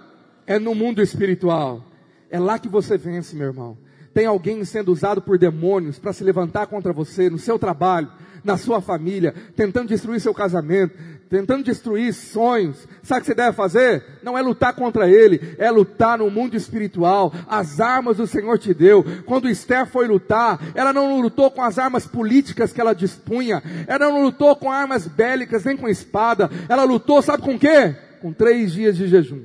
é 0.45 0.57
no 0.57 0.73
mundo 0.73 1.01
espiritual. 1.01 1.83
É 2.29 2.39
lá 2.39 2.59
que 2.59 2.69
você 2.69 2.97
vence, 2.97 3.35
meu 3.35 3.47
irmão. 3.47 3.77
Tem 4.13 4.25
alguém 4.25 4.63
sendo 4.65 4.91
usado 4.91 5.21
por 5.21 5.37
demônios 5.37 5.99
para 5.99 6.13
se 6.13 6.23
levantar 6.23 6.67
contra 6.67 6.91
você 6.91 7.29
no 7.29 7.37
seu 7.37 7.59
trabalho, 7.59 8.11
na 8.43 8.57
sua 8.57 8.81
família, 8.81 9.33
tentando 9.55 9.89
destruir 9.89 10.19
seu 10.19 10.33
casamento, 10.33 10.97
tentando 11.29 11.63
destruir 11.63 12.13
sonhos. 12.13 12.87
Sabe 13.03 13.19
o 13.19 13.21
que 13.21 13.27
você 13.27 13.35
deve 13.35 13.55
fazer? 13.55 14.03
Não 14.23 14.37
é 14.37 14.41
lutar 14.41 14.73
contra 14.73 15.07
ele, 15.07 15.55
é 15.57 15.69
lutar 15.69 16.17
no 16.17 16.29
mundo 16.29 16.55
espiritual. 16.55 17.31
As 17.47 17.79
armas 17.79 18.19
o 18.19 18.27
Senhor 18.27 18.57
te 18.57 18.73
deu. 18.73 19.05
Quando 19.25 19.49
Esther 19.49 19.85
foi 19.85 20.07
lutar, 20.07 20.59
ela 20.73 20.91
não 20.91 21.21
lutou 21.21 21.51
com 21.51 21.61
as 21.61 21.77
armas 21.77 22.07
políticas 22.07 22.73
que 22.73 22.81
ela 22.81 22.93
dispunha, 22.93 23.61
ela 23.87 24.09
não 24.09 24.23
lutou 24.23 24.55
com 24.55 24.71
armas 24.71 25.07
bélicas, 25.07 25.63
nem 25.63 25.77
com 25.77 25.87
espada. 25.87 26.49
Ela 26.67 26.83
lutou, 26.83 27.21
sabe 27.21 27.43
com 27.43 27.57
quê? 27.57 27.95
Com 28.21 28.33
três 28.33 28.73
dias 28.73 28.97
de 28.97 29.07
jejum. 29.07 29.43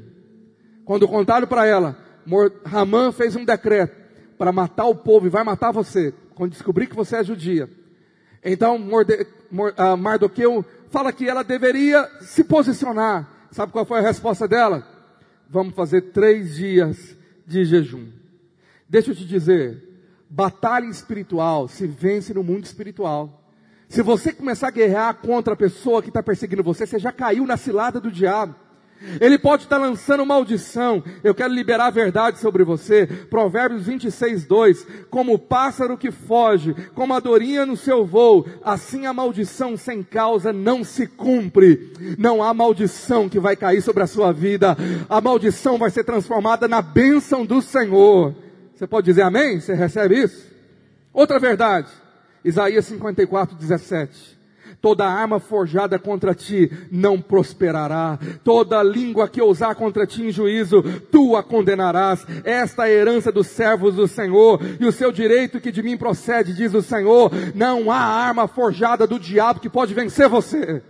Quando 0.84 1.06
contaram 1.06 1.46
para 1.46 1.66
ela, 1.66 1.96
Ramã 2.64 3.12
fez 3.12 3.36
um 3.36 3.44
decreto 3.44 3.94
para 4.38 4.52
matar 4.52 4.86
o 4.86 4.94
povo 4.94 5.26
e 5.26 5.30
vai 5.30 5.44
matar 5.44 5.70
você, 5.70 6.12
quando 6.34 6.52
descobrir 6.52 6.86
que 6.86 6.96
você 6.96 7.16
é 7.16 7.24
judia. 7.24 7.68
Então 8.44 8.78
Morde, 8.78 9.26
uh, 9.50 9.96
Mardoqueu 9.96 10.64
fala 10.90 11.12
que 11.12 11.28
ela 11.28 11.42
deveria 11.42 12.08
se 12.20 12.44
posicionar. 12.44 13.28
Sabe 13.50 13.72
qual 13.72 13.86
foi 13.86 13.98
a 14.00 14.02
resposta 14.02 14.46
dela? 14.46 14.86
Vamos 15.48 15.74
fazer 15.74 16.12
três 16.12 16.56
dias 16.56 17.16
de 17.46 17.64
jejum. 17.64 18.08
Deixa 18.88 19.10
eu 19.10 19.14
te 19.14 19.24
dizer, 19.24 19.82
batalha 20.28 20.86
espiritual 20.86 21.68
se 21.68 21.86
vence 21.86 22.34
no 22.34 22.42
mundo 22.44 22.64
espiritual. 22.64 23.40
Se 23.88 24.02
você 24.02 24.32
começar 24.32 24.68
a 24.68 24.72
guerrear 24.72 25.14
contra 25.14 25.54
a 25.54 25.56
pessoa 25.56 26.02
que 26.02 26.08
está 26.08 26.22
perseguindo 26.22 26.62
você, 26.62 26.86
você 26.86 26.98
já 26.98 27.12
caiu 27.12 27.46
na 27.46 27.56
cilada 27.56 28.00
do 28.00 28.10
diabo. 28.10 28.54
Ele 29.20 29.38
pode 29.38 29.64
estar 29.64 29.78
lançando 29.78 30.24
maldição. 30.24 31.02
Eu 31.22 31.34
quero 31.34 31.52
liberar 31.52 31.86
a 31.86 31.90
verdade 31.90 32.38
sobre 32.38 32.64
você. 32.64 33.06
Provérbios 33.06 33.86
26, 33.86 34.44
2. 34.46 34.86
Como 35.10 35.34
o 35.34 35.38
pássaro 35.38 35.96
que 35.96 36.10
foge, 36.10 36.74
como 36.94 37.14
a 37.14 37.20
dorinha 37.20 37.66
no 37.66 37.76
seu 37.76 38.04
voo, 38.04 38.46
assim 38.62 39.06
a 39.06 39.12
maldição 39.12 39.76
sem 39.76 40.02
causa 40.02 40.52
não 40.52 40.82
se 40.84 41.06
cumpre. 41.06 41.92
Não 42.18 42.42
há 42.42 42.52
maldição 42.52 43.28
que 43.28 43.40
vai 43.40 43.56
cair 43.56 43.82
sobre 43.82 44.02
a 44.02 44.06
sua 44.06 44.32
vida. 44.32 44.76
A 45.08 45.20
maldição 45.20 45.78
vai 45.78 45.90
ser 45.90 46.04
transformada 46.04 46.66
na 46.66 46.82
bênção 46.82 47.44
do 47.44 47.60
Senhor. 47.60 48.34
Você 48.74 48.86
pode 48.86 49.06
dizer 49.06 49.22
amém? 49.22 49.60
Você 49.60 49.74
recebe 49.74 50.22
isso? 50.22 50.46
Outra 51.12 51.38
verdade. 51.38 51.88
Isaías 52.44 52.84
54, 52.86 53.56
17 53.56 54.33
toda 54.84 55.06
arma 55.06 55.40
forjada 55.40 55.98
contra 55.98 56.34
ti 56.34 56.70
não 56.92 57.18
prosperará, 57.18 58.18
toda 58.44 58.82
língua 58.82 59.26
que 59.26 59.40
ousar 59.40 59.74
contra 59.74 60.06
ti 60.06 60.24
em 60.24 60.30
juízo, 60.30 60.82
tu 61.10 61.34
a 61.34 61.42
condenarás. 61.42 62.26
Esta 62.44 62.86
é 62.86 62.90
a 62.90 62.94
herança 62.94 63.32
dos 63.32 63.46
servos 63.46 63.94
do 63.94 64.06
Senhor, 64.06 64.60
e 64.78 64.84
o 64.84 64.92
seu 64.92 65.10
direito 65.10 65.58
que 65.58 65.72
de 65.72 65.82
mim 65.82 65.96
procede, 65.96 66.52
diz 66.52 66.74
o 66.74 66.82
Senhor, 66.82 67.30
não 67.54 67.90
há 67.90 67.96
arma 67.96 68.46
forjada 68.46 69.06
do 69.06 69.18
diabo 69.18 69.58
que 69.58 69.70
pode 69.70 69.94
vencer 69.94 70.28
você. 70.28 70.82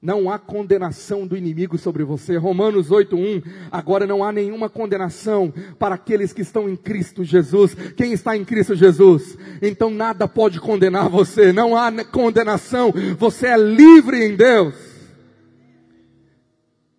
Não 0.00 0.30
há 0.30 0.38
condenação 0.38 1.26
do 1.26 1.36
inimigo 1.36 1.76
sobre 1.76 2.04
você. 2.04 2.36
Romanos 2.36 2.90
8:1. 2.90 3.42
Agora 3.70 4.06
não 4.06 4.22
há 4.22 4.30
nenhuma 4.30 4.70
condenação 4.70 5.52
para 5.76 5.96
aqueles 5.96 6.32
que 6.32 6.42
estão 6.42 6.68
em 6.68 6.76
Cristo 6.76 7.24
Jesus. 7.24 7.74
Quem 7.96 8.12
está 8.12 8.36
em 8.36 8.44
Cristo 8.44 8.76
Jesus? 8.76 9.36
Então 9.60 9.90
nada 9.90 10.28
pode 10.28 10.60
condenar 10.60 11.08
você. 11.08 11.52
Não 11.52 11.76
há 11.76 11.90
condenação. 12.04 12.92
Você 13.18 13.48
é 13.48 13.58
livre 13.58 14.24
em 14.24 14.36
Deus. 14.36 14.74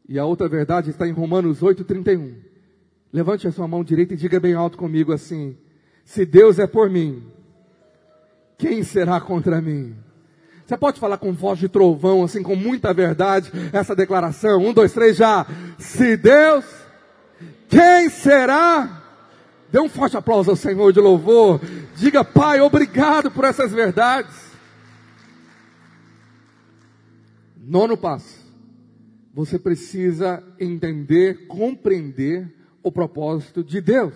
E 0.09 0.19
a 0.19 0.25
outra 0.25 0.49
verdade 0.49 0.89
está 0.89 1.07
em 1.07 1.13
Romanos 1.13 1.61
8,31. 1.61 2.33
Levante 3.13 3.47
a 3.47 3.51
sua 3.51 3.67
mão 3.67 3.81
direita 3.81 4.13
e 4.13 4.17
diga 4.17 4.41
bem 4.41 4.55
alto 4.55 4.77
comigo 4.77 5.13
assim: 5.13 5.57
Se 6.03 6.25
Deus 6.25 6.59
é 6.59 6.67
por 6.67 6.89
mim, 6.89 7.23
quem 8.57 8.83
será 8.83 9.21
contra 9.21 9.61
mim? 9.61 9.95
Você 10.69 10.77
pode 10.77 10.99
falar 10.99 11.17
com 11.17 11.33
voz 11.33 11.57
de 11.57 11.67
trovão, 11.67 12.23
assim, 12.23 12.43
com 12.43 12.55
muita 12.55 12.93
verdade, 12.93 13.51
essa 13.73 13.95
declaração. 13.95 14.61
Um, 14.61 14.71
dois, 14.71 14.93
três, 14.93 15.17
já. 15.17 15.43
Se 15.79 16.15
Deus, 16.15 16.63
quem 17.67 18.07
será? 18.07 19.01
Dê 19.71 19.79
um 19.79 19.89
forte 19.89 20.15
aplauso 20.15 20.51
ao 20.51 20.55
Senhor 20.55 20.93
de 20.93 20.99
louvor. 20.99 21.59
Diga, 21.95 22.23
Pai, 22.23 22.61
obrigado 22.61 23.31
por 23.31 23.45
essas 23.45 23.71
verdades. 23.71 24.31
Nono 27.57 27.97
passo. 27.97 28.37
Você 29.33 29.57
precisa 29.57 30.43
entender, 30.59 31.47
compreender 31.47 32.47
o 32.83 32.91
propósito 32.91 33.63
de 33.63 33.81
Deus. 33.81 34.13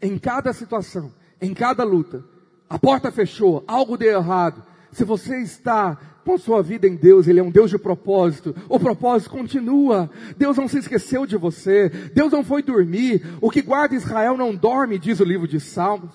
Em 0.00 0.16
cada 0.16 0.54
situação, 0.54 1.12
em 1.38 1.52
cada 1.52 1.84
luta. 1.84 2.24
A 2.66 2.78
porta 2.78 3.12
fechou, 3.12 3.62
algo 3.66 3.98
deu 3.98 4.18
errado 4.18 4.71
se 4.92 5.04
você 5.04 5.38
está 5.38 5.98
com 6.24 6.36
sua 6.36 6.62
vida 6.62 6.86
em 6.86 6.94
Deus, 6.94 7.26
Ele 7.26 7.40
é 7.40 7.42
um 7.42 7.50
Deus 7.50 7.70
de 7.70 7.78
propósito. 7.78 8.54
O 8.68 8.78
propósito 8.78 9.30
continua. 9.30 10.10
Deus 10.36 10.56
não 10.56 10.68
se 10.68 10.78
esqueceu 10.78 11.26
de 11.26 11.36
você. 11.36 11.88
Deus 11.88 12.30
não 12.30 12.44
foi 12.44 12.62
dormir. 12.62 13.26
O 13.40 13.50
que 13.50 13.62
guarda 13.62 13.94
Israel 13.94 14.36
não 14.36 14.54
dorme, 14.54 14.98
diz 14.98 15.18
o 15.18 15.24
livro 15.24 15.48
de 15.48 15.58
Salmos. 15.58 16.14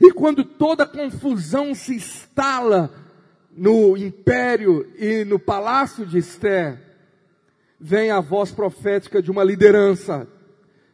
E 0.00 0.12
quando 0.12 0.44
toda 0.44 0.84
confusão 0.84 1.74
se 1.74 1.94
instala 1.94 2.92
no 3.56 3.96
império 3.96 4.86
e 4.98 5.24
no 5.24 5.38
palácio 5.38 6.04
de 6.04 6.18
Esther, 6.18 6.78
vem 7.80 8.10
a 8.10 8.20
voz 8.20 8.50
profética 8.50 9.22
de 9.22 9.30
uma 9.30 9.44
liderança, 9.44 10.26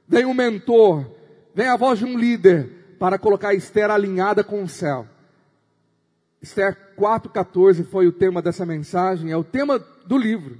vem 0.06 0.26
um 0.26 0.34
mentor, 0.34 1.10
vem 1.54 1.66
a 1.68 1.76
voz 1.76 1.98
de 1.98 2.04
um 2.04 2.16
líder 2.16 2.96
para 2.98 3.18
colocar 3.18 3.54
Esther 3.54 3.90
alinhada 3.90 4.44
com 4.44 4.62
o 4.62 4.68
céu. 4.68 5.06
Esther 6.40 6.83
4,14 6.96 7.84
foi 7.84 8.06
o 8.06 8.12
tema 8.12 8.40
dessa 8.40 8.64
mensagem, 8.64 9.30
é 9.30 9.36
o 9.36 9.44
tema 9.44 9.78
do 10.06 10.16
livro. 10.16 10.58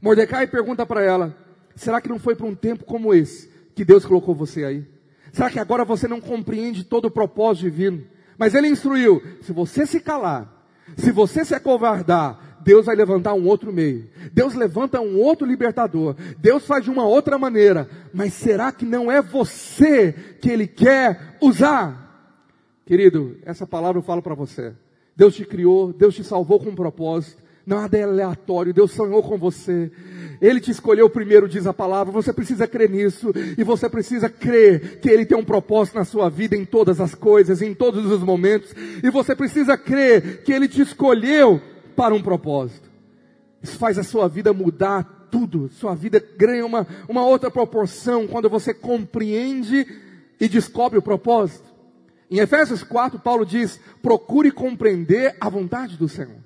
Mordecai 0.00 0.46
pergunta 0.46 0.84
para 0.84 1.02
ela: 1.02 1.36
será 1.74 2.00
que 2.00 2.08
não 2.08 2.18
foi 2.18 2.34
para 2.34 2.46
um 2.46 2.54
tempo 2.54 2.84
como 2.84 3.14
esse 3.14 3.50
que 3.74 3.84
Deus 3.84 4.04
colocou 4.04 4.34
você 4.34 4.64
aí? 4.64 4.86
Será 5.32 5.50
que 5.50 5.58
agora 5.58 5.84
você 5.84 6.06
não 6.06 6.20
compreende 6.20 6.84
todo 6.84 7.06
o 7.06 7.10
propósito 7.10 7.64
divino? 7.64 8.04
Mas 8.36 8.54
ele 8.54 8.68
instruiu: 8.68 9.22
se 9.40 9.52
você 9.52 9.86
se 9.86 10.00
calar, 10.00 10.66
se 10.96 11.10
você 11.10 11.44
se 11.44 11.54
acovardar, 11.54 12.58
Deus 12.62 12.86
vai 12.86 12.94
levantar 12.94 13.34
um 13.34 13.46
outro 13.46 13.72
meio. 13.72 14.08
Deus 14.32 14.54
levanta 14.54 15.00
um 15.00 15.18
outro 15.18 15.46
libertador. 15.46 16.16
Deus 16.38 16.66
faz 16.66 16.84
de 16.84 16.90
uma 16.90 17.04
outra 17.04 17.38
maneira. 17.38 17.88
Mas 18.12 18.34
será 18.34 18.70
que 18.70 18.84
não 18.84 19.10
é 19.10 19.20
você 19.20 20.12
que 20.40 20.50
Ele 20.50 20.66
quer 20.66 21.36
usar? 21.40 22.02
Querido, 22.86 23.36
essa 23.44 23.66
palavra 23.66 23.98
eu 23.98 24.02
falo 24.02 24.22
para 24.22 24.34
você. 24.34 24.74
Deus 25.16 25.34
te 25.34 25.44
criou, 25.44 25.92
Deus 25.92 26.14
te 26.14 26.24
salvou 26.24 26.58
com 26.58 26.70
um 26.70 26.74
propósito. 26.74 27.42
Nada 27.64 27.96
é 27.96 28.02
aleatório, 28.02 28.74
Deus 28.74 28.90
sonhou 28.92 29.22
com 29.22 29.38
você. 29.38 29.90
Ele 30.40 30.60
te 30.60 30.72
escolheu 30.72 31.08
primeiro, 31.08 31.48
diz 31.48 31.66
a 31.66 31.72
palavra. 31.72 32.12
Você 32.12 32.32
precisa 32.32 32.66
crer 32.66 32.90
nisso. 32.90 33.32
E 33.56 33.62
você 33.62 33.88
precisa 33.88 34.28
crer 34.28 35.00
que 35.00 35.08
Ele 35.08 35.24
tem 35.24 35.38
um 35.38 35.44
propósito 35.44 35.94
na 35.96 36.04
sua 36.04 36.28
vida 36.28 36.56
em 36.56 36.64
todas 36.64 37.00
as 37.00 37.14
coisas, 37.14 37.62
em 37.62 37.72
todos 37.72 38.04
os 38.10 38.20
momentos. 38.20 38.74
E 39.02 39.08
você 39.10 39.36
precisa 39.36 39.78
crer 39.78 40.42
que 40.42 40.52
Ele 40.52 40.66
te 40.66 40.82
escolheu 40.82 41.60
para 41.94 42.12
um 42.12 42.20
propósito. 42.20 42.90
Isso 43.62 43.78
faz 43.78 43.96
a 43.96 44.02
sua 44.02 44.28
vida 44.28 44.52
mudar 44.52 45.28
tudo. 45.30 45.70
Sua 45.72 45.94
vida 45.94 46.20
ganha 46.36 46.66
uma, 46.66 46.84
uma 47.08 47.24
outra 47.24 47.48
proporção 47.48 48.26
quando 48.26 48.50
você 48.50 48.74
compreende 48.74 49.86
e 50.40 50.48
descobre 50.48 50.98
o 50.98 51.02
propósito. 51.02 51.71
Em 52.32 52.38
Efésios 52.38 52.82
4, 52.82 53.18
Paulo 53.18 53.44
diz: 53.44 53.78
procure 54.00 54.50
compreender 54.50 55.36
a 55.38 55.50
vontade 55.50 55.98
do 55.98 56.08
Senhor. 56.08 56.38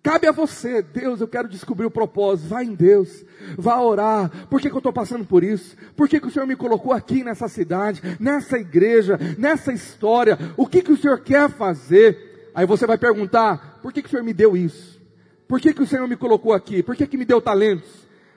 Cabe 0.00 0.28
a 0.28 0.32
você, 0.32 0.80
Deus, 0.80 1.20
eu 1.20 1.26
quero 1.26 1.48
descobrir 1.48 1.84
o 1.84 1.90
propósito. 1.90 2.48
Vá 2.48 2.62
em 2.62 2.76
Deus, 2.76 3.24
vá 3.58 3.80
orar. 3.80 4.30
Por 4.48 4.60
que, 4.60 4.68
que 4.68 4.74
eu 4.74 4.78
estou 4.78 4.92
passando 4.92 5.24
por 5.24 5.42
isso? 5.42 5.76
Por 5.96 6.08
que, 6.08 6.20
que 6.20 6.28
o 6.28 6.30
Senhor 6.30 6.46
me 6.46 6.54
colocou 6.54 6.92
aqui 6.92 7.24
nessa 7.24 7.48
cidade, 7.48 8.00
nessa 8.20 8.56
igreja, 8.56 9.18
nessa 9.36 9.72
história? 9.72 10.38
O 10.56 10.64
que, 10.64 10.80
que 10.80 10.92
o 10.92 10.96
Senhor 10.96 11.18
quer 11.18 11.50
fazer? 11.50 12.50
Aí 12.54 12.64
você 12.64 12.86
vai 12.86 12.96
perguntar: 12.96 13.80
por 13.82 13.92
que, 13.92 14.00
que 14.00 14.06
o 14.06 14.10
Senhor 14.12 14.22
me 14.22 14.32
deu 14.32 14.56
isso? 14.56 15.02
Por 15.48 15.60
que, 15.60 15.74
que 15.74 15.82
o 15.82 15.86
Senhor 15.86 16.06
me 16.06 16.16
colocou 16.16 16.52
aqui? 16.52 16.84
Por 16.84 16.94
que, 16.94 17.04
que 17.04 17.18
me 17.18 17.24
deu 17.24 17.40
talentos? 17.40 17.90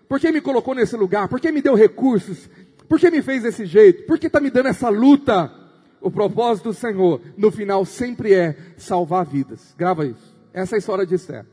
Por 0.09 0.19
que 0.19 0.31
me 0.31 0.41
colocou 0.41 0.73
nesse 0.73 0.97
lugar? 0.97 1.27
Por 1.27 1.39
que 1.39 1.51
me 1.51 1.61
deu 1.61 1.75
recursos? 1.75 2.49
Por 2.89 2.99
que 2.99 3.11
me 3.11 3.21
fez 3.21 3.43
desse 3.43 3.67
jeito? 3.67 4.07
Por 4.07 4.17
que 4.17 4.25
está 4.25 4.39
me 4.39 4.49
dando 4.49 4.69
essa 4.69 4.89
luta? 4.89 5.64
O 6.05 6.11
propósito 6.11 6.65
do 6.65 6.73
Senhor, 6.75 7.19
no 7.35 7.49
final, 7.49 7.83
sempre 7.83 8.31
é 8.31 8.55
salvar 8.77 9.25
vidas. 9.25 9.73
Grava 9.75 10.05
isso. 10.05 10.37
Essa 10.53 10.75
é 10.75 10.77
a 10.77 10.77
história 10.77 11.03
de 11.03 11.15
Esther. 11.15 11.47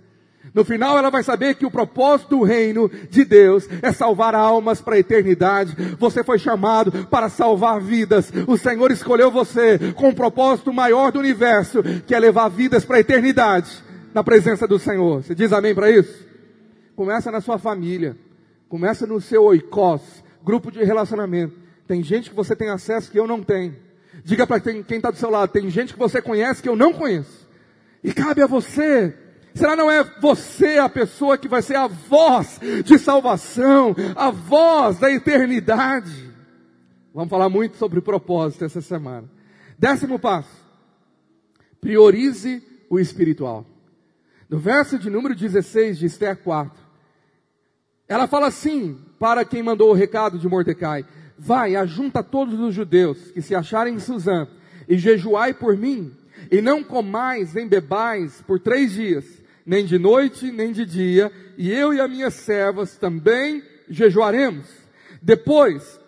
No 0.53 0.63
final, 0.63 0.99
ela 0.99 1.09
vai 1.09 1.23
saber 1.23 1.55
que 1.55 1.65
o 1.65 1.71
propósito 1.71 2.37
do 2.37 2.43
reino 2.43 2.91
de 3.09 3.25
Deus 3.25 3.67
é 3.81 3.91
salvar 3.93 4.35
almas 4.35 4.83
para 4.83 4.97
a 4.97 4.99
eternidade. 4.99 5.75
Você 5.99 6.23
foi 6.23 6.39
chamado 6.39 7.09
para 7.09 7.31
salvar 7.31 7.81
vidas. 7.81 8.31
O 8.47 8.59
Senhor 8.59 8.91
escolheu 8.91 9.31
você 9.31 9.79
com 9.95 10.11
um 10.11 10.15
propósito 10.15 10.71
maior 10.71 11.11
do 11.11 11.19
universo, 11.19 11.83
que 12.07 12.15
é 12.15 12.19
levar 12.19 12.51
vidas 12.51 12.85
para 12.85 12.99
a 12.99 13.01
eternidade 13.01 13.83
na 14.13 14.23
presença 14.23 14.69
do 14.69 14.79
Senhor. 14.79 15.23
Você 15.23 15.35
diz 15.35 15.51
amém 15.51 15.75
para 15.75 15.91
isso? 15.91 16.27
Começa 16.95 17.31
na 17.31 17.41
sua 17.41 17.57
família. 17.57 18.19
Começa 18.69 19.07
no 19.07 19.19
seu 19.19 19.45
oikos, 19.45 20.03
grupo 20.45 20.71
de 20.71 20.85
relacionamento. 20.85 21.55
Tem 21.89 22.03
gente 22.03 22.29
que 22.29 22.37
você 22.37 22.55
tem 22.55 22.69
acesso 22.69 23.11
que 23.11 23.19
eu 23.19 23.27
não 23.27 23.43
tenho. 23.43 23.91
Diga 24.25 24.47
para 24.47 24.61
quem 24.61 24.85
está 24.89 25.11
do 25.11 25.17
seu 25.17 25.31
lado, 25.31 25.51
tem 25.51 25.69
gente 25.69 25.93
que 25.93 25.99
você 25.99 26.23
conhece 26.23 26.63
que 26.63 26.69
eu 26.69 26.77
não 26.77 26.93
conheço. 26.93 27.49
E 28.03 28.13
cabe 28.13 28.43
a 28.43 28.47
você. 28.47 29.17
Será 29.55 29.77
não 29.77 29.91
é 29.91 30.03
você 30.21 30.79
a 30.79 30.89
pessoa 30.89 31.37
que 31.37 31.49
vai 31.49 31.61
ser 31.61 31.77
a 31.77 31.87
voz 31.87 32.59
de 32.85 32.99
salvação, 32.99 33.95
a 34.17 34.31
voz 34.31 34.99
da 34.99 35.11
eternidade? 35.11 36.31
Vamos 37.15 37.29
falar 37.29 37.49
muito 37.49 37.77
sobre 37.77 38.01
propósito 38.01 38.65
essa 38.65 38.81
semana. 38.81 39.29
Décimo 39.79 40.19
passo. 40.19 40.63
Priorize 41.81 42.63
o 42.89 42.99
espiritual. 42.99 43.67
No 44.49 44.59
verso 44.59 44.99
de 44.99 45.11
número 45.11 45.35
16 45.35 45.99
de 45.99 46.07
Esther 46.07 46.37
4, 46.37 46.81
ela 48.09 48.27
fala 48.27 48.47
assim 48.47 48.99
para 49.19 49.45
quem 49.45 49.63
mandou 49.63 49.91
o 49.91 49.95
recado 49.95 50.39
de 50.39 50.49
Mordecai: 50.49 51.05
Vai, 51.45 51.75
ajunta 51.75 52.23
todos 52.23 52.61
os 52.61 52.73
judeus 52.73 53.33
que 53.33 53.43
se 53.43 53.53
acharem 53.53 53.95
em 53.95 53.99
Suzã, 53.99 54.47
e 54.89 54.97
jejuai 54.97 55.53
por 55.53 55.77
mim, 55.77 56.13
e 56.53 56.63
não 56.63 56.85
comais 56.85 57.53
nem 57.53 57.67
bebais 57.67 58.41
por 58.47 58.61
três 58.61 58.93
dias, 58.93 59.25
nem 59.67 59.85
de 59.85 59.99
noite, 59.99 60.53
nem 60.53 60.71
de 60.71 60.87
dia, 60.87 61.33
e 61.59 61.69
eu 61.73 61.93
e 61.93 62.01
as 62.01 62.09
minhas 62.09 62.35
servas 62.35 62.97
também 62.97 63.61
jejuaremos. 63.89 64.69
Depois, 65.21 65.99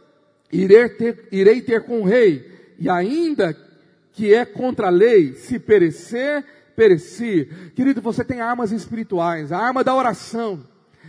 irei 0.53 0.89
ter, 0.91 1.27
irei 1.33 1.61
ter 1.61 1.83
com 1.83 2.03
o 2.03 2.05
rei, 2.05 2.49
e 2.79 2.89
ainda 2.89 3.57
que 4.13 4.33
é 4.33 4.45
contra 4.45 4.87
a 4.87 4.91
lei, 4.91 5.35
se 5.35 5.59
perecer, 5.59 6.45
perecer. 6.77 7.73
Querido, 7.75 8.01
você 8.01 8.23
tem 8.23 8.41
armas 8.41 8.71
espirituais, 8.71 9.51
a 9.51 9.59
arma 9.59 9.83
da 9.83 9.97
oração 9.97 10.65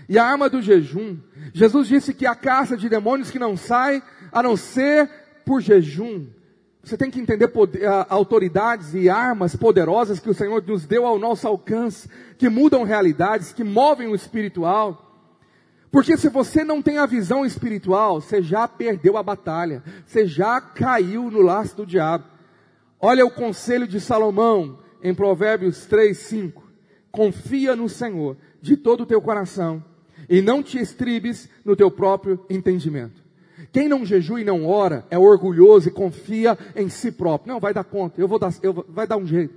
e 0.10 0.18
a 0.18 0.26
arma 0.26 0.50
do 0.50 0.64
jejum. 0.64 1.18
Jesus 1.54 1.88
disse 1.88 2.14
que 2.14 2.26
a 2.26 2.36
caça 2.36 2.76
de 2.76 2.90
demônios 2.90 3.30
que 3.30 3.40
não 3.40 3.56
sai 3.56 4.02
a 4.36 4.44
não 4.44 4.58
ser 4.58 5.10
por 5.46 5.62
jejum. 5.62 6.28
Você 6.84 6.98
tem 6.98 7.10
que 7.10 7.22
entender 7.22 7.48
poder, 7.48 7.88
autoridades 8.10 8.94
e 8.94 9.10
armas 9.10 9.56
poderosas 9.56 10.20
que 10.20 10.30
o 10.30 10.34
Senhor 10.34 10.62
nos 10.62 10.86
deu 10.86 11.06
ao 11.06 11.18
nosso 11.18 11.48
alcance, 11.48 12.10
que 12.38 12.50
mudam 12.50 12.84
realidades, 12.84 13.54
que 13.54 13.64
movem 13.64 14.10
o 14.10 14.14
espiritual. 14.14 15.02
Porque 15.90 16.18
se 16.18 16.28
você 16.28 16.66
não 16.66 16.82
tem 16.82 16.98
a 16.98 17.06
visão 17.06 17.46
espiritual, 17.46 18.20
você 18.20 18.42
já 18.42 18.68
perdeu 18.68 19.16
a 19.16 19.24
batalha, 19.24 19.82
você 20.06 20.28
já 20.28 20.60
caiu 20.60 21.32
no 21.32 21.42
laço 21.42 21.78
do 21.78 21.86
diabo. 21.86 22.26
Olha 23.00 23.26
o 23.26 23.32
conselho 23.32 23.88
de 23.88 24.02
Salomão 24.02 24.80
em 25.02 25.16
Provérbios 25.16 25.86
3, 25.86 26.18
5. 26.18 26.62
Confia 27.10 27.74
no 27.74 27.88
Senhor 27.88 28.36
de 28.62 28.76
todo 28.76 29.04
o 29.04 29.06
teu 29.06 29.22
coração 29.22 29.82
e 30.28 30.42
não 30.42 30.62
te 30.62 30.78
estribes 30.78 31.50
no 31.64 31.74
teu 31.74 31.90
próprio 31.90 32.46
entendimento. 32.50 33.25
Quem 33.72 33.88
não 33.88 34.06
jejua 34.06 34.42
e 34.42 34.44
não 34.44 34.66
ora 34.66 35.06
é 35.10 35.18
orgulhoso 35.18 35.88
e 35.88 35.92
confia 35.92 36.58
em 36.76 36.90
si 36.90 37.12
próprio. 37.12 37.54
Não, 37.54 37.60
vai 37.60 37.74
dar 37.74 37.84
conta, 37.84 38.20
eu 38.20 38.28
vou 38.28 38.40
dar, 38.40 38.54
eu 38.62 38.74
vou, 38.74 38.86
vai 38.88 39.08
dar 39.08 39.18
um 39.18 39.26
jeito. 39.26 39.54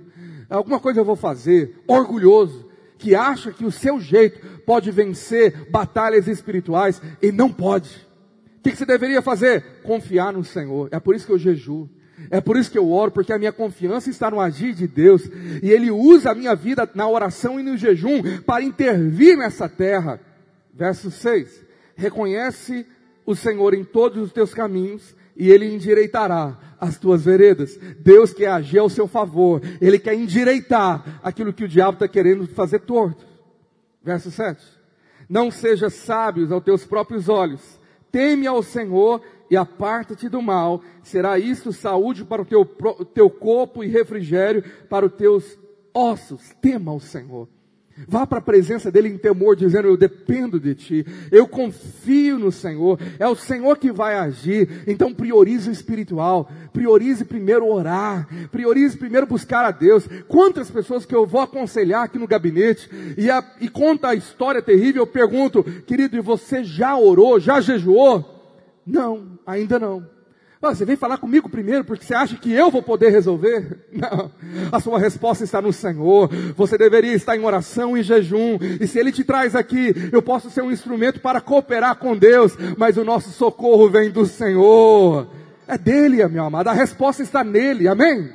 Alguma 0.49 0.79
coisa 0.79 0.99
eu 0.99 1.05
vou 1.05 1.15
fazer. 1.15 1.75
Orgulhoso, 1.87 2.65
que 2.97 3.15
acha 3.15 3.51
que 3.51 3.65
o 3.65 3.71
seu 3.71 3.99
jeito 3.99 4.39
pode 4.65 4.91
vencer 4.91 5.69
batalhas 5.69 6.27
espirituais 6.27 7.01
e 7.21 7.31
não 7.31 7.51
pode. 7.51 8.07
O 8.57 8.61
que, 8.61 8.71
que 8.71 8.77
você 8.77 8.85
deveria 8.85 9.21
fazer? 9.21 9.81
Confiar 9.83 10.33
no 10.33 10.43
Senhor. 10.43 10.89
É 10.91 10.99
por 10.99 11.15
isso 11.15 11.25
que 11.25 11.31
eu 11.31 11.37
jejuo. 11.37 11.89
É 12.29 12.41
por 12.41 12.57
isso 12.57 12.69
que 12.69 12.77
eu 12.77 12.91
oro, 12.91 13.11
porque 13.11 13.31
a 13.31 13.39
minha 13.39 13.53
confiança 13.53 14.09
está 14.09 14.29
no 14.29 14.41
agir 14.41 14.73
de 14.73 14.87
Deus. 14.87 15.23
E 15.63 15.71
Ele 15.71 15.89
usa 15.89 16.31
a 16.31 16.35
minha 16.35 16.53
vida 16.55 16.89
na 16.93 17.07
oração 17.07 17.59
e 17.59 17.63
no 17.63 17.77
jejum 17.77 18.21
para 18.45 18.63
intervir 18.63 19.37
nessa 19.37 19.69
terra. 19.69 20.19
Verso 20.73 21.09
6. 21.09 21.63
Reconhece 21.95 22.85
o 23.31 23.35
Senhor 23.35 23.73
em 23.73 23.83
todos 23.83 24.23
os 24.23 24.33
teus 24.33 24.53
caminhos 24.53 25.15
e 25.35 25.49
ele 25.51 25.71
endireitará 25.71 26.57
as 26.79 26.97
tuas 26.97 27.23
veredas. 27.23 27.77
Deus 27.99 28.33
quer 28.33 28.47
agir 28.47 28.79
ao 28.79 28.89
seu 28.89 29.07
favor. 29.07 29.61
Ele 29.79 29.99
quer 29.99 30.15
endireitar 30.15 31.19
aquilo 31.23 31.53
que 31.53 31.63
o 31.63 31.67
diabo 31.67 31.93
está 31.93 32.07
querendo 32.07 32.47
fazer 32.47 32.79
torto. 32.79 33.25
Verso 34.03 34.31
7. 34.31 34.61
Não 35.29 35.51
sejas 35.51 35.93
sábios 35.93 36.51
aos 36.51 36.63
teus 36.63 36.85
próprios 36.85 37.29
olhos. 37.29 37.79
Teme 38.11 38.47
ao 38.47 38.63
Senhor 38.63 39.21
e 39.49 39.55
aparta-te 39.55 40.27
do 40.27 40.41
mal. 40.41 40.81
Será 41.03 41.37
isso 41.37 41.71
saúde 41.71 42.25
para 42.25 42.41
o 42.41 42.45
teu, 42.45 42.65
teu 43.13 43.29
corpo 43.29 43.83
e 43.83 43.87
refrigério 43.87 44.63
para 44.89 45.05
os 45.05 45.13
teus 45.13 45.57
ossos. 45.93 46.49
Tema 46.61 46.91
ao 46.91 46.99
Senhor. 46.99 47.47
Vá 48.07 48.25
para 48.25 48.39
a 48.39 48.41
presença 48.41 48.91
dele 48.91 49.09
em 49.09 49.17
temor, 49.17 49.55
dizendo: 49.55 49.87
Eu 49.87 49.97
dependo 49.97 50.59
de 50.59 50.75
ti, 50.75 51.05
eu 51.31 51.47
confio 51.47 52.37
no 52.37 52.51
Senhor, 52.51 52.99
é 53.17 53.27
o 53.27 53.35
Senhor 53.35 53.77
que 53.77 53.91
vai 53.91 54.15
agir. 54.15 54.83
Então 54.87 55.13
priorize 55.13 55.69
o 55.69 55.71
espiritual, 55.71 56.49
priorize 56.71 57.25
primeiro 57.25 57.67
orar, 57.67 58.27
priorize 58.51 58.97
primeiro 58.97 59.27
buscar 59.27 59.65
a 59.65 59.71
Deus. 59.71 60.07
Quantas 60.27 60.69
pessoas 60.69 61.05
que 61.05 61.15
eu 61.15 61.25
vou 61.25 61.41
aconselhar 61.41 62.03
aqui 62.03 62.17
no 62.17 62.27
gabinete 62.27 62.89
e, 63.17 63.29
a, 63.29 63.43
e 63.59 63.67
conta 63.67 64.09
a 64.09 64.15
história 64.15 64.61
terrível, 64.61 65.03
eu 65.03 65.07
pergunto, 65.07 65.63
querido, 65.63 66.15
e 66.15 66.21
você 66.21 66.63
já 66.63 66.97
orou, 66.97 67.39
já 67.39 67.59
jejuou? 67.59 68.39
Não, 68.85 69.39
ainda 69.45 69.77
não. 69.77 70.18
Ah, 70.61 70.75
você 70.75 70.83
vem 70.83 70.97
falar 70.97 71.17
comigo 71.17 71.47
primeiro 71.47 71.85
porque 71.85 72.03
você 72.03 72.13
acha 72.13 72.35
que 72.35 72.51
eu 72.51 72.69
vou 72.69 72.83
poder 72.83 73.11
resolver? 73.11 73.87
Não. 73.93 74.29
A 74.69 74.79
sua 74.81 74.99
resposta 74.99 75.45
está 75.45 75.61
no 75.61 75.71
Senhor. 75.71 76.29
Você 76.55 76.77
deveria 76.77 77.13
estar 77.13 77.37
em 77.37 77.45
oração 77.45 77.97
e 77.97 78.03
jejum. 78.03 78.57
E 78.79 78.85
se 78.85 78.99
Ele 78.99 79.09
te 79.09 79.23
traz 79.23 79.55
aqui, 79.55 79.93
eu 80.11 80.21
posso 80.21 80.49
ser 80.49 80.61
um 80.61 80.71
instrumento 80.71 81.21
para 81.21 81.39
cooperar 81.39 81.95
com 81.95 82.15
Deus. 82.15 82.57
Mas 82.77 82.97
o 82.97 83.05
nosso 83.05 83.29
socorro 83.29 83.89
vem 83.89 84.09
do 84.11 84.25
Senhor. 84.25 85.29
É 85.65 85.77
dele, 85.77 86.27
meu 86.27 86.43
amado. 86.43 86.67
A 86.67 86.73
resposta 86.73 87.23
está 87.23 87.41
nele. 87.41 87.87
Amém? 87.87 88.29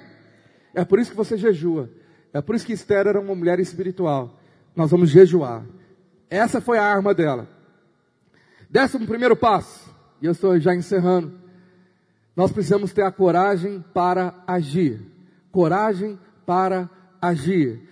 É 0.75 0.83
por 0.83 0.99
isso 0.99 1.11
que 1.11 1.17
você 1.17 1.37
jejua. 1.37 1.91
É 2.33 2.41
por 2.41 2.57
isso 2.57 2.65
que 2.65 2.73
Esther 2.73 3.07
era 3.07 3.21
uma 3.21 3.35
mulher 3.35 3.61
espiritual. 3.61 4.41
Nós 4.75 4.91
vamos 4.91 5.11
jejuar. 5.11 5.63
Essa 6.31 6.59
foi 6.59 6.79
a 6.79 6.85
arma 6.85 7.13
dela. 7.13 7.47
Décimo 8.71 9.07
primeiro 9.07 9.37
passo. 9.37 9.95
E 10.23 10.27
eu 10.27 10.33
estou 10.33 10.59
já 10.59 10.75
encerrando. 10.75 11.44
Nós 12.37 12.51
precisamos 12.51 12.93
ter 12.93 13.03
a 13.03 13.13
coragem 13.13 13.85
para 13.95 14.35
agir. 14.47 15.01
Coragem 15.53 16.19
para 16.45 16.91
agir. 17.21 17.89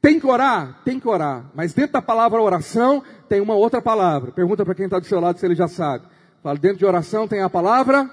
Tem 0.00 0.18
que 0.18 0.26
orar? 0.26 0.80
Tem 0.84 0.98
que 0.98 1.06
orar. 1.06 1.50
Mas 1.54 1.72
dentro 1.74 1.92
da 1.92 2.02
palavra 2.02 2.40
oração 2.40 3.02
tem 3.28 3.40
uma 3.40 3.54
outra 3.54 3.80
palavra. 3.80 4.32
Pergunta 4.32 4.64
para 4.64 4.74
quem 4.74 4.86
está 4.86 4.98
do 4.98 5.06
seu 5.06 5.20
lado 5.20 5.38
se 5.38 5.46
ele 5.46 5.54
já 5.54 5.68
sabe. 5.68 6.06
Fala, 6.42 6.58
dentro 6.58 6.78
de 6.78 6.86
oração 6.86 7.28
tem 7.28 7.40
a 7.40 7.48
palavra. 7.48 8.10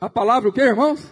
A 0.00 0.08
palavra 0.08 0.48
o 0.48 0.52
que, 0.52 0.62
irmãos? 0.62 1.06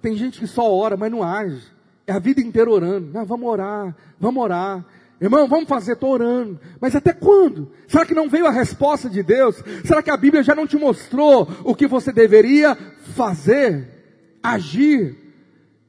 Tem 0.00 0.16
gente 0.16 0.38
que 0.38 0.46
só 0.46 0.72
ora, 0.72 0.96
mas 0.96 1.10
não 1.10 1.22
age. 1.22 1.66
É 2.06 2.12
a 2.12 2.18
vida 2.18 2.40
inteira 2.40 2.70
orando. 2.70 3.10
Vamos 3.12 3.48
orar, 3.48 3.96
vamos 4.20 4.42
orar. 4.42 4.84
Irmão, 5.20 5.48
vamos 5.48 5.68
fazer, 5.68 5.92
estou 5.92 6.10
orando. 6.10 6.60
Mas 6.80 6.94
até 6.94 7.12
quando? 7.12 7.72
Será 7.88 8.06
que 8.06 8.14
não 8.14 8.28
veio 8.28 8.46
a 8.46 8.50
resposta 8.50 9.10
de 9.10 9.22
Deus? 9.22 9.56
Será 9.84 10.02
que 10.02 10.10
a 10.10 10.16
Bíblia 10.16 10.42
já 10.42 10.54
não 10.54 10.66
te 10.66 10.76
mostrou 10.76 11.48
o 11.64 11.74
que 11.74 11.86
você 11.86 12.12
deveria 12.12 12.76
fazer? 13.14 14.38
Agir? 14.42 15.16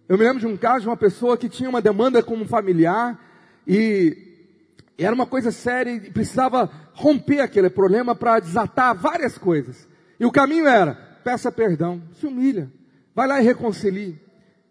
Eu 0.07 0.17
me 0.17 0.23
lembro 0.23 0.39
de 0.39 0.47
um 0.47 0.57
caso 0.57 0.81
de 0.81 0.87
uma 0.87 0.97
pessoa 0.97 1.37
que 1.37 1.47
tinha 1.47 1.69
uma 1.69 1.81
demanda 1.81 2.23
como 2.23 2.43
familiar 2.45 3.19
e 3.67 4.17
era 4.97 5.13
uma 5.13 5.27
coisa 5.27 5.51
séria 5.51 5.91
e 5.91 6.11
precisava 6.11 6.69
romper 6.93 7.41
aquele 7.41 7.69
problema 7.69 8.15
para 8.15 8.39
desatar 8.39 8.95
várias 8.95 9.37
coisas. 9.37 9.87
E 10.19 10.25
o 10.25 10.31
caminho 10.31 10.67
era, 10.67 10.95
peça 11.23 11.51
perdão, 11.51 12.01
se 12.19 12.25
humilha, 12.25 12.71
vai 13.13 13.27
lá 13.27 13.39
e 13.39 13.45
reconcilie. 13.45 14.19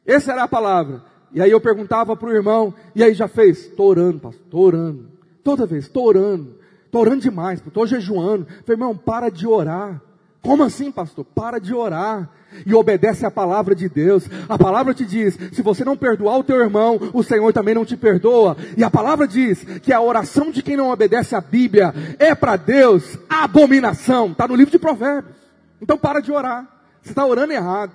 Essa 0.04 0.32
era 0.32 0.42
a 0.42 0.48
palavra. 0.48 1.04
E 1.32 1.42
aí 1.42 1.50
eu 1.50 1.60
perguntava 1.60 2.16
para 2.16 2.28
o 2.28 2.32
irmão, 2.32 2.72
e 2.94 3.02
aí 3.02 3.14
já 3.14 3.28
fez? 3.28 3.66
Estou 3.66 3.88
orando, 3.88 4.18
pastor, 4.18 4.44
estou 4.44 4.60
orando. 4.60 5.06
Toda 5.44 5.66
vez, 5.66 5.84
estou 5.84 6.06
orando. 6.06 6.56
Estou 6.84 7.02
orando 7.02 7.20
demais, 7.20 7.60
estou 7.64 7.86
jejuando. 7.86 8.46
Falei, 8.46 8.74
irmão, 8.76 8.96
para 8.96 9.28
de 9.28 9.46
orar. 9.46 10.00
Como 10.40 10.62
assim, 10.62 10.90
pastor? 10.90 11.24
Para 11.24 11.58
de 11.58 11.74
orar. 11.74 12.30
E 12.64 12.74
obedece 12.74 13.26
a 13.26 13.30
palavra 13.30 13.74
de 13.74 13.88
Deus. 13.90 14.24
A 14.48 14.56
palavra 14.56 14.94
te 14.94 15.04
diz: 15.04 15.38
se 15.52 15.60
você 15.60 15.84
não 15.84 15.96
perdoar 15.96 16.38
o 16.38 16.44
teu 16.44 16.58
irmão, 16.58 16.98
o 17.12 17.22
Senhor 17.22 17.52
também 17.52 17.74
não 17.74 17.84
te 17.84 17.96
perdoa. 17.96 18.56
E 18.74 18.82
a 18.82 18.90
palavra 18.90 19.28
diz 19.28 19.62
que 19.82 19.92
a 19.92 20.00
oração 20.00 20.50
de 20.50 20.62
quem 20.62 20.76
não 20.76 20.90
obedece 20.90 21.34
à 21.34 21.40
Bíblia 21.42 21.92
é 22.18 22.34
para 22.34 22.56
Deus 22.56 23.18
abominação. 23.28 24.28
Está 24.32 24.48
no 24.48 24.54
livro 24.54 24.72
de 24.72 24.78
Provérbios. 24.78 25.36
Então 25.82 25.98
para 25.98 26.20
de 26.20 26.32
orar. 26.32 26.66
Você 27.02 27.10
está 27.10 27.26
orando 27.26 27.52
errado. 27.52 27.92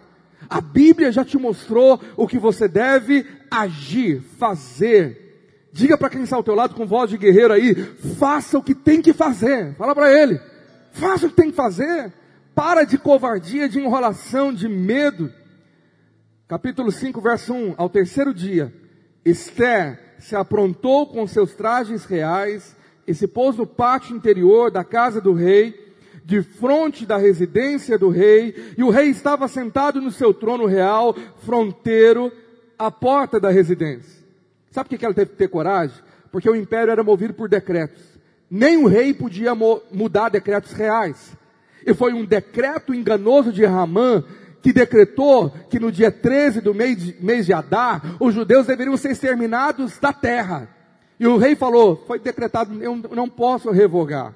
A 0.50 0.62
Bíblia 0.62 1.12
já 1.12 1.24
te 1.24 1.38
mostrou 1.38 2.00
o 2.16 2.28
que 2.28 2.38
você 2.38 2.68
deve 2.68 3.26
agir, 3.50 4.22
fazer. 4.38 5.70
Diga 5.72 5.98
para 5.98 6.10
quem 6.10 6.24
está 6.24 6.36
ao 6.36 6.44
teu 6.44 6.56
lado 6.56 6.76
com 6.76 6.86
voz 6.86 7.10
de 7.10 7.18
guerreiro 7.18 7.54
aí, 7.54 7.74
faça 8.20 8.58
o 8.58 8.64
que 8.64 8.76
tem 8.76 9.02
que 9.02 9.14
fazer. 9.14 9.76
Fala 9.76 9.96
para 9.96 10.12
ele. 10.12 10.40
Faça 10.92 11.26
o 11.26 11.30
que 11.30 11.36
tem 11.36 11.50
que 11.50 11.56
fazer. 11.56 12.14
Para 12.54 12.84
de 12.84 12.98
covardia, 12.98 13.68
de 13.68 13.80
enrolação, 13.80 14.54
de 14.54 14.70
medo. 14.70 15.32
Capítulo 16.48 16.92
5, 16.92 17.20
verso 17.20 17.54
1. 17.54 17.76
Ao 17.78 17.90
terceiro 17.90 18.34
dia, 18.34 18.72
Esther 19.26 20.00
se 20.20 20.36
aprontou 20.36 21.08
com 21.08 21.26
seus 21.26 21.54
trajes 21.56 22.06
reais 22.06 22.76
e 23.08 23.14
se 23.14 23.28
pôs 23.28 23.58
no 23.58 23.66
pátio 23.66 24.16
interior 24.16 24.70
da 24.70 24.84
casa 24.84 25.20
do 25.20 25.34
rei 25.34 25.83
de 26.26 26.42
frente 26.42 27.06
da 27.06 27.18
residência 27.18 27.98
do 27.98 28.10
rei, 28.10 28.74
e 28.78 28.84
o 28.84 28.90
rei 28.90 29.10
estava 29.10 29.48
sentado 29.48 30.02
no 30.02 30.12
seu 30.12 30.34
trono 30.34 30.66
real, 30.66 31.16
fronteiro, 31.46 32.32
à 32.78 32.90
porta 32.90 33.40
da 33.40 33.50
residência. 33.50 34.24
Sabe 34.72 34.90
por 34.90 34.98
que 34.98 35.06
ela 35.06 35.14
teve 35.14 35.32
que 35.32 35.38
ter 35.38 35.48
coragem? 35.48 35.98
Porque 36.32 36.50
o 36.50 36.56
império 36.56 36.92
era 36.92 37.04
movido 37.04 37.34
por 37.34 37.48
decretos. 37.48 38.02
Nem 38.50 38.78
o 38.78 38.88
rei 38.88 39.14
podia 39.14 39.54
mudar 39.56 40.30
decretos 40.30 40.72
reais. 40.72 41.36
E 41.86 41.94
foi 41.94 42.14
um 42.14 42.26
decreto 42.26 42.94
enganoso 42.94 43.52
de 43.52 43.66
Ramã 43.66 44.24
que 44.62 44.72
decretou 44.72 45.50
que 45.70 45.80
no 45.80 45.92
dia 45.92 46.10
13 46.10 46.62
do 46.62 46.74
mês 46.74 46.98
de, 46.98 47.16
mês 47.20 47.46
de 47.46 47.54
Adar, 47.54 48.16
os 48.20 48.34
judeus 48.34 48.66
deveriam 48.66 48.96
ser 48.96 49.12
exterminados 49.12 50.00
da 50.00 50.14
terra. 50.14 50.70
E 51.20 51.28
o 51.28 51.38
rei 51.38 51.56
falou, 51.56 52.02
foi 52.08 52.18
decretado, 52.18 52.82
eu 52.82 52.96
não 53.12 53.28
posso 53.28 53.70
revogar. 53.72 54.34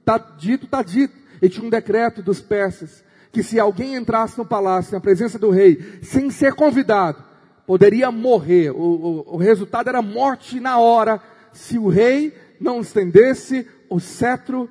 Está 0.00 0.18
dito, 0.18 0.66
está 0.66 0.82
dito. 0.82 1.19
E 1.40 1.48
tinha 1.48 1.66
um 1.66 1.70
decreto 1.70 2.22
dos 2.22 2.40
persas 2.40 3.04
que 3.32 3.42
se 3.42 3.60
alguém 3.60 3.94
entrasse 3.94 4.36
no 4.36 4.44
palácio, 4.44 4.92
na 4.92 5.00
presença 5.00 5.38
do 5.38 5.50
rei, 5.50 6.00
sem 6.02 6.30
ser 6.30 6.54
convidado, 6.54 7.22
poderia 7.66 8.10
morrer. 8.10 8.70
O, 8.70 9.24
o, 9.28 9.34
o 9.34 9.36
resultado 9.36 9.88
era 9.88 10.02
morte 10.02 10.58
na 10.58 10.78
hora, 10.78 11.20
se 11.52 11.78
o 11.78 11.88
rei 11.88 12.34
não 12.60 12.80
estendesse 12.80 13.66
o 13.88 14.00
cetro 14.00 14.68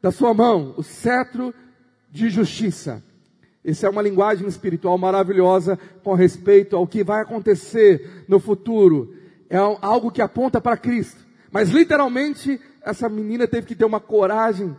da 0.00 0.10
sua 0.10 0.34
mão, 0.34 0.74
o 0.76 0.82
cetro 0.82 1.54
de 2.10 2.28
justiça. 2.28 3.02
Essa 3.64 3.86
é 3.86 3.90
uma 3.90 4.02
linguagem 4.02 4.46
espiritual 4.46 4.98
maravilhosa 4.98 5.78
com 6.02 6.14
respeito 6.14 6.76
ao 6.76 6.86
que 6.86 7.04
vai 7.04 7.22
acontecer 7.22 8.24
no 8.28 8.40
futuro. 8.40 9.14
É 9.48 9.56
algo 9.56 10.10
que 10.10 10.20
aponta 10.20 10.60
para 10.60 10.76
Cristo. 10.76 11.24
Mas 11.50 11.70
literalmente, 11.70 12.60
essa 12.82 13.08
menina 13.08 13.46
teve 13.46 13.66
que 13.66 13.76
ter 13.76 13.84
uma 13.84 14.00
coragem 14.00 14.76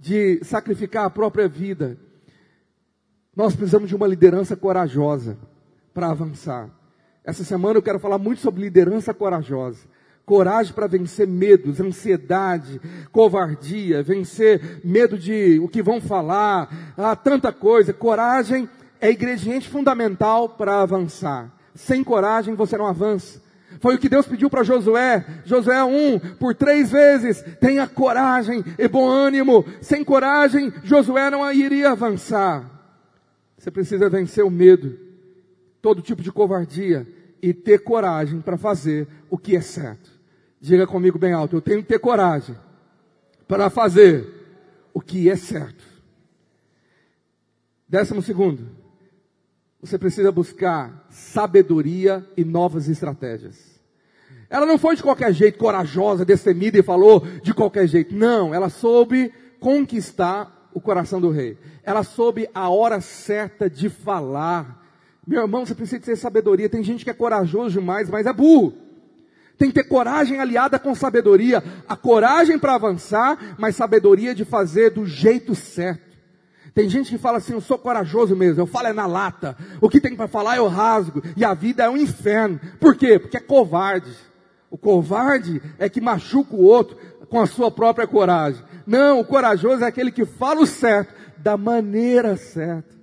de 0.00 0.42
sacrificar 0.42 1.04
a 1.04 1.10
própria 1.10 1.46
vida. 1.46 1.98
Nós 3.36 3.54
precisamos 3.54 3.88
de 3.88 3.94
uma 3.94 4.06
liderança 4.06 4.56
corajosa 4.56 5.36
para 5.92 6.10
avançar. 6.10 6.70
Essa 7.22 7.44
semana 7.44 7.78
eu 7.78 7.82
quero 7.82 8.00
falar 8.00 8.16
muito 8.16 8.40
sobre 8.40 8.62
liderança 8.62 9.12
corajosa. 9.12 9.86
Coragem 10.24 10.72
para 10.72 10.86
vencer 10.86 11.26
medos, 11.26 11.80
ansiedade, 11.80 12.80
covardia, 13.12 14.02
vencer 14.02 14.80
medo 14.82 15.18
de 15.18 15.60
o 15.60 15.68
que 15.68 15.82
vão 15.82 16.00
falar, 16.00 16.94
ah, 16.96 17.14
tanta 17.14 17.52
coisa. 17.52 17.92
Coragem 17.92 18.68
é 19.00 19.12
ingrediente 19.12 19.68
fundamental 19.68 20.48
para 20.48 20.80
avançar. 20.80 21.52
Sem 21.74 22.02
coragem 22.02 22.54
você 22.54 22.76
não 22.78 22.86
avança. 22.86 23.42
Foi 23.78 23.94
o 23.94 23.98
que 23.98 24.08
Deus 24.08 24.26
pediu 24.26 24.50
para 24.50 24.64
Josué. 24.64 25.24
Josué 25.44 25.82
1, 25.84 26.18
por 26.36 26.54
três 26.54 26.90
vezes, 26.90 27.42
tenha 27.60 27.86
coragem 27.86 28.64
e 28.78 28.88
bom 28.88 29.08
ânimo. 29.08 29.64
Sem 29.80 30.02
coragem, 30.02 30.72
Josué 30.82 31.30
não 31.30 31.50
iria 31.52 31.90
avançar. 31.90 32.68
Você 33.56 33.70
precisa 33.70 34.08
vencer 34.08 34.44
o 34.44 34.50
medo, 34.50 34.98
todo 35.80 36.02
tipo 36.02 36.22
de 36.22 36.32
covardia 36.32 37.06
e 37.42 37.54
ter 37.54 37.78
coragem 37.80 38.40
para 38.40 38.56
fazer 38.56 39.06
o 39.28 39.38
que 39.38 39.54
é 39.54 39.60
certo. 39.60 40.10
Diga 40.60 40.86
comigo 40.86 41.18
bem 41.18 41.32
alto, 41.32 41.56
eu 41.56 41.60
tenho 41.60 41.82
que 41.82 41.88
ter 41.88 41.98
coragem 41.98 42.56
para 43.46 43.70
fazer 43.70 44.26
o 44.92 45.00
que 45.00 45.30
é 45.30 45.36
certo. 45.36 45.84
Décimo 47.88 48.22
segundo, 48.22 48.66
você 49.82 49.98
precisa 49.98 50.30
buscar 50.30 51.06
sabedoria 51.08 52.26
e 52.36 52.44
novas 52.44 52.88
estratégias. 52.88 53.80
Ela 54.48 54.66
não 54.66 54.76
foi 54.76 54.96
de 54.96 55.02
qualquer 55.02 55.32
jeito 55.32 55.58
corajosa, 55.58 56.24
destemida 56.24 56.78
e 56.78 56.82
falou 56.82 57.20
de 57.42 57.54
qualquer 57.54 57.86
jeito. 57.86 58.14
Não, 58.14 58.52
ela 58.52 58.68
soube 58.68 59.32
conquistar 59.58 60.70
o 60.74 60.80
coração 60.80 61.20
do 61.20 61.30
rei. 61.30 61.56
Ela 61.84 62.02
soube 62.02 62.48
a 62.54 62.68
hora 62.68 63.00
certa 63.00 63.70
de 63.70 63.88
falar. 63.88 64.84
Meu 65.26 65.42
irmão, 65.42 65.64
você 65.64 65.74
precisa 65.74 66.00
ter 66.00 66.16
sabedoria. 66.16 66.68
Tem 66.68 66.82
gente 66.82 67.04
que 67.04 67.10
é 67.10 67.14
corajoso 67.14 67.78
demais, 67.78 68.10
mas 68.10 68.26
é 68.26 68.32
burro. 68.32 68.74
Tem 69.56 69.68
que 69.68 69.74
ter 69.74 69.84
coragem 69.84 70.40
aliada 70.40 70.78
com 70.78 70.94
sabedoria. 70.94 71.62
A 71.88 71.96
coragem 71.96 72.58
para 72.58 72.74
avançar, 72.74 73.56
mas 73.58 73.76
sabedoria 73.76 74.34
de 74.34 74.44
fazer 74.44 74.90
do 74.90 75.06
jeito 75.06 75.54
certo. 75.54 76.09
Tem 76.74 76.88
gente 76.88 77.10
que 77.10 77.18
fala 77.18 77.38
assim, 77.38 77.52
eu 77.52 77.60
sou 77.60 77.78
corajoso 77.78 78.36
mesmo, 78.36 78.62
eu 78.62 78.66
falo 78.66 78.88
é 78.88 78.92
na 78.92 79.06
lata. 79.06 79.56
O 79.80 79.88
que 79.88 80.00
tem 80.00 80.14
para 80.14 80.28
falar 80.28 80.56
eu 80.56 80.68
rasgo. 80.68 81.22
E 81.36 81.44
a 81.44 81.54
vida 81.54 81.84
é 81.84 81.90
um 81.90 81.96
inferno. 81.96 82.60
Por 82.78 82.96
quê? 82.96 83.18
Porque 83.18 83.36
é 83.36 83.40
covarde. 83.40 84.10
O 84.70 84.78
covarde 84.78 85.60
é 85.78 85.88
que 85.88 86.00
machuca 86.00 86.54
o 86.54 86.62
outro 86.62 86.96
com 87.28 87.40
a 87.40 87.46
sua 87.46 87.70
própria 87.70 88.06
coragem. 88.06 88.62
Não, 88.86 89.20
o 89.20 89.24
corajoso 89.24 89.84
é 89.84 89.86
aquele 89.86 90.10
que 90.10 90.24
fala 90.24 90.60
o 90.60 90.66
certo, 90.66 91.14
da 91.38 91.56
maneira 91.56 92.36
certa, 92.36 92.94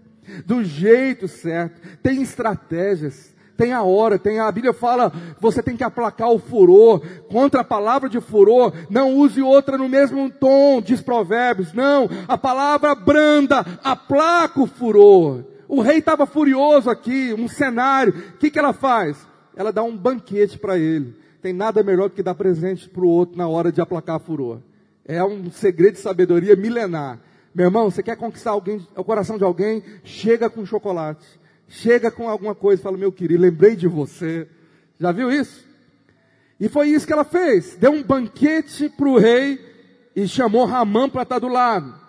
do 0.45 0.63
jeito 0.63 1.28
certo, 1.28 1.82
tem 2.03 2.22
estratégias, 2.22 3.34
tem 3.58 3.74
a 3.74 3.82
hora, 3.84 4.20
tem 4.20 4.39
a, 4.39 4.47
a 4.47 4.51
Bíblia 4.51 4.74
fala, 4.74 5.12
você 5.39 5.64
tem 5.64 5.76
que 5.76 5.84
aplacar 5.84 6.30
o 6.30 6.39
furor, 6.39 7.01
contra 7.30 7.62
a 7.62 7.66
palavra 7.66 8.08
de 8.08 8.22
furor, 8.22 8.72
não 8.89 9.16
use 9.16 9.41
outra 9.41 9.78
no 9.78 9.89
mesmo 9.89 10.30
tom, 10.30 10.82
diz 10.82 11.01
provérbios, 11.01 11.74
não, 11.74 12.08
a 12.28 12.38
palavra 12.38 12.93
branda, 12.95 13.66
aplaca 13.84 14.62
o 14.62 14.68
furor. 14.68 15.43
O 15.68 15.82
rei 15.82 15.97
estava 15.97 16.26
furioso 16.26 16.89
aqui, 16.89 17.36
um 17.38 17.47
cenário, 17.47 18.14
o 18.36 18.38
que, 18.38 18.49
que 18.49 18.60
ela 18.60 18.72
faz? 18.72 19.18
Ela 19.55 19.74
dá 19.74 19.84
um 19.84 19.97
banquete 19.97 20.58
para 20.58 20.78
ele 20.78 21.28
tem 21.47 21.53
nada 21.53 21.82
melhor 21.84 22.10
do 22.10 22.16
que 22.16 22.24
dar 22.24 22.36
presente 22.36 22.89
para 22.89 23.03
o 23.03 23.08
outro 23.08 23.38
na 23.38 23.47
hora 23.47 23.72
de 23.72 23.80
aplacar 23.80 24.20
furor. 24.20 24.60
É 25.05 25.24
um 25.24 25.49
segredo 25.49 25.93
de 25.93 26.01
sabedoria 26.01 26.58
milenar. 26.58 27.20
Meu 27.55 27.68
irmão, 27.68 27.89
você 27.89 28.03
quer 28.03 28.18
conquistar 28.18 28.51
alguém, 28.51 28.86
o 28.95 29.03
coração 29.03 29.38
de 29.38 29.45
alguém? 29.45 29.82
Chega 30.03 30.49
com 30.49 30.66
chocolate. 30.66 31.26
Chega 31.68 32.09
com 32.09 32.30
alguma 32.30 32.55
coisa, 32.55 32.82
fala, 32.82 32.97
meu 32.97 33.11
querido, 33.11 33.41
lembrei 33.41 33.76
de 33.76 33.88
você. 33.88 34.47
Já 34.99 35.11
viu 35.11 35.32
isso? 35.32 35.65
E 36.59 36.68
foi 36.68 36.89
isso 36.89 37.05
que 37.05 37.13
ela 37.13 37.26
fez. 37.26 37.76
Deu 37.76 37.91
um 37.91 38.03
banquete 38.03 38.89
para 38.89 39.07
o 39.07 39.18
rei 39.18 39.59
e 40.15 40.28
chamou 40.28 40.65
Ramã 40.65 41.09
para 41.09 41.24
estar 41.24 41.39
do 41.39 41.47
lado. 41.47 42.07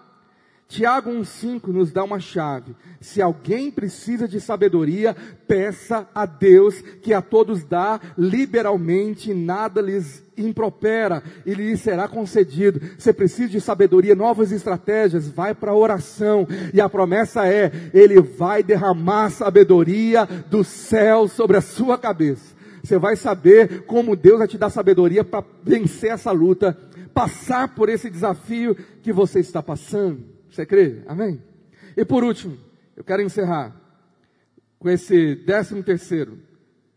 Tiago 0.68 1.10
1,5 1.10 1.68
nos 1.68 1.90
dá 1.90 2.04
uma 2.04 2.20
chave. 2.20 2.76
Se 3.00 3.22
alguém 3.22 3.70
precisa 3.70 4.28
de 4.28 4.38
sabedoria, 4.38 5.16
peça 5.46 6.06
a 6.14 6.26
Deus, 6.26 6.82
que 7.02 7.14
a 7.14 7.22
todos 7.22 7.64
dá 7.64 7.98
liberalmente, 8.18 9.32
nada 9.32 9.80
lhes 9.80 10.22
impropera, 10.36 11.22
e 11.46 11.54
lhe 11.54 11.74
será 11.78 12.06
concedido. 12.06 12.82
Você 12.98 13.14
precisa 13.14 13.48
de 13.48 13.62
sabedoria, 13.62 14.14
novas 14.14 14.52
estratégias, 14.52 15.26
vai 15.26 15.54
para 15.54 15.70
a 15.70 15.74
oração, 15.74 16.46
e 16.74 16.82
a 16.82 16.88
promessa 16.88 17.48
é: 17.48 17.72
Ele 17.94 18.20
vai 18.20 18.62
derramar 18.62 19.30
sabedoria 19.30 20.26
do 20.26 20.62
céu 20.62 21.28
sobre 21.28 21.56
a 21.56 21.62
sua 21.62 21.96
cabeça. 21.96 22.54
Você 22.84 22.98
vai 22.98 23.16
saber 23.16 23.86
como 23.86 24.14
Deus 24.14 24.38
vai 24.38 24.46
te 24.46 24.58
dar 24.58 24.68
sabedoria 24.68 25.24
para 25.24 25.44
vencer 25.64 26.10
essa 26.10 26.30
luta, 26.30 26.76
passar 27.14 27.74
por 27.74 27.88
esse 27.88 28.10
desafio 28.10 28.76
que 29.02 29.14
você 29.14 29.40
está 29.40 29.62
passando. 29.62 30.28
Você 30.59 30.66
crê? 30.66 31.02
Amém? 31.06 31.40
E 31.96 32.04
por 32.04 32.24
último, 32.24 32.59
eu 32.96 33.04
quero 33.04 33.22
encerrar 33.22 33.80
com 34.76 34.90
esse 34.90 35.36
décimo 35.36 35.84
terceiro. 35.84 36.36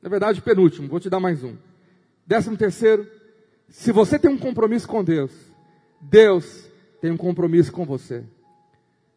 Na 0.01 0.09
verdade, 0.09 0.41
penúltimo, 0.41 0.87
vou 0.87 0.99
te 0.99 1.11
dar 1.11 1.19
mais 1.19 1.43
um. 1.43 1.55
Décimo 2.25 2.57
terceiro, 2.57 3.05
se 3.69 3.91
você 3.91 4.17
tem 4.17 4.31
um 4.31 4.37
compromisso 4.37 4.87
com 4.87 5.03
Deus, 5.03 5.31
Deus 6.01 6.67
tem 6.99 7.11
um 7.11 7.17
compromisso 7.17 7.71
com 7.71 7.85
você. 7.85 8.23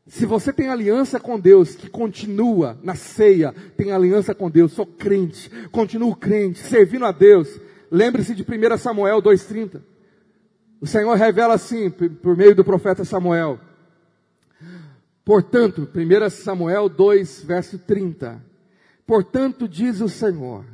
Se 0.07 0.27
você 0.27 0.53
tem 0.53 0.69
aliança 0.69 1.19
com 1.19 1.41
Deus, 1.41 1.75
que 1.75 1.89
continua 1.89 2.79
na 2.83 2.95
ceia, 2.95 3.55
tem 3.79 3.93
aliança 3.93 4.35
com 4.35 4.51
Deus, 4.51 4.75
sou 4.75 4.85
crente, 4.85 5.49
continuo 5.71 6.15
crente, 6.15 6.59
servindo 6.59 7.07
a 7.07 7.13
Deus, 7.13 7.59
lembre-se 7.91 8.35
de 8.35 8.43
1 8.43 8.77
Samuel 8.77 9.23
2,30. 9.23 9.81
O 10.83 10.87
Senhor 10.87 11.15
revela 11.15 11.55
assim, 11.55 11.89
por 11.89 12.37
meio 12.37 12.55
do 12.55 12.63
profeta 12.63 13.07
Samuel, 13.07 13.59
Portanto, 15.25 15.89
1 15.95 16.31
Samuel 16.31 16.89
2, 16.89 17.45
verso 17.45 17.79
30. 17.79 18.45
Portanto, 19.07 19.67
diz 19.67 20.01
o 20.01 20.09
Senhor, 20.09 20.65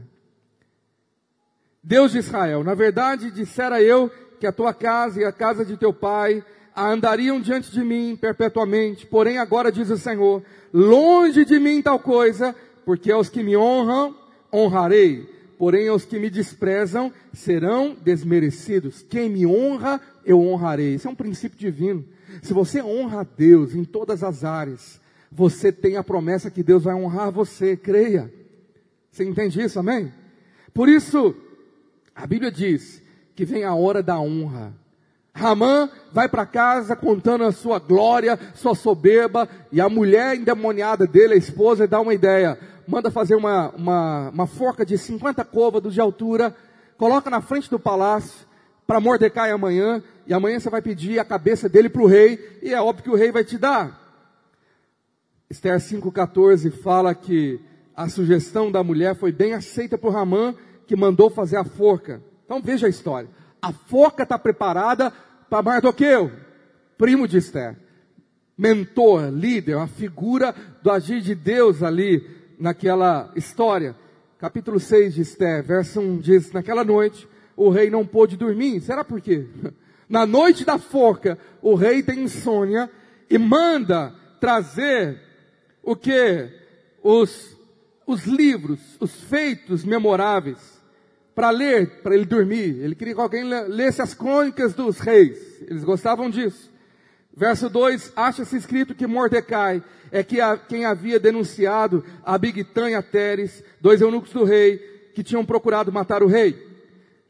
Deus 1.82 2.12
de 2.12 2.18
Israel, 2.18 2.62
na 2.62 2.74
verdade 2.74 3.30
dissera 3.30 3.82
eu 3.82 4.10
que 4.38 4.46
a 4.46 4.52
tua 4.52 4.74
casa 4.74 5.20
e 5.20 5.24
a 5.24 5.32
casa 5.32 5.64
de 5.64 5.76
teu 5.76 5.92
pai 5.92 6.44
andariam 6.76 7.40
diante 7.40 7.70
de 7.70 7.82
mim 7.82 8.16
perpetuamente, 8.20 9.06
porém 9.06 9.38
agora 9.38 9.72
diz 9.72 9.90
o 9.90 9.96
Senhor, 9.96 10.42
longe 10.72 11.44
de 11.44 11.58
mim 11.58 11.82
tal 11.82 11.98
coisa, 11.98 12.54
porque 12.84 13.10
aos 13.10 13.28
que 13.28 13.42
me 13.42 13.56
honram, 13.56 14.16
honrarei, 14.52 15.28
porém 15.58 15.88
aos 15.88 16.04
que 16.04 16.18
me 16.18 16.30
desprezam 16.30 17.12
serão 17.32 17.96
desmerecidos. 18.00 19.04
Quem 19.08 19.28
me 19.28 19.46
honra, 19.46 20.00
eu 20.24 20.40
honrarei. 20.40 20.94
Isso 20.94 21.08
é 21.08 21.10
um 21.10 21.14
princípio 21.14 21.58
divino. 21.58 22.04
Se 22.42 22.52
você 22.52 22.82
honra 22.82 23.20
a 23.20 23.24
Deus 23.24 23.74
em 23.74 23.84
todas 23.84 24.22
as 24.22 24.44
áreas, 24.44 25.00
você 25.30 25.70
tem 25.70 25.96
a 25.96 26.04
promessa 26.04 26.50
que 26.50 26.62
Deus 26.62 26.84
vai 26.84 26.94
honrar 26.94 27.30
você, 27.30 27.76
creia. 27.76 28.32
Você 29.10 29.24
entende 29.24 29.60
isso, 29.60 29.78
amém? 29.78 30.12
Por 30.72 30.88
isso, 30.88 31.34
a 32.14 32.26
Bíblia 32.26 32.50
diz 32.50 33.02
que 33.34 33.44
vem 33.44 33.64
a 33.64 33.74
hora 33.74 34.02
da 34.02 34.20
honra. 34.20 34.74
Ramã 35.32 35.88
vai 36.12 36.28
para 36.28 36.44
casa 36.44 36.96
contando 36.96 37.44
a 37.44 37.52
sua 37.52 37.78
glória, 37.78 38.38
sua 38.54 38.74
soberba, 38.74 39.48
e 39.70 39.80
a 39.80 39.88
mulher 39.88 40.36
endemoniada 40.36 41.06
dele, 41.06 41.34
a 41.34 41.38
esposa, 41.38 41.86
dá 41.86 42.00
uma 42.00 42.12
ideia. 42.12 42.58
Manda 42.86 43.10
fazer 43.10 43.36
uma, 43.36 43.70
uma, 43.70 44.30
uma 44.30 44.46
forca 44.46 44.84
de 44.84 44.98
50 44.98 45.44
côvados 45.44 45.94
de 45.94 46.00
altura, 46.00 46.54
coloca 46.96 47.30
na 47.30 47.40
frente 47.40 47.70
do 47.70 47.78
palácio, 47.78 48.46
para 48.86 49.00
Mordecai 49.00 49.52
amanhã, 49.52 50.02
e 50.30 50.32
amanhã 50.32 50.60
você 50.60 50.70
vai 50.70 50.80
pedir 50.80 51.18
a 51.18 51.24
cabeça 51.24 51.68
dele 51.68 51.88
para 51.88 52.02
o 52.02 52.06
rei, 52.06 52.60
e 52.62 52.72
é 52.72 52.80
óbvio 52.80 53.02
que 53.02 53.10
o 53.10 53.16
rei 53.16 53.32
vai 53.32 53.42
te 53.42 53.58
dar. 53.58 54.00
Esther 55.50 55.76
5,14 55.80 56.70
fala 56.70 57.12
que 57.16 57.58
a 57.96 58.08
sugestão 58.08 58.70
da 58.70 58.84
mulher 58.84 59.16
foi 59.16 59.32
bem 59.32 59.54
aceita 59.54 59.98
por 59.98 60.12
Ramã, 60.12 60.54
que 60.86 60.94
mandou 60.94 61.30
fazer 61.30 61.56
a 61.56 61.64
forca. 61.64 62.22
Então 62.44 62.62
veja 62.62 62.86
a 62.86 62.88
história. 62.88 63.28
A 63.60 63.72
forca 63.72 64.22
está 64.22 64.38
preparada 64.38 65.12
para 65.50 65.64
Mardoqueu, 65.64 66.30
primo 66.96 67.26
de 67.26 67.38
Esther. 67.38 67.76
Mentor, 68.56 69.30
líder, 69.30 69.74
uma 69.74 69.88
figura 69.88 70.54
do 70.80 70.92
agir 70.92 71.20
de 71.22 71.34
Deus 71.34 71.82
ali 71.82 72.24
naquela 72.56 73.32
história. 73.34 73.96
Capítulo 74.38 74.78
6 74.78 75.12
de 75.12 75.22
Esther, 75.22 75.64
verso 75.64 75.98
1 75.98 76.18
diz: 76.18 76.52
Naquela 76.52 76.84
noite, 76.84 77.28
o 77.56 77.68
rei 77.68 77.90
não 77.90 78.06
pôde 78.06 78.36
dormir. 78.36 78.80
Será 78.80 79.02
por 79.02 79.20
quê? 79.20 79.48
Na 80.10 80.26
noite 80.26 80.64
da 80.64 80.76
forca, 80.76 81.38
o 81.62 81.76
rei 81.76 82.02
tem 82.02 82.24
insônia 82.24 82.90
e 83.30 83.38
manda 83.38 84.12
trazer 84.40 85.20
o 85.84 85.94
que? 85.94 86.50
Os, 87.00 87.56
os 88.04 88.24
livros, 88.24 88.80
os 88.98 89.14
feitos 89.22 89.84
memoráveis, 89.84 90.58
para 91.32 91.50
ler, 91.50 92.02
para 92.02 92.16
ele 92.16 92.24
dormir. 92.24 92.82
Ele 92.82 92.96
queria 92.96 93.14
que 93.14 93.20
alguém 93.20 93.44
lesse 93.44 94.02
as 94.02 94.12
crônicas 94.12 94.74
dos 94.74 94.98
reis. 94.98 95.62
Eles 95.62 95.84
gostavam 95.84 96.28
disso. 96.28 96.68
Verso 97.32 97.70
2, 97.70 98.12
acha-se 98.16 98.56
escrito 98.56 98.96
que 98.96 99.06
Mordecai 99.06 99.80
é 100.10 100.24
que 100.24 100.40
a, 100.40 100.58
quem 100.58 100.84
havia 100.84 101.20
denunciado 101.20 102.04
a 102.24 102.36
Bigtan 102.36 102.90
e 102.90 102.94
a 102.96 103.02
Teres, 103.02 103.62
dois 103.80 104.00
eunucos 104.00 104.32
do 104.32 104.42
rei, 104.42 104.78
que 105.14 105.22
tinham 105.22 105.44
procurado 105.44 105.92
matar 105.92 106.20
o 106.20 106.26
rei. 106.26 106.68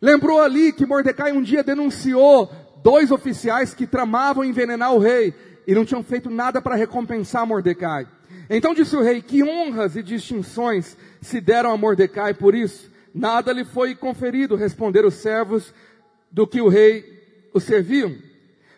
Lembrou 0.01 0.41
ali 0.41 0.72
que 0.72 0.87
Mordecai 0.87 1.31
um 1.31 1.43
dia 1.43 1.62
denunciou 1.62 2.51
dois 2.83 3.11
oficiais 3.11 3.74
que 3.74 3.87
tramavam 3.87 4.45
envenenar 4.45 4.95
o 4.95 4.99
rei 4.99 5.35
e 5.66 5.74
não 5.74 5.85
tinham 5.85 6.03
feito 6.03 6.31
nada 6.31 6.61
para 6.61 6.74
recompensar 6.74 7.47
Mordecai. 7.47 8.07
Então 8.49 8.74
disse 8.74 8.97
o 8.97 9.03
rei: 9.03 9.22
Que 9.22 9.43
honras 9.43 9.97
e 9.97 10.03
distinções 10.03 10.97
se 11.20 11.41
deram 11.41 11.70
a 11.70 11.76
Mordecai 11.76 12.35
por 12.35 12.55
isso? 12.55 12.91
Nada 13.14 13.53
lhe 13.53 13.64
foi 13.64 13.95
conferido, 13.95 14.57
responderam 14.57 15.09
os 15.09 15.14
servos 15.14 15.72
do 16.31 16.47
que 16.47 16.61
o 16.61 16.68
rei 16.68 17.51
o 17.53 17.61
serviam. 17.61 18.14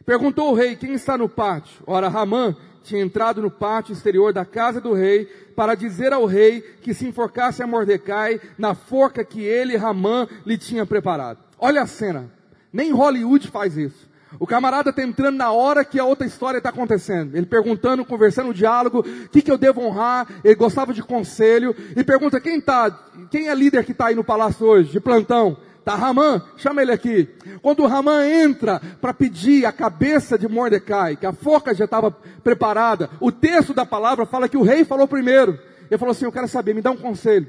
Perguntou 0.04 0.50
o 0.50 0.54
rei: 0.54 0.76
Quem 0.76 0.94
está 0.94 1.16
no 1.16 1.28
pátio? 1.28 1.82
Ora, 1.86 2.08
Ramã 2.08 2.56
tinha 2.82 3.00
entrado 3.00 3.40
no 3.40 3.50
pátio 3.50 3.92
exterior 3.92 4.32
da 4.32 4.44
casa 4.44 4.80
do 4.80 4.92
rei 4.92 5.26
para 5.54 5.74
dizer 5.74 6.12
ao 6.12 6.26
rei 6.26 6.60
que 6.60 6.92
se 6.92 7.06
enforcasse 7.06 7.62
a 7.62 7.66
Mordecai 7.66 8.40
na 8.58 8.74
forca 8.74 9.24
que 9.24 9.40
ele, 9.40 9.76
Ramã, 9.76 10.26
lhe 10.44 10.58
tinha 10.58 10.84
preparado. 10.84 11.38
Olha 11.58 11.82
a 11.82 11.86
cena. 11.86 12.30
Nem 12.72 12.92
Hollywood 12.92 13.48
faz 13.48 13.76
isso. 13.76 14.10
O 14.38 14.46
camarada 14.46 14.90
está 14.90 15.02
entrando 15.02 15.36
na 15.36 15.52
hora 15.52 15.84
que 15.84 15.98
a 15.98 16.04
outra 16.04 16.26
história 16.26 16.58
está 16.58 16.70
acontecendo. 16.70 17.36
Ele 17.36 17.46
perguntando, 17.46 18.04
conversando, 18.04 18.54
diálogo, 18.54 19.00
o 19.00 19.28
que, 19.28 19.42
que 19.42 19.50
eu 19.50 19.58
devo 19.58 19.82
honrar? 19.82 20.26
Ele 20.42 20.54
gostava 20.54 20.92
de 20.94 21.02
conselho. 21.02 21.74
E 21.94 22.02
pergunta, 22.02 22.40
quem 22.40 22.60
tá, 22.60 22.90
quem 23.30 23.48
é 23.48 23.54
líder 23.54 23.84
que 23.84 23.92
está 23.92 24.06
aí 24.06 24.14
no 24.14 24.24
palácio 24.24 24.66
hoje, 24.66 24.90
de 24.90 25.00
plantão? 25.00 25.56
Tá 25.84 25.96
Ramã, 25.96 26.40
chama 26.56 26.80
ele 26.80 26.92
aqui. 26.92 27.28
Quando 27.60 27.86
Ramã 27.86 28.24
entra 28.24 28.80
para 29.00 29.12
pedir 29.12 29.66
a 29.66 29.72
cabeça 29.72 30.38
de 30.38 30.48
Mordecai, 30.48 31.16
que 31.16 31.26
a 31.26 31.32
forca 31.32 31.74
já 31.74 31.86
estava 31.86 32.10
preparada, 32.10 33.10
o 33.20 33.32
texto 33.32 33.74
da 33.74 33.84
palavra 33.84 34.24
fala 34.24 34.48
que 34.48 34.56
o 34.56 34.62
rei 34.62 34.84
falou 34.84 35.08
primeiro. 35.08 35.58
Ele 35.90 35.98
falou 35.98 36.12
assim: 36.12 36.24
Eu 36.24 36.32
quero 36.32 36.46
saber, 36.46 36.74
me 36.74 36.80
dá 36.80 36.92
um 36.92 36.96
conselho. 36.96 37.48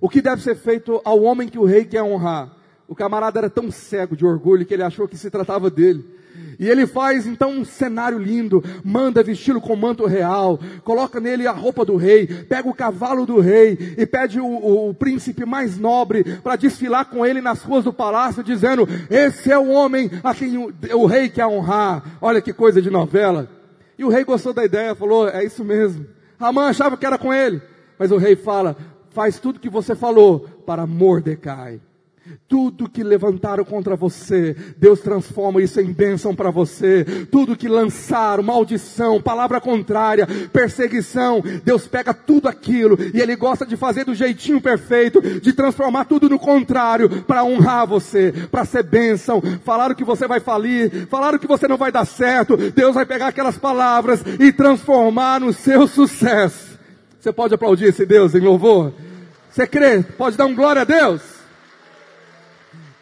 O 0.00 0.08
que 0.08 0.22
deve 0.22 0.42
ser 0.42 0.54
feito 0.54 1.00
ao 1.04 1.22
homem 1.22 1.48
que 1.48 1.58
o 1.58 1.64
rei 1.64 1.84
quer 1.84 2.02
honrar? 2.02 2.61
O 2.92 2.94
camarada 2.94 3.38
era 3.38 3.48
tão 3.48 3.70
cego 3.70 4.14
de 4.14 4.22
orgulho 4.22 4.66
que 4.66 4.74
ele 4.74 4.82
achou 4.82 5.08
que 5.08 5.16
se 5.16 5.30
tratava 5.30 5.70
dele. 5.70 6.04
E 6.58 6.68
ele 6.68 6.86
faz 6.86 7.26
então 7.26 7.50
um 7.50 7.64
cenário 7.64 8.18
lindo, 8.18 8.62
manda 8.84 9.22
vesti-lo 9.22 9.62
com 9.62 9.74
manto 9.74 10.04
real, 10.04 10.60
coloca 10.84 11.18
nele 11.18 11.46
a 11.46 11.52
roupa 11.52 11.86
do 11.86 11.96
rei, 11.96 12.26
pega 12.26 12.68
o 12.68 12.74
cavalo 12.74 13.24
do 13.24 13.40
rei 13.40 13.94
e 13.96 14.04
pede 14.04 14.38
o, 14.38 14.44
o, 14.44 14.90
o 14.90 14.94
príncipe 14.94 15.46
mais 15.46 15.78
nobre 15.78 16.22
para 16.42 16.54
desfilar 16.56 17.06
com 17.06 17.24
ele 17.24 17.40
nas 17.40 17.62
ruas 17.62 17.82
do 17.82 17.94
palácio, 17.94 18.44
dizendo: 18.44 18.86
Esse 19.08 19.50
é 19.50 19.58
o 19.58 19.70
homem 19.70 20.10
a 20.22 20.34
quem 20.34 20.58
o, 20.58 20.70
o 20.92 21.06
rei 21.06 21.30
quer 21.30 21.46
honrar. 21.46 22.18
Olha 22.20 22.42
que 22.42 22.52
coisa 22.52 22.82
de 22.82 22.90
novela. 22.90 23.48
E 23.98 24.04
o 24.04 24.10
rei 24.10 24.22
gostou 24.22 24.52
da 24.52 24.66
ideia, 24.66 24.94
falou: 24.94 25.30
É 25.30 25.42
isso 25.42 25.64
mesmo. 25.64 26.04
Ramã 26.38 26.66
achava 26.66 26.98
que 26.98 27.06
era 27.06 27.16
com 27.16 27.32
ele, 27.32 27.62
mas 27.98 28.12
o 28.12 28.18
rei 28.18 28.36
fala: 28.36 28.76
Faz 29.08 29.40
tudo 29.40 29.58
que 29.58 29.70
você 29.70 29.94
falou 29.94 30.40
para 30.66 30.86
Mordecai. 30.86 31.80
Tudo 32.46 32.88
que 32.88 33.02
levantaram 33.02 33.64
contra 33.64 33.96
você, 33.96 34.54
Deus 34.76 35.00
transforma 35.00 35.60
isso 35.60 35.80
em 35.80 35.92
bênção 35.92 36.34
para 36.34 36.50
você. 36.50 37.04
Tudo 37.30 37.56
que 37.56 37.66
lançaram, 37.66 38.42
maldição, 38.42 39.20
palavra 39.20 39.60
contrária, 39.60 40.26
perseguição, 40.52 41.42
Deus 41.64 41.86
pega 41.86 42.14
tudo 42.14 42.48
aquilo 42.48 42.96
e 43.12 43.20
Ele 43.20 43.34
gosta 43.34 43.66
de 43.66 43.76
fazer 43.76 44.04
do 44.04 44.14
jeitinho 44.14 44.60
perfeito, 44.60 45.20
de 45.40 45.52
transformar 45.52 46.04
tudo 46.04 46.28
no 46.28 46.38
contrário, 46.38 47.22
para 47.24 47.44
honrar 47.44 47.86
você, 47.86 48.32
para 48.50 48.64
ser 48.64 48.84
bênção. 48.84 49.42
Falaram 49.64 49.94
que 49.94 50.04
você 50.04 50.28
vai 50.28 50.38
falir, 50.38 51.08
falaram 51.08 51.38
que 51.38 51.46
você 51.48 51.66
não 51.66 51.76
vai 51.76 51.90
dar 51.90 52.04
certo. 52.04 52.56
Deus 52.56 52.94
vai 52.94 53.04
pegar 53.04 53.28
aquelas 53.28 53.58
palavras 53.58 54.22
e 54.38 54.52
transformar 54.52 55.40
no 55.40 55.52
seu 55.52 55.88
sucesso. 55.88 56.78
Você 57.18 57.32
pode 57.32 57.54
aplaudir 57.54 57.86
esse 57.86 58.06
Deus 58.06 58.34
em 58.34 58.40
louvor? 58.40 58.92
Você 59.50 59.66
crê? 59.66 60.02
Pode 60.02 60.36
dar 60.36 60.46
um 60.46 60.54
glória 60.54 60.82
a 60.82 60.84
Deus? 60.84 61.31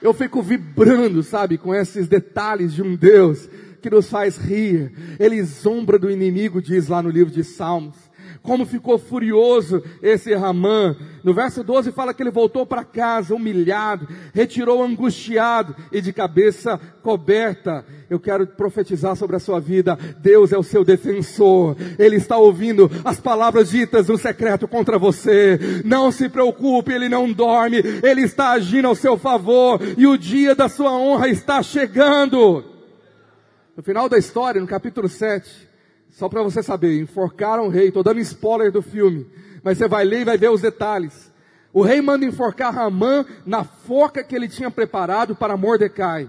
Eu 0.02 0.14
fico 0.14 0.42
vibrando, 0.42 1.22
sabe, 1.22 1.58
com 1.58 1.74
esses 1.74 2.08
detalhes 2.08 2.72
de 2.72 2.82
um 2.82 2.96
Deus 2.96 3.48
que 3.82 3.90
nos 3.90 4.08
faz 4.08 4.36
rir. 4.36 4.92
Ele 5.18 5.42
zombra 5.42 5.98
do 5.98 6.10
inimigo, 6.10 6.62
diz 6.62 6.88
lá 6.88 7.02
no 7.02 7.10
livro 7.10 7.32
de 7.32 7.44
Salmos. 7.44 8.09
Como 8.42 8.64
ficou 8.64 8.98
furioso 8.98 9.82
esse 10.02 10.34
Ramã. 10.34 10.96
No 11.22 11.34
verso 11.34 11.62
12 11.62 11.92
fala 11.92 12.14
que 12.14 12.22
ele 12.22 12.30
voltou 12.30 12.64
para 12.64 12.84
casa 12.84 13.34
humilhado, 13.34 14.08
retirou 14.32 14.82
angustiado 14.82 15.76
e 15.92 16.00
de 16.00 16.12
cabeça 16.12 16.80
coberta. 17.02 17.84
Eu 18.08 18.18
quero 18.18 18.46
profetizar 18.46 19.14
sobre 19.14 19.36
a 19.36 19.38
sua 19.38 19.60
vida. 19.60 19.98
Deus 20.20 20.52
é 20.52 20.58
o 20.58 20.62
seu 20.62 20.82
defensor. 20.82 21.76
Ele 21.98 22.16
está 22.16 22.38
ouvindo 22.38 22.90
as 23.04 23.20
palavras 23.20 23.70
ditas 23.70 24.08
no 24.08 24.16
secreto 24.16 24.66
contra 24.66 24.98
você. 24.98 25.58
Não 25.84 26.10
se 26.10 26.28
preocupe, 26.28 26.92
ele 26.92 27.08
não 27.08 27.30
dorme. 27.30 27.82
Ele 28.02 28.22
está 28.22 28.52
agindo 28.52 28.88
ao 28.88 28.94
seu 28.94 29.18
favor 29.18 29.80
e 29.98 30.06
o 30.06 30.16
dia 30.16 30.54
da 30.54 30.68
sua 30.68 30.92
honra 30.92 31.28
está 31.28 31.62
chegando. 31.62 32.64
No 33.76 33.82
final 33.82 34.08
da 34.08 34.18
história, 34.18 34.60
no 34.60 34.66
capítulo 34.66 35.08
7, 35.08 35.69
só 36.10 36.28
para 36.28 36.42
você 36.42 36.62
saber, 36.62 37.00
enforcaram 37.00 37.66
o 37.66 37.68
rei, 37.68 37.88
estou 37.88 38.02
dando 38.02 38.20
spoiler 38.20 38.70
do 38.72 38.82
filme, 38.82 39.26
mas 39.62 39.78
você 39.78 39.88
vai 39.88 40.04
ler 40.04 40.20
e 40.20 40.24
vai 40.24 40.36
ver 40.38 40.50
os 40.50 40.60
detalhes. 40.60 41.30
O 41.72 41.82
rei 41.82 42.00
manda 42.00 42.24
enforcar 42.24 42.74
Ramã 42.74 43.24
na 43.46 43.62
forca 43.64 44.24
que 44.24 44.34
ele 44.34 44.48
tinha 44.48 44.70
preparado 44.70 45.36
para 45.36 45.56
Mordecai. 45.56 46.28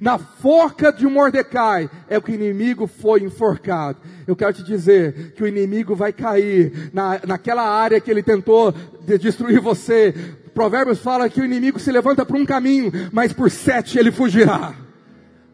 Na 0.00 0.18
forca 0.18 0.92
de 0.92 1.06
Mordecai 1.06 1.88
é 2.08 2.20
que 2.20 2.30
o 2.30 2.34
inimigo 2.34 2.86
foi 2.86 3.22
enforcado. 3.22 3.98
Eu 4.26 4.34
quero 4.34 4.52
te 4.52 4.62
dizer 4.62 5.32
que 5.32 5.42
o 5.42 5.46
inimigo 5.46 5.94
vai 5.94 6.12
cair 6.12 6.90
na, 6.92 7.20
naquela 7.26 7.62
área 7.62 8.00
que 8.00 8.10
ele 8.10 8.22
tentou 8.22 8.72
de 8.72 9.18
destruir 9.18 9.60
você. 9.60 10.12
Provérbios 10.54 10.98
fala 11.00 11.28
que 11.28 11.40
o 11.40 11.44
inimigo 11.44 11.78
se 11.78 11.92
levanta 11.92 12.24
por 12.24 12.36
um 12.36 12.46
caminho, 12.46 12.90
mas 13.12 13.32
por 13.32 13.50
sete 13.50 13.98
ele 13.98 14.10
fugirá. 14.10 14.85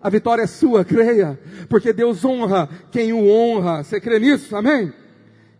A 0.02 0.10
vitória 0.10 0.42
é 0.42 0.46
sua, 0.46 0.84
creia, 0.84 1.38
porque 1.68 1.92
Deus 1.92 2.24
honra 2.24 2.68
quem 2.90 3.12
o 3.12 3.28
honra. 3.28 3.84
Você 3.84 4.00
crê 4.00 4.18
nisso? 4.18 4.56
Amém? 4.56 4.92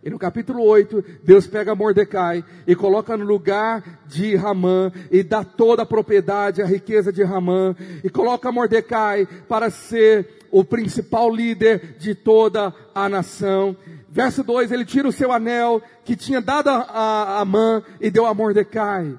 E 0.03 0.09
no 0.09 0.19
capítulo 0.19 0.61
8, 0.63 1.03
Deus 1.23 1.47
pega 1.47 1.73
Mordecai 1.73 2.43
e 2.67 2.75
coloca 2.75 3.15
no 3.15 3.23
lugar 3.23 4.01
de 4.05 4.35
Ramã 4.35 4.91
e 5.09 5.23
dá 5.23 5.45
toda 5.45 5.83
a 5.83 5.85
propriedade, 5.85 6.61
a 6.61 6.65
riqueza 6.65 7.11
de 7.11 7.23
Ramã 7.23 7.73
e 8.03 8.09
coloca 8.09 8.51
Mordecai 8.51 9.25
para 9.47 9.69
ser 9.69 10.41
o 10.51 10.61
principal 10.65 11.33
líder 11.33 11.95
de 11.97 12.13
toda 12.13 12.73
a 12.93 13.07
nação. 13.07 13.77
Verso 14.09 14.43
2, 14.43 14.73
ele 14.73 14.83
tira 14.83 15.07
o 15.07 15.11
seu 15.11 15.31
anel 15.31 15.81
que 16.03 16.17
tinha 16.17 16.41
dado 16.41 16.67
a 16.69 17.39
Amã 17.39 17.81
e 18.01 18.11
deu 18.11 18.25
a 18.25 18.33
Mordecai. 18.33 19.17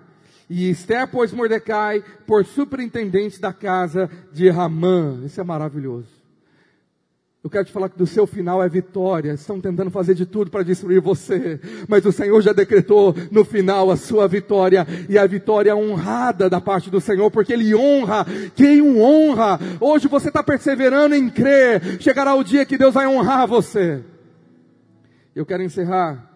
E 0.49 0.69
Esther 0.69 1.09
pôs 1.09 1.33
Mordecai 1.33 2.03
por 2.27 2.45
superintendente 2.45 3.41
da 3.41 3.53
casa 3.53 4.11
de 4.33 4.49
Ramã. 4.51 5.21
Isso 5.25 5.41
é 5.41 5.45
maravilhoso. 5.45 6.25
Eu 7.45 7.51
quero 7.51 7.67
te 7.67 7.73
falar 7.73 7.91
que 7.91 7.99
do 7.99 8.07
seu 8.07 8.27
final 8.27 8.63
é 8.63 8.69
vitória. 8.71 9.33
Estão 9.33 9.61
tentando 9.61 9.91
fazer 9.91 10.15
de 10.15 10.25
tudo 10.25 10.51
para 10.51 10.63
destruir 10.63 10.99
você. 11.03 11.61
Mas 11.87 12.07
o 12.07 12.11
Senhor 12.11 12.41
já 12.41 12.55
decretou 12.55 13.15
no 13.31 13.45
final 13.45 13.91
a 13.91 13.99
sua 13.99 14.27
vitória. 14.27 14.87
E 15.11 15.19
a 15.19 15.27
vitória 15.27 15.71
é 15.71 15.75
honrada 15.75 16.49
da 16.49 16.59
parte 16.59 16.89
do 16.89 17.03
Senhor, 17.03 17.31
porque 17.31 17.53
Ele 17.53 17.75
honra 17.75 18.25
quem 18.55 18.81
o 18.81 18.99
honra. 18.99 19.61
Hoje 19.79 20.09
você 20.09 20.29
está 20.29 20.43
perseverando 20.43 21.15
em 21.15 21.29
crer. 21.29 22.01
Chegará 22.01 22.35
o 22.35 22.43
dia 22.43 22.65
que 22.65 22.79
Deus 22.79 22.95
vai 22.95 23.07
honrar 23.07 23.47
você. 23.47 24.03
Eu 25.37 25.45
quero 25.45 25.63
encerrar 25.63 26.31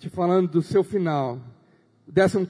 te 0.00 0.08
falando 0.08 0.48
do 0.48 0.60
seu 0.60 0.82
final. 0.82 1.38
Décimo 2.04 2.44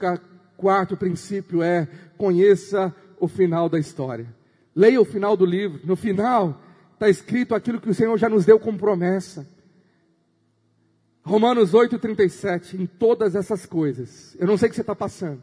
quarto 0.63 0.95
princípio 0.95 1.61
é 1.61 1.85
conheça 2.17 2.95
o 3.19 3.27
final 3.27 3.67
da 3.67 3.77
história. 3.77 4.25
Leia 4.73 5.01
o 5.01 5.03
final 5.03 5.35
do 5.35 5.45
livro. 5.45 5.81
No 5.83 5.97
final 5.97 6.57
está 6.93 7.09
escrito 7.09 7.53
aquilo 7.53 7.81
que 7.81 7.89
o 7.89 7.93
Senhor 7.93 8.17
já 8.17 8.29
nos 8.29 8.45
deu 8.45 8.57
como 8.57 8.77
promessa. 8.77 9.45
Romanos 11.21 11.73
8,37, 11.73 12.79
em 12.79 12.85
todas 12.85 13.35
essas 13.35 13.65
coisas, 13.65 14.37
eu 14.39 14.47
não 14.47 14.57
sei 14.57 14.67
o 14.67 14.69
que 14.69 14.75
você 14.75 14.81
está 14.81 14.95
passando, 14.95 15.41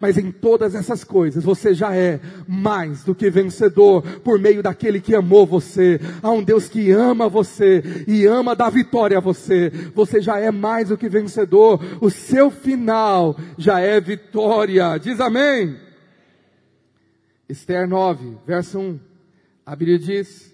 mas 0.00 0.18
em 0.18 0.30
todas 0.30 0.74
essas 0.74 1.04
coisas 1.04 1.44
você 1.44 1.74
já 1.74 1.94
é 1.94 2.20
mais 2.46 3.04
do 3.04 3.14
que 3.14 3.30
vencedor 3.30 4.02
por 4.20 4.38
meio 4.38 4.62
daquele 4.62 5.00
que 5.00 5.14
amou 5.14 5.46
você. 5.46 6.00
Há 6.22 6.30
um 6.30 6.42
Deus 6.42 6.68
que 6.68 6.90
ama 6.90 7.28
você 7.28 7.82
e 8.06 8.26
ama 8.26 8.56
dar 8.56 8.70
vitória 8.70 9.18
a 9.18 9.20
você. 9.20 9.70
Você 9.94 10.20
já 10.20 10.38
é 10.38 10.50
mais 10.50 10.88
do 10.88 10.96
que 10.96 11.08
vencedor. 11.08 11.80
O 12.00 12.10
seu 12.10 12.50
final 12.50 13.36
já 13.56 13.80
é 13.80 14.00
vitória. 14.00 14.98
Diz 14.98 15.20
amém. 15.20 15.76
Esther 17.48 17.88
9, 17.88 18.38
verso 18.46 18.78
1. 18.78 19.00
A 19.64 19.74
Bíblia 19.76 19.98
diz 19.98 20.52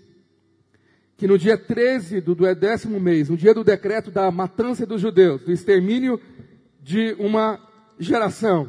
que 1.16 1.26
no 1.26 1.38
dia 1.38 1.56
13 1.56 2.20
do, 2.20 2.34
décimo 2.54 2.98
mês, 2.98 3.28
no 3.28 3.36
dia 3.36 3.54
do 3.54 3.62
decreto 3.62 4.10
da 4.10 4.30
matança 4.30 4.84
dos 4.84 5.00
judeus, 5.00 5.42
do 5.42 5.52
extermínio 5.52 6.20
de 6.82 7.14
uma 7.18 7.60
geração, 7.98 8.68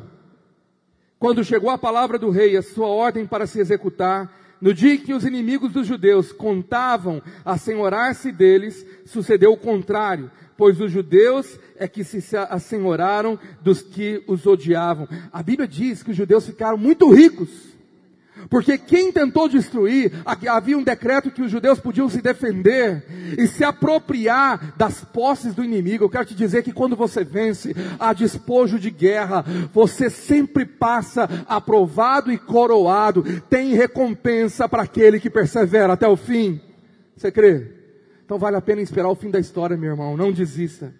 quando 1.23 1.41
chegou 1.41 1.69
a 1.69 1.77
palavra 1.77 2.19
do 2.19 2.29
rei, 2.29 2.57
a 2.57 2.61
sua 2.61 2.87
ordem 2.87 3.25
para 3.25 3.47
se 3.47 3.57
executar, 3.57 4.29
no 4.59 4.73
dia 4.73 4.95
em 4.95 4.97
que 4.97 5.13
os 5.13 5.23
inimigos 5.23 5.71
dos 5.71 5.87
judeus 5.87 6.33
contavam 6.33 7.21
a 7.45 7.57
senhorar-se 7.57 8.29
deles, 8.29 8.85
sucedeu 9.05 9.53
o 9.53 9.57
contrário, 9.57 10.29
pois 10.57 10.81
os 10.81 10.91
judeus 10.91 11.57
é 11.77 11.87
que 11.87 12.03
se 12.03 12.35
assenhoraram 12.35 13.39
dos 13.61 13.81
que 13.81 14.21
os 14.27 14.45
odiavam. 14.45 15.07
A 15.31 15.41
Bíblia 15.41 15.65
diz 15.65 16.03
que 16.03 16.11
os 16.11 16.17
judeus 16.17 16.45
ficaram 16.45 16.77
muito 16.77 17.09
ricos 17.09 17.72
porque 18.49 18.77
quem 18.77 19.11
tentou 19.11 19.47
destruir, 19.47 20.11
havia 20.25 20.77
um 20.77 20.83
decreto 20.83 21.31
que 21.31 21.41
os 21.41 21.51
judeus 21.51 21.79
podiam 21.79 22.09
se 22.09 22.21
defender 22.21 23.05
e 23.37 23.47
se 23.47 23.63
apropriar 23.63 24.73
das 24.77 25.03
posses 25.03 25.53
do 25.53 25.63
inimigo. 25.63 26.03
Eu 26.03 26.09
quero 26.09 26.25
te 26.25 26.35
dizer 26.35 26.63
que 26.63 26.73
quando 26.73 26.95
você 26.95 27.23
vence 27.23 27.75
a 27.99 28.13
despojo 28.13 28.79
de 28.79 28.89
guerra, 28.89 29.43
você 29.73 30.09
sempre 30.09 30.65
passa 30.65 31.29
aprovado 31.47 32.31
e 32.31 32.37
coroado. 32.37 33.23
Tem 33.49 33.73
recompensa 33.73 34.67
para 34.67 34.83
aquele 34.83 35.19
que 35.19 35.29
persevera 35.29 35.93
até 35.93 36.07
o 36.07 36.17
fim. 36.17 36.59
Você 37.15 37.31
crê? 37.31 37.71
Então 38.25 38.37
vale 38.37 38.57
a 38.57 38.61
pena 38.61 38.81
esperar 38.81 39.09
o 39.09 39.15
fim 39.15 39.29
da 39.29 39.39
história, 39.39 39.77
meu 39.77 39.91
irmão. 39.91 40.17
Não 40.17 40.31
desista. 40.31 40.93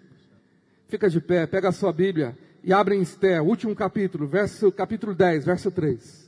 Fica 0.88 1.08
de 1.08 1.20
pé, 1.20 1.46
pega 1.46 1.70
a 1.70 1.72
sua 1.72 1.92
Bíblia 1.92 2.36
e 2.62 2.72
abre 2.72 2.94
em 2.94 3.02
Esther, 3.02 3.42
último 3.42 3.74
capítulo, 3.74 4.26
verso, 4.26 4.70
capítulo 4.72 5.14
10, 5.14 5.44
verso 5.44 5.70
3. 5.70 6.23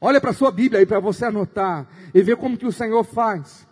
Olha 0.00 0.20
para 0.20 0.30
a 0.30 0.34
sua 0.34 0.50
Bíblia 0.50 0.80
aí 0.80 0.86
para 0.86 1.00
você 1.00 1.24
anotar 1.24 1.86
e 2.14 2.22
ver 2.22 2.36
como 2.36 2.56
que 2.56 2.66
o 2.66 2.72
Senhor 2.72 3.02
faz. 3.04 3.66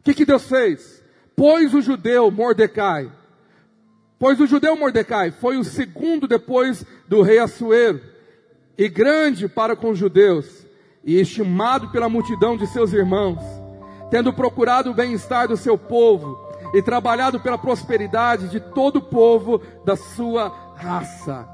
O 0.00 0.04
que, 0.04 0.14
que 0.14 0.24
Deus 0.24 0.48
fez? 0.48 1.02
Pois 1.36 1.74
o 1.74 1.80
judeu 1.80 2.30
Mordecai, 2.30 3.10
pois 4.18 4.40
o 4.40 4.46
judeu 4.46 4.76
Mordecai 4.76 5.32
foi 5.32 5.56
o 5.56 5.64
segundo 5.64 6.28
depois 6.28 6.84
do 7.08 7.22
rei 7.22 7.38
Assuero. 7.38 8.00
e 8.78 8.88
grande 8.88 9.48
para 9.48 9.76
com 9.76 9.90
os 9.90 9.98
judeus, 9.98 10.66
e 11.04 11.20
estimado 11.20 11.90
pela 11.90 12.08
multidão 12.08 12.56
de 12.56 12.66
seus 12.66 12.92
irmãos, 12.92 13.40
tendo 14.10 14.32
procurado 14.32 14.90
o 14.90 14.94
bem-estar 14.94 15.46
do 15.48 15.56
seu 15.56 15.76
povo 15.76 16.38
e 16.72 16.82
trabalhado 16.82 17.38
pela 17.40 17.58
prosperidade 17.58 18.48
de 18.48 18.58
todo 18.58 18.96
o 18.96 19.02
povo 19.02 19.60
da 19.84 19.96
sua 19.96 20.48
raça. 20.74 21.48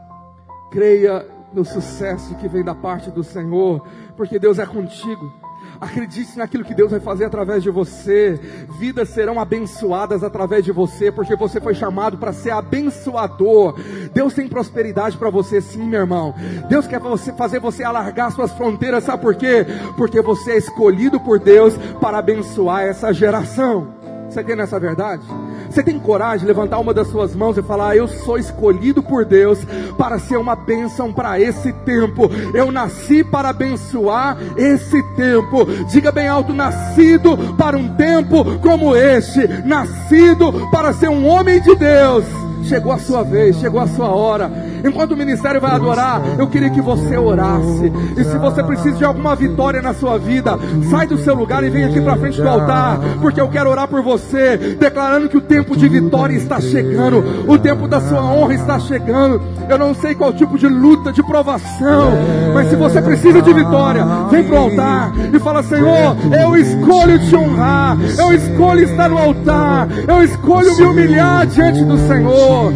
Creia 0.71 1.27
no 1.53 1.65
sucesso 1.65 2.35
que 2.37 2.49
vem 2.49 2.65
da 2.65 2.75
parte 2.75 3.11
do 3.11 3.25
Senhor, 3.25 3.87
porque 4.17 4.39
Deus 4.39 4.59
é 4.59 4.67
contigo. 4.67 5.33
Acredite 5.81 6.37
naquilo 6.37 6.65
que 6.65 6.75
Deus 6.75 6.91
vai 6.91 7.01
fazer 7.01 7.25
através 7.25 7.63
de 7.63 7.71
você. 7.71 8.39
Vidas 8.79 9.09
serão 9.09 9.41
abençoadas 9.41 10.23
através 10.23 10.65
de 10.65 10.73
você, 10.73 11.11
porque 11.11 11.35
você 11.35 11.59
foi 11.59 11.75
chamado 11.75 12.19
para 12.19 12.33
ser 12.33 12.51
abençoador. 12.51 13.79
Deus 14.13 14.35
tem 14.35 14.47
prosperidade 14.47 15.17
para 15.17 15.31
você, 15.31 15.61
sim, 15.61 15.83
meu 15.83 16.01
irmão. 16.01 16.35
Deus 16.69 16.87
quer 16.87 17.01
você, 17.01 17.33
fazer 17.33 17.61
você 17.61 17.83
alargar 17.83 18.31
suas 18.31 18.53
fronteiras, 18.53 19.05
sabe 19.05 19.23
por 19.23 19.35
quê? 19.35 19.67
Porque 19.97 20.21
você 20.21 20.53
é 20.53 20.59
escolhido 20.59 21.19
por 21.19 21.39
Deus 21.39 21.75
para 22.01 22.19
abençoar 22.19 22.83
essa 22.83 23.13
geração. 23.13 24.00
Você 24.31 24.45
tem 24.45 24.55
nessa 24.55 24.79
verdade? 24.79 25.23
Você 25.69 25.83
tem 25.83 25.99
coragem 25.99 26.41
de 26.41 26.47
levantar 26.47 26.79
uma 26.79 26.95
das 26.95 27.09
suas 27.09 27.35
mãos 27.35 27.59
e 27.59 27.63
falar: 27.63 27.97
Eu 27.97 28.07
sou 28.07 28.39
escolhido 28.39 29.03
por 29.03 29.25
Deus 29.25 29.59
para 29.99 30.21
ser 30.21 30.37
uma 30.37 30.55
bênção 30.55 31.13
para 31.13 31.41
esse 31.41 31.73
tempo. 31.73 32.31
Eu 32.55 32.71
nasci 32.71 33.25
para 33.25 33.49
abençoar 33.49 34.39
esse 34.57 35.03
tempo. 35.17 35.67
Diga 35.91 36.13
bem 36.13 36.29
alto: 36.29 36.53
Nascido 36.53 37.37
para 37.57 37.77
um 37.77 37.97
tempo 37.97 38.59
como 38.61 38.95
este. 38.95 39.49
Nascido 39.65 40.71
para 40.71 40.93
ser 40.93 41.09
um 41.09 41.27
homem 41.27 41.61
de 41.61 41.75
Deus. 41.75 42.25
Chegou 42.65 42.93
a 42.93 42.99
sua 42.99 43.25
vez, 43.25 43.57
chegou 43.57 43.81
a 43.81 43.89
sua 43.89 44.15
hora. 44.15 44.49
Enquanto 44.85 45.13
o 45.13 45.17
ministério 45.17 45.61
vai 45.61 45.73
adorar, 45.73 46.21
eu 46.39 46.47
queria 46.49 46.71
que 46.71 46.81
você 46.81 47.17
orasse. 47.17 47.93
E 48.17 48.25
se 48.25 48.39
você 48.39 48.63
precisa 48.63 48.97
de 48.97 49.05
alguma 49.05 49.35
vitória 49.35 49.83
na 49.83 49.95
sua 49.95 50.19
vida, 50.19 50.59
sai 50.91 51.07
do 51.07 51.19
seu 51.19 51.35
lugar 51.35 51.63
e 51.65 51.71
vem 51.71 51.85
aqui 51.85 52.01
para 52.01 52.17
frente 52.17 52.41
do 52.41 52.49
altar, 52.49 52.99
porque 53.21 53.41
eu 53.41 53.49
quero 53.49 53.71
orar 53.71 53.89
por 53.89 54.03
você, 54.03 54.57
declarando 54.79 55.29
que 55.29 55.37
o 55.37 55.41
tempo 55.41 55.77
de 55.77 55.89
vitória 55.89 56.35
está 56.35 56.61
chegando, 56.61 57.25
o 57.47 57.59
tempo 57.59 57.87
da 57.87 58.01
sua 58.01 58.23
honra 58.23 58.55
está 58.55 58.79
chegando. 58.79 59.41
Eu 59.69 59.79
não 59.79 59.95
sei 59.95 60.15
qual 60.15 60.33
tipo 60.33 60.59
de 60.59 60.67
luta, 60.67 61.13
de 61.13 61.23
provação, 61.23 62.13
mas 62.55 62.69
se 62.69 62.77
você 62.77 63.01
precisa 63.01 63.41
de 63.41 63.53
vitória, 63.53 64.05
vem 64.31 64.45
para 64.45 64.55
o 64.55 64.59
altar 64.59 65.13
e 65.33 65.39
fala: 65.39 65.63
Senhor, 65.63 66.17
eu 66.43 66.57
escolho 66.57 67.19
te 67.19 67.37
honrar, 67.37 67.97
eu 68.19 68.33
escolho 68.33 68.83
estar 68.83 69.09
no 69.09 69.19
altar, 69.19 69.89
eu 70.09 70.23
escolho 70.23 70.77
me 70.77 70.85
humilhar 70.85 71.47
diante 71.47 71.85
do 71.85 71.97
Senhor. 72.09 72.73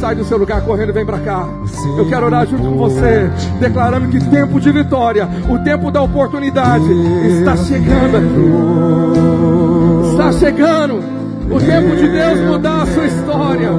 Sai 0.00 0.14
do 0.14 0.24
seu 0.24 0.38
lugar 0.38 0.62
correndo, 0.62 0.94
vem 0.94 1.04
para 1.04 1.18
cá. 1.18 1.46
Eu 1.98 2.08
quero 2.08 2.24
orar 2.24 2.46
junto 2.46 2.62
com 2.62 2.76
você, 2.78 3.30
declarando 3.60 4.08
que 4.08 4.18
tempo 4.30 4.58
de 4.58 4.72
vitória, 4.72 5.28
o 5.46 5.58
tempo 5.58 5.90
da 5.90 6.00
oportunidade 6.00 6.90
está 7.28 7.54
chegando. 7.58 8.16
Está 10.10 10.32
chegando. 10.32 11.20
O 11.50 11.60
tempo 11.60 11.96
de 11.96 12.08
Deus 12.08 12.40
mudar 12.40 12.82
a 12.82 12.86
sua 12.86 13.06
história. 13.06 13.70